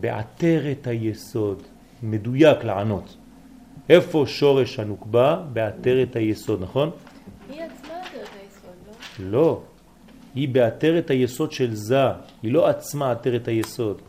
בעטרת 0.00 0.86
היסוד, 0.86 1.62
מדויק 2.02 2.64
לענות. 2.64 3.16
איפה 3.88 4.24
שורש 4.26 4.78
הנוקבה? 4.78 5.42
בעטרת 5.52 6.16
היסוד, 6.16 6.62
נכון? 6.62 6.90
היא 7.50 7.62
עצמה 7.62 7.94
את 8.00 8.28
היסוד, 8.40 8.70
לא? 9.20 9.30
לא. 9.30 9.60
היא 10.34 10.48
בעטרת 10.48 11.10
היסוד 11.10 11.52
של 11.52 11.74
זה, 11.74 12.02
היא 12.42 12.52
לא 12.52 12.68
עצמה 12.68 13.10
עטרת 13.10 13.48
היסוד. 13.48 14.02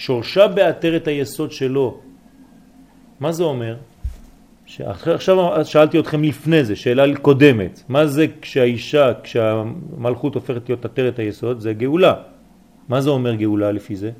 שורשה 0.00 0.48
בעטרת 0.48 1.08
היסוד 1.08 1.52
שלו. 1.52 2.00
מה 3.20 3.32
זה 3.32 3.42
אומר? 3.44 3.76
שעכשיו 4.66 5.14
עכשיו 5.20 5.64
שאלתי 5.64 5.98
אתכם 5.98 6.22
לפני 6.22 6.64
זה, 6.64 6.76
שאלה 6.76 7.16
קודמת. 7.22 7.82
מה 7.88 8.06
זה 8.06 8.26
כשהאישה, 8.40 9.12
כשהמלכות 9.22 10.34
הופכת 10.34 10.68
להיות 10.68 10.84
עטרת 10.84 11.18
היסוד? 11.18 11.60
זה 11.60 11.72
גאולה. 11.72 12.14
מה 12.88 13.00
זה 13.00 13.10
אומר 13.10 13.34
גאולה 13.34 13.72
לפי 13.72 13.96
זה? 13.96 14.10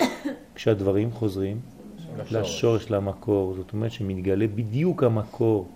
כשהדברים 0.54 1.12
חוזרים 1.12 1.60
לשורש, 2.30 2.90
למקור. 2.90 3.54
זאת 3.56 3.72
אומרת 3.72 3.92
שמתגלה 3.92 4.46
בדיוק 4.46 5.02
המקור. 5.02 5.68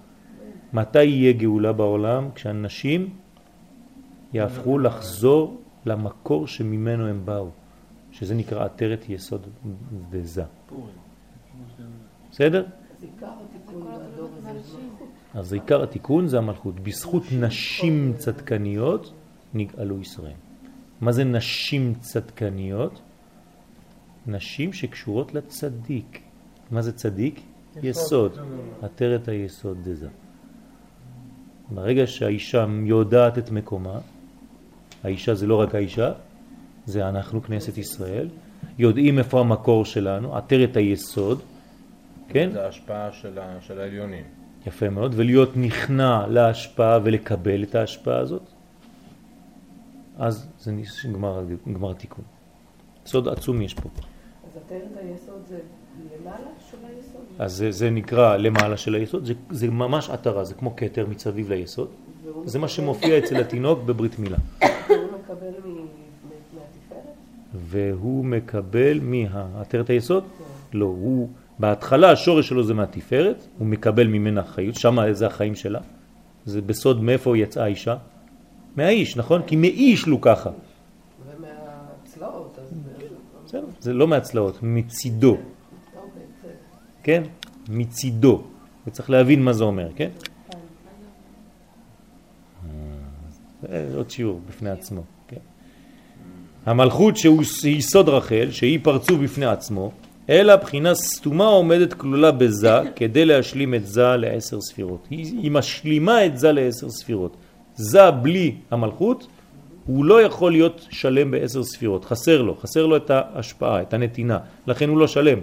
מתי 0.72 1.04
יהיה 1.04 1.32
גאולה 1.32 1.72
בעולם? 1.72 2.28
כשאנשים 2.34 3.08
יהפכו 4.32 4.78
לחזור 4.78 5.60
למקור 5.86 6.46
שממנו 6.46 7.06
הם 7.06 7.20
באו, 7.24 7.63
שזה 8.14 8.34
נקרא 8.34 8.64
עטרת 8.64 9.04
יסוד 9.08 9.46
וזה. 10.10 10.44
בסדר? 12.30 12.66
אז 15.34 15.52
עיקר 15.52 15.82
התיקון 15.82 16.26
זה 16.26 16.38
המלכות. 16.38 16.80
בזכות 16.80 17.22
נשים 17.40 18.12
צדקניות 18.16 19.12
נגאלו 19.54 20.00
ישראל. 20.00 20.32
מה 21.00 21.12
זה 21.12 21.24
נשים 21.24 21.94
צדקניות? 22.00 23.00
נשים 24.26 24.72
שקשורות 24.72 25.34
לצדיק. 25.34 26.20
מה 26.70 26.82
זה 26.82 26.92
צדיק? 26.92 27.40
יסוד. 27.82 28.38
עטרת 28.82 29.28
היסוד 29.28 29.78
דזה. 29.82 30.08
ברגע 31.70 32.06
שהאישה 32.06 32.66
יודעת 32.84 33.38
את 33.38 33.50
מקומה, 33.50 33.98
האישה 35.04 35.34
זה 35.34 35.46
לא 35.46 35.60
רק 35.60 35.74
האישה, 35.74 36.12
זה 36.86 37.08
אנחנו, 37.08 37.42
כנסת 37.42 37.78
ישראל, 37.78 38.28
יודעים 38.78 39.18
איפה 39.18 39.40
המקור 39.40 39.84
שלנו, 39.84 40.36
עטרת 40.36 40.76
היסוד, 40.76 41.40
כן? 42.28 42.50
זה 42.52 42.64
ההשפעה 42.64 43.12
של 43.12 43.38
ה- 43.38 43.58
של 43.60 43.80
העליונים. 43.80 44.24
יפה 44.66 44.88
מאוד, 44.88 45.12
ולהיות 45.16 45.56
נכנע 45.56 46.26
להשפעה 46.26 46.98
ולקבל 47.04 47.62
את 47.62 47.74
ההשפעה 47.74 48.18
הזאת, 48.18 48.42
אז 50.18 50.46
זה 50.60 50.72
נש- 50.72 51.06
גמר, 51.06 51.42
גמר 51.74 51.92
תיקון. 51.92 52.24
סוד 53.06 53.28
עצום 53.28 53.62
יש 53.62 53.74
פה. 53.74 53.88
אז 54.46 54.56
עטרת 54.66 54.80
היסוד 55.02 55.42
זה 55.48 55.58
למעלה 56.20 56.38
של 56.70 56.76
היסוד? 56.88 57.20
אז 57.38 57.52
זה, 57.52 57.70
זה 57.72 57.90
נקרא 57.90 58.36
למעלה 58.36 58.76
של 58.76 58.94
היסוד, 58.94 59.24
זה, 59.24 59.32
זה 59.50 59.70
ממש 59.70 60.10
עטרה, 60.10 60.44
זה 60.44 60.54
כמו 60.54 60.76
כתר 60.76 61.06
מצביב 61.06 61.48
ליסוד. 61.52 61.88
זה 62.44 62.58
מה 62.58 62.68
שמופיע 62.68 63.18
אצל 63.18 63.36
התינוק 63.40 63.78
בברית 63.82 64.18
מילה. 64.18 64.36
והוא 64.60 64.68
מקבל 65.24 65.46
מ- 65.64 65.70
מ- 65.70 65.86
מהתפארת? 66.54 67.14
והוא 67.54 68.24
מקבל 68.24 69.00
מעטרת 69.02 69.90
היסוד? 69.90 70.24
לא, 70.72 70.84
הוא, 70.84 71.28
בהתחלה 71.58 72.10
השורש 72.10 72.48
שלו 72.48 72.64
זה 72.64 72.74
מהתפארת, 72.74 73.46
הוא 73.58 73.66
מקבל 73.66 74.06
ממנה 74.06 74.44
חיות, 74.44 74.74
שם 74.74 75.12
זה 75.12 75.26
החיים 75.26 75.54
שלה. 75.54 75.80
זה 76.44 76.62
בסוד 76.62 77.02
מאיפה 77.02 77.38
יצאה 77.38 77.64
האישה? 77.64 77.96
מהאיש, 78.76 79.16
נכון? 79.16 79.42
כי 79.46 79.56
מאיש 79.56 80.06
לו 80.06 80.20
ככה. 80.20 80.50
ומהצלעות, 81.36 82.58
אז... 82.62 82.78
בסדר, 83.44 83.64
זה 83.80 83.92
לא 83.92 84.08
מהצלעות, 84.08 84.58
מצידו. 84.62 85.36
כן? 87.02 87.22
מצידו. 87.68 88.42
וצריך 88.86 89.10
להבין 89.10 89.42
מה 89.42 89.52
זה 89.52 89.64
אומר, 89.64 89.88
כן? 89.96 90.10
זה 93.68 93.96
עוד 93.96 94.10
שיעור 94.10 94.40
בפני 94.48 94.70
עצמו, 94.70 95.02
כן? 95.02 95.13
המלכות 96.66 97.16
שהוא 97.16 97.42
יסוד 97.64 98.08
רחל, 98.08 98.48
שהיא 98.50 98.78
פרצוף 98.82 99.18
בפני 99.18 99.46
עצמו, 99.46 99.90
אלא 100.30 100.56
בחינה 100.56 100.94
סתומה 100.94 101.44
עומדת 101.44 101.92
כלולה 101.92 102.32
בזה 102.32 102.80
כדי 102.96 103.24
להשלים 103.24 103.74
את 103.74 103.86
זה 103.86 104.16
לעשר 104.16 104.60
ספירות. 104.60 105.06
היא, 105.10 105.38
היא 105.42 105.50
משלימה 105.50 106.26
את 106.26 106.38
זה 106.38 106.52
לעשר 106.52 106.90
ספירות. 106.90 107.36
זה 107.76 108.10
בלי 108.10 108.54
המלכות, 108.70 109.26
הוא 109.86 110.04
לא 110.04 110.22
יכול 110.22 110.52
להיות 110.52 110.86
שלם 110.90 111.30
בעשר 111.30 111.62
ספירות. 111.62 112.04
חסר 112.04 112.42
לו, 112.42 112.56
חסר 112.56 112.86
לו 112.86 112.96
את 112.96 113.10
ההשפעה, 113.10 113.82
את 113.82 113.94
הנתינה. 113.94 114.38
לכן 114.66 114.88
הוא 114.88 114.98
לא 114.98 115.06
שלם, 115.06 115.38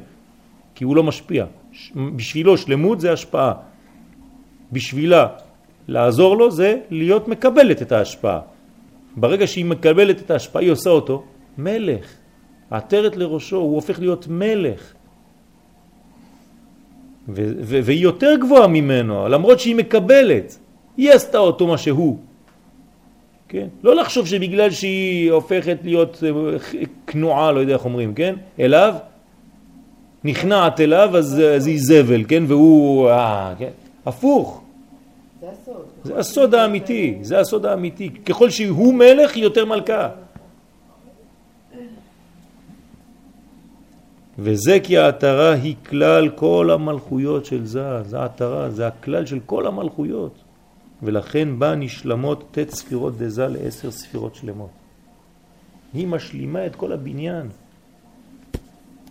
כי 0.76 0.84
הוא 0.84 0.96
לא 0.96 1.04
משפיע. 1.04 1.46
בשבילו 1.96 2.58
שלמות 2.58 3.02
זה 3.02 3.14
השפעה. 3.14 3.54
בשבילה 4.72 5.28
לעזור 5.88 6.38
לו 6.38 6.52
זה 6.52 6.78
להיות 6.90 7.28
מקבלת 7.28 7.82
את 7.82 7.92
ההשפעה. 7.92 8.40
ברגע 9.16 9.48
שהיא 9.48 9.66
מקבלת 9.66 10.20
את 10.20 10.32
ההשפעה, 10.32 10.62
היא 10.62 10.72
עושה 10.72 10.90
אותו 10.90 11.24
מלך. 11.58 12.06
עטרת 12.72 13.16
לראשו, 13.16 13.58
הוא 13.58 13.76
הופך 13.76 14.00
להיות 14.00 14.28
מלך. 14.28 14.94
והיא 17.28 18.04
יותר 18.04 18.36
גבוהה 18.36 18.68
ממנו, 18.68 19.30
למרות 19.30 19.60
שהיא 19.60 19.76
מקבלת. 19.76 20.58
היא 20.98 21.12
עשתה 21.12 21.38
אותו 21.38 21.68
מה 21.68 21.78
שהוא. 21.78 22.18
כן? 23.48 23.68
לא 23.84 23.96
לחשוב 23.96 24.28
שבגלל 24.28 24.72
שהיא 24.72 25.32
הופכת 25.32 25.78
להיות 25.84 26.24
אה, 26.24 26.32
כנועה, 27.08 27.52
לא 27.52 27.60
יודע 27.60 27.74
איך 27.74 27.86
אומרים, 27.86 28.14
כן? 28.14 28.36
אליו, 28.60 28.94
נכנעת 30.24 30.80
אליו, 30.80 31.18
אז, 31.18 31.42
אז 31.56 31.68
היא 31.68 31.80
זבל, 31.80 32.24
כן? 32.28 32.44
והוא... 32.48 33.10
אה, 33.10 33.54
כן? 33.60 33.70
הפוך. 34.06 34.61
זה 36.04 36.18
הסוד. 36.18 36.56
האמיתי, 36.56 37.20
זה 37.22 37.40
הסוד 37.40 37.66
האמיתי. 37.66 38.10
ככל 38.10 38.50
שהוא 38.50 38.94
מלך, 38.94 39.36
היא 39.36 39.44
יותר 39.44 39.66
מלכה. 39.66 40.10
וזה 44.40 44.80
כי 44.84 44.98
העטרה 44.98 45.54
היא 45.54 45.76
כלל 45.90 46.30
כל 46.30 46.70
המלכויות 46.74 47.46
של 47.46 47.66
זה, 47.66 48.04
זה 48.04 48.20
העטרה, 48.20 48.70
זה 48.70 48.88
הכלל 48.88 49.26
של 49.26 49.40
כל 49.46 49.68
המלכויות. 49.68 50.34
ולכן 51.04 51.60
בה 51.60 51.76
נשלמות 51.76 52.44
תת 52.52 52.70
ספירות 52.70 53.18
דזה 53.18 53.48
לעשר 53.48 53.92
ספירות 53.92 54.36
שלמות. 54.36 54.70
היא 55.94 56.08
משלימה 56.08 56.66
את 56.66 56.76
כל 56.76 56.92
הבניין. 56.92 57.50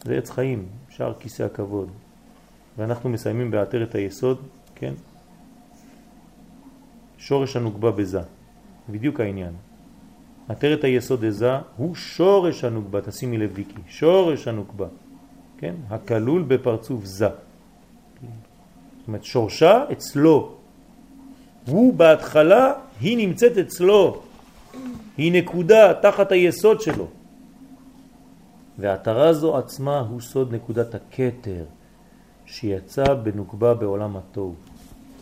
זה 0.05 0.17
עץ 0.17 0.31
חיים, 0.31 0.67
שער 0.91 1.13
כיסא 1.21 1.43
הכבוד. 1.43 1.89
ואנחנו 2.79 3.11
מסיימים 3.11 3.51
בעטרת 3.51 3.95
היסוד, 3.95 4.39
כן? 4.75 4.95
שורש 7.21 7.57
הנוגבה 7.57 7.91
בזה. 7.91 8.21
בדיוק 8.89 9.21
העניין. 9.21 9.53
עטרת 10.49 10.85
היסוד 10.85 11.25
דזה 11.25 11.53
הוא 11.77 11.95
שורש 11.95 12.65
הנוגבה, 12.65 13.01
תשימי 13.01 13.39
לב 13.39 13.51
ויקי, 13.55 13.81
שורש 13.89 14.49
הנוגבה, 14.49 14.87
כן? 15.59 15.75
הכלול 15.91 16.43
בפרצוף 16.43 17.05
זה. 17.05 17.29
זאת 17.29 19.09
אומרת, 19.09 19.25
שורשה 19.25 19.85
אצלו. 19.93 20.55
הוא 21.67 21.95
בהתחלה, 21.95 22.73
היא 23.01 23.17
נמצאת 23.29 23.59
אצלו. 23.59 24.23
היא 25.17 25.33
נקודה 25.33 25.95
תחת 25.95 26.33
היסוד 26.33 26.81
שלו. 26.81 27.07
והעטרה 28.79 29.33
זו 29.33 29.57
עצמה 29.57 29.99
הוא 30.01 30.21
סוד 30.21 30.55
נקודת 30.55 30.95
הכתר 30.95 31.65
שיצא 32.47 33.15
בנוקבה 33.15 33.75
בעולם 33.75 34.17
התוהו. 34.17 34.55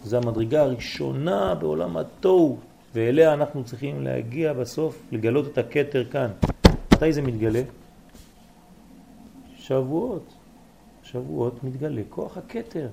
זו 0.08 0.16
המדרגה 0.16 0.62
הראשונה 0.62 1.54
בעולם 1.54 1.96
התוהו, 1.96 2.58
ואליה 2.94 3.34
אנחנו 3.34 3.64
צריכים 3.64 4.02
להגיע 4.02 4.52
בסוף, 4.52 5.02
לגלות 5.12 5.46
את 5.46 5.58
הכתר 5.58 6.04
כאן. 6.04 6.30
מתי 6.94 7.12
זה 7.12 7.22
מתגלה? 7.22 7.62
שבועות. 9.56 10.22
שבועות 11.02 11.64
מתגלה 11.64 12.02
כוח 12.08 12.38
הכתר. 12.38 12.88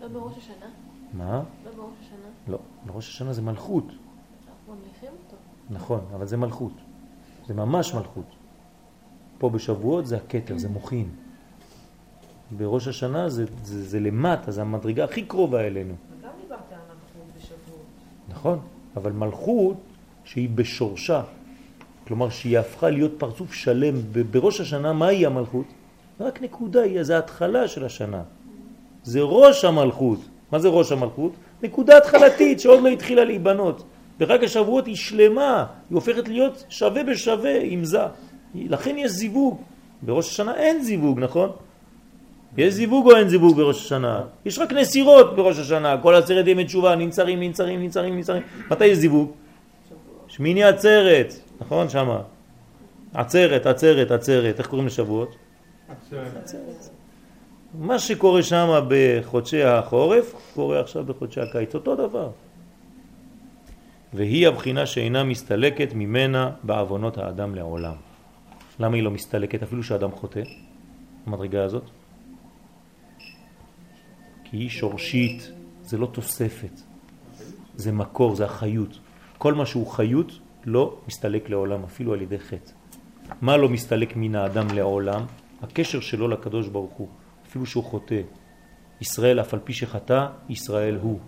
לא 0.00 0.08
בראש 0.08 0.38
השנה? 0.38 0.66
מה? 1.12 1.42
לא 1.64 1.70
בראש 1.76 1.92
השנה? 2.00 2.28
לא, 2.48 2.58
בראש 2.86 3.08
השנה 3.08 3.32
זה 3.32 3.42
מלכות. 3.42 3.84
אנחנו 3.86 4.74
ממליכים 4.74 5.08
אותו. 5.24 5.36
נכון, 5.70 6.00
אבל 6.14 6.26
זה 6.26 6.36
מלכות. 6.36 6.72
זה 7.46 7.54
ממש 7.54 7.94
מלכות. 7.94 8.26
פה 9.38 9.50
בשבועות 9.50 10.06
זה 10.06 10.16
הכתר, 10.16 10.58
זה 10.58 10.68
מוכין. 10.68 11.08
בראש 12.56 12.88
השנה 12.88 13.28
זה, 13.28 13.44
זה, 13.62 13.84
זה 13.84 14.00
למטה, 14.00 14.50
זה 14.50 14.60
המדרגה 14.62 15.04
הכי 15.04 15.24
קרובה 15.24 15.60
אלינו. 15.60 15.94
וגם 16.20 16.30
דיברת 16.42 16.58
על 16.72 16.78
מלכות 16.78 17.36
בשבועות. 17.36 17.84
נכון, 18.28 18.58
אבל 18.96 19.12
מלכות 19.12 19.76
שהיא 20.24 20.48
בשורשה, 20.54 21.22
כלומר 22.06 22.28
שהיא 22.30 22.58
הפכה 22.58 22.90
להיות 22.90 23.12
פרצוף 23.18 23.52
שלם, 23.52 23.94
בראש 24.30 24.60
השנה 24.60 24.92
מה 24.92 25.06
היא 25.06 25.26
המלכות? 25.26 25.66
רק 26.20 26.42
נקודה, 26.42 26.82
היא 26.82 27.02
זה 27.02 27.16
ההתחלה 27.16 27.68
של 27.68 27.84
השנה. 27.84 28.22
זה 29.04 29.20
ראש 29.20 29.64
המלכות. 29.64 30.18
מה 30.52 30.58
זה 30.58 30.68
ראש 30.68 30.92
המלכות? 30.92 31.32
נקודה 31.62 31.98
התחלתית 31.98 32.60
שעוד 32.60 32.82
לא 32.82 32.88
התחילה 32.88 33.24
להיבנות. 33.24 33.84
בחג 34.18 34.44
השבועות 34.44 34.86
היא 34.86 34.96
שלמה, 34.96 35.66
היא 35.90 35.94
הופכת 35.94 36.28
להיות 36.28 36.64
שווה 36.68 37.04
בשווה 37.04 37.62
עם 37.62 37.84
זה. 37.84 38.02
לכן 38.54 38.98
יש 38.98 39.10
זיווג. 39.10 39.60
בראש 40.02 40.28
השנה 40.28 40.54
אין 40.54 40.84
זיווג, 40.84 41.20
נכון? 41.20 41.50
יש 42.56 42.74
זיווג 42.74 43.10
או 43.10 43.16
אין 43.16 43.28
זיווג 43.28 43.56
בראש 43.56 43.84
השנה? 43.84 44.20
יש 44.44 44.58
רק 44.58 44.72
נסירות 44.72 45.36
בראש 45.36 45.58
השנה, 45.58 45.98
כל 46.02 46.14
עצרת 46.14 46.46
ימי 46.46 46.64
תשובה, 46.64 46.96
ננצרים, 46.96 47.40
ננצרים, 47.40 47.82
ננצרים, 47.82 48.16
ננצרים. 48.16 48.42
מתי 48.70 48.86
יש 48.86 48.98
זיווג? 48.98 49.32
שמיני 50.28 50.64
עצרת, 50.64 51.34
נכון 51.60 51.88
שמה? 51.88 52.20
עצרת, 53.14 53.66
עצרת, 53.66 54.10
עצרת, 54.10 54.58
איך 54.58 54.66
קוראים 54.66 54.86
לשבועות? 54.86 55.36
מה 57.78 57.98
שקורה 57.98 58.42
שם 58.42 58.80
בחודשי 58.88 59.62
החורף, 59.62 60.34
קורה 60.54 60.80
עכשיו 60.80 61.04
בחודשי 61.04 61.40
הקיץ, 61.40 61.74
אותו 61.74 61.96
דבר. 61.96 62.30
והיא 64.14 64.48
הבחינה 64.48 64.86
שאינה 64.86 65.24
מסתלקת 65.24 65.88
ממנה 65.94 66.50
בעוונות 66.62 67.18
האדם 67.18 67.54
לעולם. 67.54 67.94
למה 68.80 68.96
היא 68.96 69.02
לא 69.02 69.10
מסתלקת 69.10 69.62
אפילו 69.62 69.82
שאדם 69.82 70.10
חוטא? 70.10 70.42
המדרגה 71.26 71.64
הזאת? 71.64 71.82
היא 74.54 74.68
שורשית, 74.68 75.50
זה 75.84 75.98
לא 75.98 76.06
תוספת, 76.06 76.80
זה 77.76 77.92
מקור, 77.92 78.36
זה 78.36 78.44
החיות. 78.44 78.98
כל 79.38 79.54
מה 79.54 79.66
שהוא 79.66 79.86
חיות 79.86 80.32
לא 80.64 80.96
מסתלק 81.08 81.50
לעולם, 81.50 81.84
אפילו 81.84 82.12
על 82.12 82.22
ידי 82.22 82.38
חטא. 82.38 82.70
מה 83.40 83.56
לא 83.56 83.68
מסתלק 83.68 84.16
מן 84.16 84.34
האדם 84.34 84.66
לעולם? 84.74 85.22
הקשר 85.62 86.00
שלו 86.00 86.28
לקדוש 86.28 86.68
ברוך 86.68 86.92
הוא, 86.92 87.08
אפילו 87.48 87.66
שהוא 87.66 87.84
חוטא. 87.84 88.20
ישראל, 89.00 89.40
אף 89.40 89.54
על 89.54 89.60
פי 89.64 89.72
שחטא, 89.72 90.26
ישראל 90.48 90.98
הוא. 91.02 91.18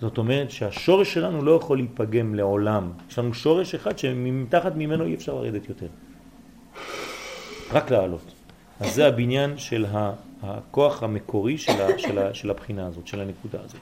זאת 0.00 0.18
אומרת 0.18 0.50
שהשורש 0.50 1.14
שלנו 1.14 1.42
לא 1.44 1.52
יכול 1.52 1.76
להיפגם 1.76 2.34
לעולם. 2.34 2.92
יש 3.10 3.18
לנו 3.18 3.34
שורש 3.34 3.74
אחד 3.74 3.98
שמתחת 3.98 4.72
ממנו 4.76 5.04
אי 5.04 5.14
אפשר 5.14 5.34
לרדת 5.34 5.68
יותר. 5.68 5.86
רק 7.72 7.90
לעלות. 7.90 8.32
אז 8.80 8.94
זה 8.94 9.06
הבניין 9.06 9.58
של 9.58 9.86
ה- 9.86 10.12
הכוח 10.42 11.02
המקורי 11.02 11.58
של, 11.58 11.72
ה, 11.72 11.98
של, 11.98 12.18
ה, 12.18 12.34
של 12.34 12.50
הבחינה 12.50 12.86
הזאת, 12.86 13.06
של 13.06 13.20
הנקודה 13.20 13.58
הזאת. 13.64 13.80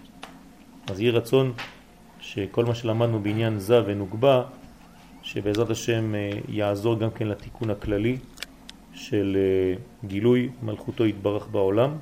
אז 0.90 1.00
יהיה 1.00 1.12
רצון 1.12 1.52
שכל 2.20 2.64
מה 2.64 2.74
שלמדנו 2.74 3.22
בעניין 3.22 3.58
זה 3.58 3.82
ונוגבה, 3.86 4.42
שבעזרת 5.22 5.70
השם 5.70 6.14
אה, 6.14 6.30
יעזור 6.48 6.98
גם 6.98 7.10
כן 7.10 7.26
לתיקון 7.26 7.70
הכללי 7.70 8.18
של 8.92 9.36
אה, 9.40 9.74
גילוי 10.08 10.48
מלכותו 10.62 11.06
יתברך 11.06 11.48
בעולם, 11.48 11.96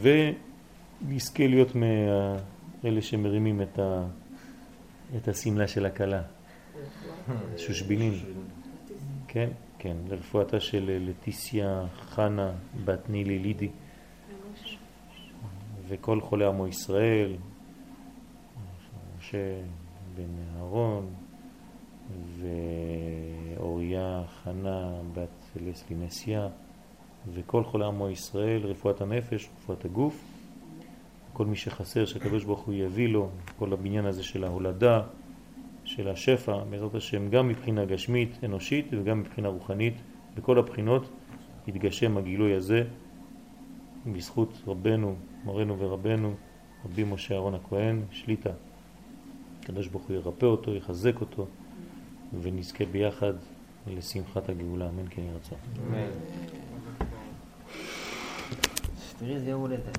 ונזכה 0.00 1.46
להיות 1.46 1.72
מאלה 1.74 3.02
שמרימים 3.02 3.62
את, 3.62 3.78
ה, 3.78 4.02
את 5.16 5.28
הסמלה 5.28 5.68
של 5.68 5.86
הכלה, 5.86 6.22
שושבינים, 7.56 8.12
כן? 9.28 9.48
כן, 9.78 9.96
לרפואתה 10.08 10.60
של 10.60 10.98
לטיסיה 11.00 11.86
חנה 12.00 12.52
בת 12.84 13.10
נילי 13.10 13.38
לידי. 13.38 13.68
וכל 15.88 16.20
חולי 16.20 16.46
עמו 16.46 16.66
ישראל, 16.66 17.36
משה 19.18 19.60
בן 20.14 20.56
אהרון 20.56 21.06
ואוריה 22.38 24.22
חנה 24.42 25.00
בת 25.14 25.60
לסלינסיה 25.66 26.48
וכל 27.34 27.64
חולי 27.64 27.84
עמו 27.84 28.08
ישראל, 28.08 28.66
רפואת 28.66 29.00
הנפש, 29.00 29.48
רפואת 29.56 29.84
הגוף, 29.84 30.24
כל 31.32 31.46
מי 31.46 31.56
שחסר 31.56 32.04
שהקדוש 32.04 32.44
ברוך 32.44 32.60
הוא 32.60 32.74
יביא 32.74 33.08
לו, 33.08 33.28
כל 33.58 33.72
הבניין 33.72 34.06
הזה 34.06 34.22
של 34.22 34.44
ההולדה, 34.44 35.02
של 35.88 36.08
השפע, 36.08 36.64
בעזרת 36.70 36.94
השם, 36.94 37.30
גם 37.30 37.48
מבחינה 37.48 37.84
גשמית, 37.84 38.44
אנושית 38.44 38.86
וגם 38.90 39.20
מבחינה 39.20 39.48
רוחנית, 39.48 39.94
בכל 40.36 40.58
הבחינות 40.58 41.10
יתגשם 41.66 42.16
הגילוי 42.16 42.54
הזה 42.54 42.84
בזכות 44.06 44.62
רבנו, 44.66 45.16
מורנו 45.44 45.78
ורבנו, 45.78 46.34
רבי 46.84 47.04
משה 47.04 47.34
אהרון 47.34 47.54
הכהן, 47.54 48.02
שליטה. 48.10 48.50
הקדוש 49.62 49.86
ברוך 49.88 50.04
הוא 50.04 50.16
ירפא 50.16 50.46
אותו, 50.46 50.74
יחזק 50.74 51.20
אותו, 51.20 51.46
ונזכה 52.42 52.84
ביחד 52.84 53.34
לשמחת 53.86 54.48
הגאולה, 54.48 54.88
אמן 54.88 55.08
כן 55.10 55.22
ירצה. 55.22 55.54
תראי 59.18 59.34
איזה 59.34 59.50
יום 59.50 59.60
הולדת. 59.60 59.98